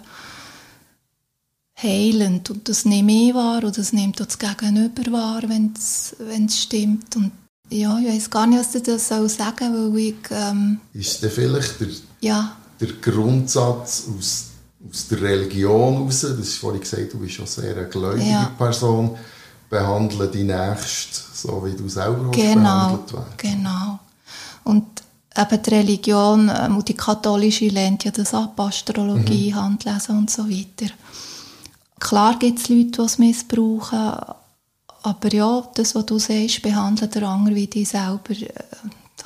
heilend 1.82 2.50
und 2.50 2.68
das 2.68 2.84
nehme 2.84 3.12
ich 3.12 3.34
wahr 3.34 3.62
und 3.62 3.76
das 3.76 3.92
nimmt 3.92 4.20
auch 4.22 4.26
das 4.26 4.38
Gegenüber 4.38 5.12
wahr, 5.12 5.42
wenn 5.48 5.74
es 5.76 6.16
stimmt. 6.58 7.14
Und 7.16 7.32
ja, 7.68 7.98
ich 7.98 8.06
weiß 8.06 8.30
gar 8.30 8.46
nicht, 8.46 8.60
was 8.60 8.74
ich 8.74 8.82
das 8.84 9.08
sagen 9.08 9.36
soll, 9.36 9.92
weil 9.92 9.98
ich... 9.98 10.14
Ähm, 10.30 10.80
ist 10.94 11.22
das 11.22 11.32
vielleicht 11.32 11.80
der, 11.80 11.88
ja. 12.20 12.56
der 12.80 12.92
Grundsatz 13.02 14.04
aus, 14.16 14.46
aus 14.88 15.08
der 15.08 15.20
Religion 15.20 15.94
heraus, 15.94 16.22
das 16.22 16.38
ist 16.38 16.56
vorhin 16.56 16.80
gesagt, 16.80 17.12
du 17.12 17.18
bist 17.18 17.34
schon 17.34 17.46
sehr 17.46 17.76
eine 17.76 17.88
gläubige 17.88 18.30
ja. 18.30 18.50
Person, 18.56 19.16
behandle 19.68 20.28
die 20.28 20.44
Nächste 20.44 21.20
so, 21.34 21.62
wie 21.66 21.76
du 21.76 21.86
selber 21.88 22.30
genau, 22.30 22.62
behandelt 22.62 23.12
werden. 23.12 23.34
Genau, 23.36 23.98
und 24.64 24.84
eben 25.36 25.62
die 25.62 25.70
Religion, 25.70 26.50
ähm, 26.54 26.84
die 26.84 26.94
katholische 26.94 27.68
lernt 27.68 28.04
ja 28.04 28.10
das 28.10 28.34
ab, 28.34 28.58
Astrologie, 28.58 29.52
mhm. 29.52 29.56
Handlesen 29.56 30.18
und 30.18 30.30
so 30.30 30.48
weiter. 30.48 30.92
Klar 32.00 32.38
gibt 32.38 32.58
es 32.58 32.68
Leute, 32.68 32.90
die 32.90 33.02
es 33.02 33.18
missbrauchen, 33.18 34.14
aber 35.02 35.32
ja, 35.32 35.68
das, 35.74 35.94
was 35.94 36.06
du 36.06 36.18
sagst, 36.18 36.62
behandeln 36.62 37.10
der 37.10 37.22
andere 37.24 37.54
wie 37.54 37.66
dich 37.66 37.88
selber, 37.88 38.30
äh, 38.30 38.48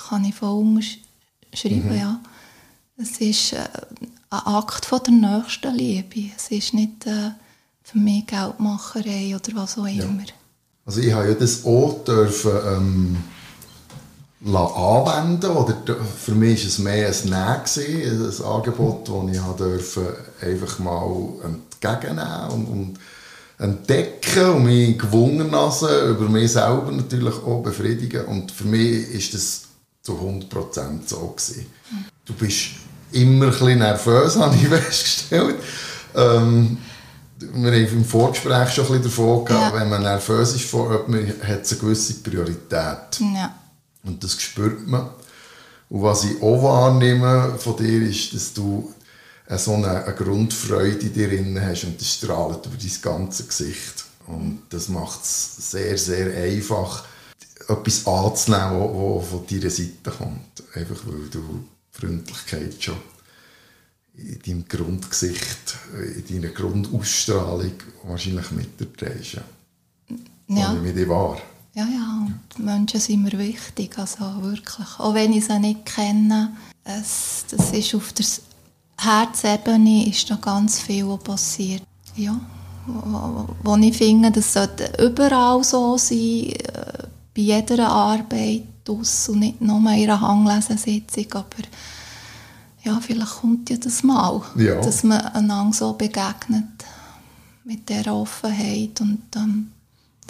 kann 0.09 0.25
ich 0.25 0.35
voll 0.35 0.61
unterschreiben, 0.61 1.91
mhm. 1.91 1.99
ja. 1.99 2.21
Es 3.01 3.19
ist 3.21 3.53
äh, 3.53 3.59
ein 4.31 4.39
Akt 4.41 4.85
von 4.85 5.01
der 5.07 5.15
nächsten 5.15 5.75
Liebe. 5.75 6.33
Es 6.37 6.51
ist 6.51 6.75
nicht 6.75 7.07
äh, 7.07 7.31
für 7.83 7.99
mich 7.99 8.27
Geldmacherei 8.27 9.37
oder 9.37 9.55
was 9.55 9.79
auch 9.79 9.87
immer. 9.87 10.23
Ja. 10.23 10.35
Also 10.85 11.01
ich 11.01 11.13
habe 11.13 11.29
ja 11.29 11.35
das 11.35 11.65
auch 11.65 12.03
dürfen, 12.05 12.53
ähm 12.67 13.17
anwenden 14.45 15.51
oder 15.51 15.77
für 16.17 16.35
mich 16.35 16.63
war 16.63 16.69
es 16.69 16.79
mehr 16.79 17.09
ein 17.09 17.31
Nein, 17.31 17.61
ein 17.77 18.45
Angebot, 18.45 19.09
das 19.09 19.37
ich 19.37 19.57
durfte 19.57 20.17
einfach 20.41 20.79
mal 20.79 21.29
entgegennehmen 21.45 22.51
und, 22.51 22.67
und 22.67 22.99
entdecken 23.59 24.51
und 24.51 24.65
mich 24.65 24.99
gewungen 24.99 25.51
lassen, 25.51 25.89
über 26.11 26.29
mich 26.29 26.53
selber 26.53 26.93
natürlich 26.93 27.35
auch 27.35 27.63
befriedigen. 27.63 28.25
Und 28.27 28.53
für 28.53 28.65
mich 28.65 29.11
ist 29.11 29.35
das 29.35 29.63
zu 30.03 30.15
100% 30.15 31.01
so 31.07 31.35
gewesen. 31.37 31.67
Du 32.25 32.33
bist 32.35 32.71
immer 33.13 33.47
ein 33.47 33.51
bisschen 33.51 33.79
nervös, 33.79 34.37
habe 34.39 34.55
ich 34.55 34.69
festgestellt. 34.69 35.57
Ähm, 36.15 36.79
wir 37.41 37.71
haben 37.71 37.87
im 37.87 38.05
Vorgespräch 38.05 38.71
schon 38.71 38.87
ein 38.87 39.01
bisschen 39.01 39.05
davon 39.05 39.45
gehabt, 39.45 39.75
ja. 39.75 39.81
wenn 39.81 39.89
man 39.89 40.03
nervös 40.03 40.55
ist 40.55 40.65
vor 40.65 40.93
jemandem, 40.93 41.35
hat 41.43 41.63
es 41.63 41.73
eine 41.73 41.81
gewisse 41.81 42.15
Priorität. 42.15 43.21
Ja. 43.21 43.55
Und 44.05 44.23
das 44.23 44.41
spürt 44.41 44.87
man. 44.87 45.11
Und 45.89 46.03
was 46.03 46.25
ich 46.25 46.43
auch 46.43 46.63
wahrnehme 46.63 47.57
von 47.59 47.77
dir, 47.77 48.03
ist, 48.03 48.35
dass 48.35 48.53
du 48.53 48.93
so 49.57 49.75
eine, 49.75 50.05
eine 50.05 50.15
Grundfreude 50.15 51.07
in 51.07 51.13
dir 51.13 51.29
drin 51.29 51.61
hast 51.61 51.85
und 51.85 52.01
das 52.01 52.15
strahlt 52.15 52.67
über 52.67 52.77
dein 52.77 53.03
ganze 53.03 53.45
Gesicht. 53.45 54.05
Und 54.27 54.63
das 54.69 54.89
macht 54.89 55.23
es 55.23 55.71
sehr, 55.71 55.97
sehr 55.97 56.35
einfach, 56.37 57.05
etwas 57.67 58.07
anzunehmen, 58.07 58.81
was 58.81 59.29
von 59.29 59.47
deiner 59.47 59.71
Seite 59.71 60.11
kommt. 60.17 60.63
Einfach 60.75 61.01
weil 61.07 61.29
du 61.31 61.65
Freundlichkeit 61.91 62.83
schon 62.83 62.97
in 64.17 64.39
deinem 64.45 64.69
Grundgesicht, 64.69 65.77
in 65.95 66.43
deiner 66.43 66.53
Grundausstrahlung 66.53 67.73
wahrscheinlich 68.05 68.51
mitträgst. 68.51 69.35
Ja. 69.35 70.75
Wie 70.75 70.81
mit 70.81 70.97
dir 70.97 71.09
wahr. 71.09 71.41
Ja, 71.79 71.85
ja, 71.85 72.27
und 72.27 72.65
Menschen 72.65 72.99
sind 72.99 73.23
mir 73.23 73.39
wichtig, 73.39 73.97
also 73.99 74.43
wirklich. 74.43 74.99
Auch 74.99 75.15
wenn 75.15 75.33
ich 75.33 75.45
sie 75.45 75.61
nicht 75.61 75.87
kenne, 75.87 76.51
es, 76.83 77.45
das 77.49 77.71
ist 77.71 77.95
auf 77.95 78.13
der 78.15 78.27
Herzebene 78.99 80.09
ist 80.09 80.29
da 80.29 80.35
ganz 80.35 80.81
viel 80.81 81.17
passiert. 81.19 81.85
Ja, 82.17 82.41
wo, 82.85 83.49
wo 83.63 83.77
ich 83.77 83.97
finde, 83.97 84.33
das 84.33 84.55
sollte 84.55 84.91
überall 85.01 85.63
so 85.63 85.97
sein, 85.97 86.19
äh, 86.19 87.07
bei 87.33 87.43
jeder 87.43 87.89
Arbeit 87.89 88.65
aus 88.89 89.29
und 89.29 89.39
nicht 89.39 89.61
nur 89.61 89.79
in 89.79 89.87
einer 89.87 90.21
Hanglesensitzung, 90.21 91.27
aber 91.33 91.63
ja, 92.83 92.99
vielleicht 93.01 93.41
kommt 93.41 93.71
ja 93.71 93.77
das 93.77 94.03
mal, 94.03 94.43
ja. 94.57 94.81
dass 94.81 95.05
man 95.05 95.21
einander 95.21 95.77
so 95.77 95.93
begegnet 95.93 96.65
mit 97.63 97.89
dieser 97.89 98.17
Offenheit 98.17 99.01
und 99.01 99.23
ähm, 99.37 99.71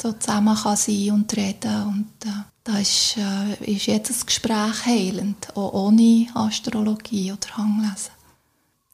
so 0.00 0.12
zusammen 0.12 0.56
kann 0.56 0.76
sein 0.76 1.10
und 1.10 1.36
reden 1.36 1.82
und 1.84 2.26
äh, 2.26 2.32
da 2.64 2.78
ist, 2.78 3.16
äh, 3.16 3.74
ist 3.74 3.86
jedes 3.86 4.26
Gespräch 4.26 4.84
heilend, 4.84 5.56
auch 5.56 5.72
ohne 5.72 6.26
Astrologie 6.34 7.32
oder 7.32 7.56
Hanglesen. 7.56 8.12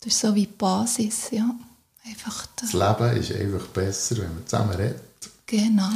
Das 0.00 0.12
ist 0.12 0.20
so 0.20 0.34
wie 0.34 0.46
die 0.46 0.52
Basis, 0.52 1.30
ja. 1.30 1.50
Einfach 2.06 2.46
das 2.56 2.72
Leben 2.72 3.16
ist 3.16 3.32
einfach 3.32 3.66
besser, 3.68 4.18
wenn 4.18 4.34
man 4.34 4.46
zusammen 4.46 4.74
redet. 4.74 5.00
Genau. 5.46 5.90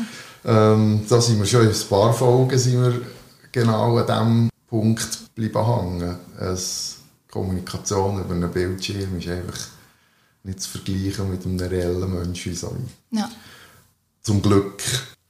Ähm, 0.44 1.04
da 1.09 1.20
sind 1.20 1.38
wir 1.38 1.46
schon 1.46 1.62
in 1.62 1.70
ein 1.70 1.88
paar 1.88 2.12
Folgen 2.12 2.59
sind 2.59 2.82
wir 2.82 3.00
genau 3.52 3.98
an 3.98 4.06
diesem 4.06 4.50
Punkt 4.68 5.34
bleiben 5.34 5.66
hängen. 5.66 6.18
Es, 6.38 6.96
Kommunikation 7.30 8.20
über 8.20 8.34
einen 8.34 8.50
Bildschirm 8.50 9.18
ist 9.18 9.28
einfach 9.28 9.59
nicht 10.44 10.61
zu 10.61 10.70
vergleichen 10.70 11.30
mit 11.30 11.44
einem 11.44 11.59
reellen 11.61 12.12
Menschen 12.12 12.52
wie 12.52 12.56
so. 12.56 12.74
Ja. 13.11 13.30
Zum 14.23 14.43
Glück. 14.43 14.83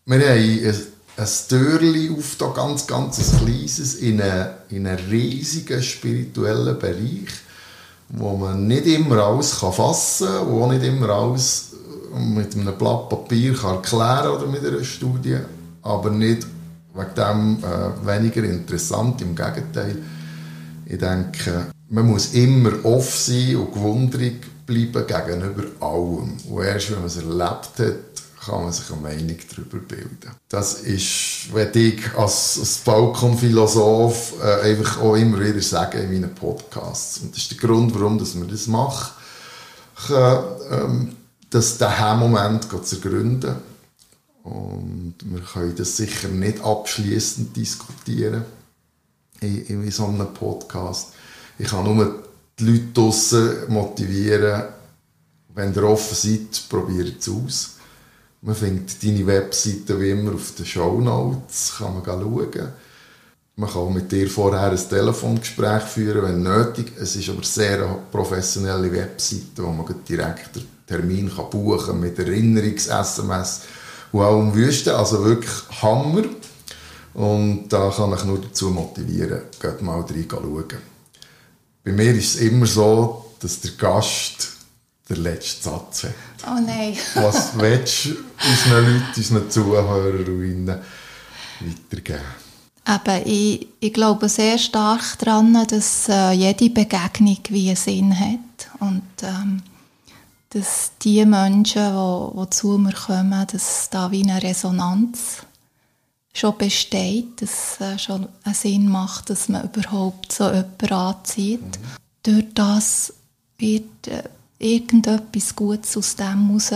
Wir 0.06 0.18
haben 0.18 0.38
ein, 0.38 0.74
ein 1.16 1.28
Türchen 1.48 2.16
auf, 2.16 2.36
da 2.38 2.48
ganz, 2.48 2.86
ganz 2.86 3.18
ein 3.18 3.44
kleines, 3.44 3.94
in 3.96 4.20
einen, 4.20 4.50
in 4.70 4.86
einen 4.86 5.08
riesigen 5.08 5.82
spirituellen 5.82 6.78
Bereich 6.78 7.28
wo 8.10 8.36
man 8.36 8.66
nicht 8.66 8.86
immer 8.86 9.18
alles 9.18 9.52
fassen 9.52 10.28
kann, 10.28 10.48
wo 10.48 10.64
auch 10.64 10.70
nicht 10.70 10.84
immer 10.84 11.10
alles 11.10 11.72
mit 12.14 12.54
einem 12.54 12.76
Blatt 12.76 13.08
Papier 13.08 13.54
kann 13.54 13.76
erklären 13.76 14.28
oder 14.28 14.46
mit 14.46 14.64
einer 14.64 14.82
Studie, 14.82 15.38
aber 15.82 16.10
nicht 16.10 16.46
wegen 16.94 17.14
dem 17.14 17.58
äh, 17.62 18.06
weniger 18.06 18.44
interessant, 18.44 19.20
im 19.20 19.34
Gegenteil. 19.36 19.96
Ich 20.86 20.98
denke, 20.98 21.66
man 21.90 22.06
muss 22.06 22.32
immer 22.32 22.72
offen 22.84 23.34
sein 23.34 23.56
und 23.56 23.74
gewundrig 23.74 24.40
bleiben 24.66 25.06
gegenüber 25.06 25.64
allem. 25.80 26.36
Und 26.48 26.62
erst 26.64 26.90
wenn 26.90 26.98
man 26.98 27.06
es 27.06 27.16
erlebt 27.16 27.78
hat, 27.78 28.27
kann 28.48 28.62
man 28.62 28.72
sich 28.72 28.90
eine 28.90 29.00
Meinung 29.00 29.36
darüber 29.50 29.78
bilden. 29.78 30.32
Das 30.48 30.74
ist, 30.80 31.52
wenn 31.52 31.70
ich 31.74 32.14
als, 32.16 32.58
als 32.58 32.78
Balkonphilosoph 32.78 34.34
äh, 34.42 34.70
einfach 34.70 35.00
auch 35.00 35.14
immer 35.14 35.40
wieder 35.40 35.60
sage 35.60 35.98
in 35.98 36.12
meinen 36.12 36.34
Podcasts. 36.34 37.18
Und 37.18 37.32
das 37.32 37.42
ist 37.42 37.50
der 37.50 37.58
Grund, 37.58 37.94
warum 37.94 38.18
dass 38.18 38.34
wir 38.34 38.46
das 38.46 38.66
machen. 38.66 39.12
Ähm, 40.10 41.16
dass 41.50 41.78
der 41.78 42.14
Moment 42.14 42.68
zu 42.84 42.96
ergründen. 42.96 43.56
Und 44.44 45.14
wir 45.20 45.40
können 45.40 45.74
das 45.76 45.96
sicher 45.96 46.28
nicht 46.28 46.62
abschließend 46.62 47.56
diskutieren 47.56 48.44
in, 49.40 49.66
in 49.66 49.90
so 49.90 50.06
einem 50.06 50.32
Podcast. 50.32 51.08
Ich 51.58 51.68
kann 51.68 51.84
nur 51.84 52.22
die 52.58 52.64
Leute 52.64 52.92
draussen 52.94 53.68
motivieren, 53.68 54.64
wenn 55.54 55.74
ihr 55.74 55.82
offen 55.82 56.16
seid, 56.16 56.68
probiert 56.68 57.20
es 57.20 57.28
aus. 57.28 57.77
Man 58.40 58.54
findet 58.54 59.02
deine 59.02 59.26
Webseite 59.26 60.00
wie 60.00 60.10
immer 60.10 60.34
auf 60.34 60.54
den 60.54 60.64
Show 60.64 61.00
Notes, 61.00 61.74
kann 61.78 61.94
man 61.94 62.04
schauen. 62.04 62.72
Man 63.56 63.68
kann 63.68 63.92
mit 63.92 64.12
dir 64.12 64.28
vorher 64.30 64.70
ein 64.70 64.76
Telefongespräch 64.76 65.82
führen, 65.82 66.22
wenn 66.22 66.42
nötig. 66.44 66.92
Es 67.00 67.16
ist 67.16 67.28
aber 67.28 67.42
sehr 67.42 67.82
eine 67.84 67.98
professionelle 68.12 68.92
Webseite, 68.92 69.64
wo 69.64 69.72
man 69.72 69.92
direkt 70.08 70.54
den 70.54 70.66
Termin 70.86 71.28
kann 71.34 71.50
buchen 71.50 71.86
kann, 71.86 72.00
mit 72.00 72.16
Erinnerungs-SMS 72.16 73.62
und 74.12 74.22
auch 74.22 74.38
um 74.38 74.54
Wüste. 74.54 74.96
Also 74.96 75.24
wirklich 75.24 75.50
Hammer. 75.82 76.22
Und 77.14 77.68
da 77.68 77.90
kann 77.90 78.14
ich 78.14 78.24
nur 78.24 78.40
dazu 78.40 78.70
motivieren, 78.70 79.42
geht 79.60 79.82
mal 79.82 80.00
reinschauen. 80.02 80.64
Bei 81.82 81.90
mir 81.90 82.14
ist 82.14 82.36
es 82.36 82.40
immer 82.42 82.66
so, 82.66 83.32
dass 83.40 83.60
der 83.60 83.72
Gast 83.72 84.57
den 85.08 85.22
letzten 85.22 85.70
Satz 85.70 86.04
hat. 86.04 86.14
Oh 86.46 86.60
nein. 86.60 86.96
Was 87.14 87.58
willst 87.58 88.06
du 88.06 88.16
unseren 88.46 88.84
Leuten, 88.84 89.04
unseren 89.16 89.50
Zuhörerinnen 89.50 90.80
weitergeben? 91.60 92.20
Eben, 92.86 93.26
ich, 93.26 93.68
ich 93.80 93.92
glaube 93.92 94.28
sehr 94.28 94.58
stark 94.58 95.18
daran, 95.18 95.66
dass 95.68 96.08
äh, 96.08 96.32
jede 96.32 96.70
Begegnung 96.70 97.38
wie 97.50 97.68
einen 97.68 97.76
Sinn 97.76 98.18
hat. 98.18 98.70
Und 98.80 99.02
ähm, 99.22 99.62
dass 100.50 100.92
die 101.02 101.24
Menschen, 101.26 101.92
die, 101.92 102.40
die 102.40 102.50
zu 102.50 102.78
mir 102.78 102.92
kommen, 102.94 103.46
dass 103.50 103.90
da 103.90 104.10
wie 104.10 104.22
eine 104.22 104.42
Resonanz 104.42 105.42
schon 106.32 106.56
besteht, 106.56 107.42
dass 107.42 107.76
es 107.78 107.80
äh, 107.80 107.98
schon 107.98 108.28
einen 108.44 108.54
Sinn 108.54 108.88
macht, 108.88 109.28
dass 109.28 109.48
man 109.48 109.64
überhaupt 109.64 110.32
so 110.32 110.44
jemanden 110.46 110.92
anzieht. 110.92 111.60
Mhm. 111.60 111.96
Durch 112.22 112.44
das 112.54 113.12
wird 113.58 114.06
äh, 114.06 114.22
irgendetwas 114.58 115.54
Gutes 115.54 115.96
aus 115.96 116.16
dem 116.16 116.48
heraus 116.48 116.72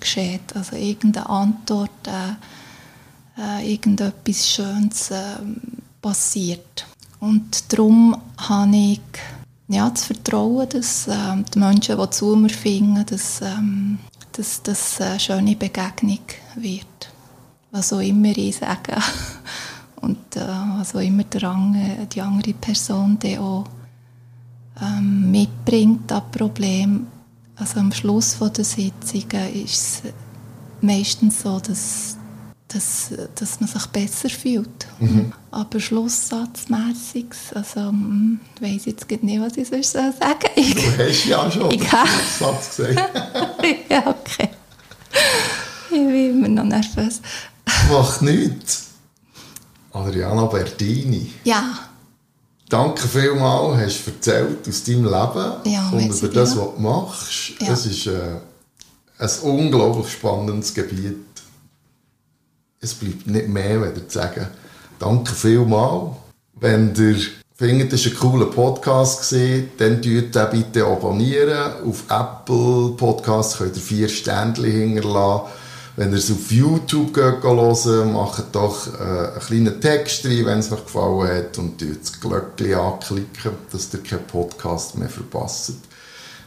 geschieht. 0.00 0.54
Also 0.54 0.76
irgendeine 0.76 1.28
Antwort, 1.28 2.06
äh, 2.06 3.40
äh, 3.40 3.72
irgendetwas 3.72 4.48
Schönes 4.48 5.10
äh, 5.10 5.36
passiert. 6.00 6.86
Und 7.20 7.72
darum 7.72 8.16
habe 8.38 8.76
ich 8.76 9.00
ja, 9.68 9.88
das 9.88 10.06
Vertrauen, 10.06 10.68
dass 10.68 11.06
äh, 11.06 11.14
die 11.54 11.58
Menschen, 11.58 11.96
die 11.96 12.10
zu 12.10 12.34
mir 12.34 12.48
finden, 12.50 13.06
dass, 13.06 13.40
ähm, 13.40 13.98
dass 14.32 14.62
das 14.62 15.00
eine 15.00 15.20
schöne 15.20 15.54
Begegnung 15.54 16.18
wird. 16.56 17.12
Was 17.70 17.92
auch 17.92 18.00
immer 18.00 18.36
ich 18.36 18.56
sage. 18.56 18.96
Und 20.00 20.34
äh, 20.34 20.40
was 20.78 20.96
auch 20.96 21.00
immer 21.00 21.22
der 21.24 21.44
andere, 21.44 22.06
die 22.06 22.20
andere 22.20 22.54
Person 22.54 23.18
auch 23.38 23.64
ähm, 24.82 25.30
mitbringt, 25.30 26.10
das 26.10 26.22
Problem, 26.32 27.06
also 27.60 27.78
am 27.78 27.92
Schluss 27.92 28.38
der 28.38 28.64
Sitzungen 28.64 29.64
ist 29.64 30.02
es 30.04 30.12
meistens 30.80 31.42
so, 31.42 31.60
dass, 31.60 32.16
dass, 32.68 33.10
dass 33.34 33.60
man 33.60 33.68
sich 33.68 33.86
besser 33.86 34.30
fühlt. 34.30 34.86
Mhm. 34.98 35.32
Aber 35.50 35.78
schlusssatzmässig, 35.78 37.26
also 37.54 37.88
hm, 37.88 38.40
ich 38.56 38.62
weiss 38.62 38.86
jetzt 38.86 39.10
nicht, 39.10 39.40
was 39.40 39.56
ich 39.56 39.68
sonst 39.68 39.92
sagen 39.92 40.14
soll. 40.18 40.50
Ich, 40.56 40.74
du 40.74 40.98
hast 40.98 41.24
ja 41.26 41.50
schon 41.50 41.70
ich 41.70 41.80
den 41.80 41.88
Schlusssatz 41.88 42.76
gesagt. 42.76 42.98
ja, 43.90 44.06
okay. 44.06 44.48
Ich 45.90 45.96
bin 45.96 46.30
immer 46.30 46.48
noch 46.48 46.64
nervös. 46.64 47.20
Macht 47.90 48.22
nichts. 48.22 48.86
Adriana 49.92 50.46
Bertini. 50.46 51.32
Ja. 51.44 51.89
Danke 52.70 53.08
vielmals, 53.08 53.78
hast 53.78 54.06
du 54.06 54.10
erzählt 54.12 54.68
aus 54.68 54.84
deinem 54.84 55.04
Leben 55.04 55.52
ja, 55.64 55.90
und 55.90 56.06
über 56.06 56.28
das, 56.28 56.56
was 56.56 56.74
du 56.76 56.80
machst. 56.80 57.52
Ja. 57.60 57.72
Es 57.72 57.84
ist 57.84 58.06
äh, 58.06 58.36
ein 59.18 59.30
unglaublich 59.42 60.12
spannendes 60.12 60.72
Gebiet. 60.72 61.16
Es 62.80 62.94
bleibt 62.94 63.26
nicht 63.26 63.48
mehr, 63.48 63.82
wenn 63.82 63.94
zu 64.06 64.18
sagen, 64.18 64.46
danke 65.00 65.34
vielmals. 65.34 66.12
Wenn 66.60 66.94
ihr 66.94 67.16
findet, 67.56 67.92
es 67.92 68.06
war 68.06 68.12
ein 68.12 68.18
cooler 68.18 68.46
Podcast, 68.46 69.34
dann 69.78 70.00
abonniert 70.00 70.36
den 70.36 70.50
bitte 70.50 70.86
abonnieren. 70.86 71.72
Auf 71.84 72.04
Apple 72.08 72.94
Podcasts 72.96 73.58
könnt 73.58 73.74
ihr 73.74 73.82
vier 73.82 74.08
Ständchen 74.08 74.64
hinterlassen 74.64 75.48
wenn 76.00 76.12
ihr 76.12 76.16
es 76.16 76.30
auf 76.30 76.50
YouTube 76.50 77.12
geht, 77.12 77.42
hören, 77.44 78.14
macht 78.14 78.54
doch 78.54 78.86
äh, 78.86 79.02
einen 79.02 79.38
kleinen 79.38 79.80
Text 79.82 80.24
rein, 80.24 80.46
wenn 80.46 80.60
es 80.60 80.72
euch 80.72 80.82
gefallen 80.82 81.28
hat 81.28 81.58
und 81.58 81.82
das 81.82 82.18
Glöckchen 82.18 82.72
anklicken, 82.72 83.52
damit 83.70 83.92
ihr 83.92 84.02
keinen 84.02 84.26
Podcast 84.26 84.96
mehr 84.96 85.10
verpasst. 85.10 85.74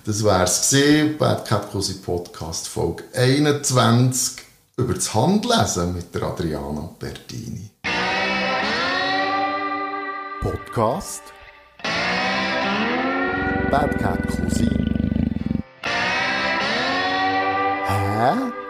Das 0.06 0.24
war 0.24 0.42
es 0.46 0.72
gewesen, 0.72 1.20
Bad 1.20 1.48
Capcosi 1.48 1.94
Podcast 2.04 2.68
Folge 2.68 3.04
21 3.14 4.44
über 4.78 4.96
das 4.96 5.14
Handlesen 5.14 5.94
mit 5.94 6.16
der 6.16 6.24
Adriana 6.24 6.90
Bertini. 6.98 7.70
Podcast 10.42 11.22
Bad 13.70 14.00
Cat 14.00 14.28
Cousin. 14.30 14.90
Hä? 17.86 18.63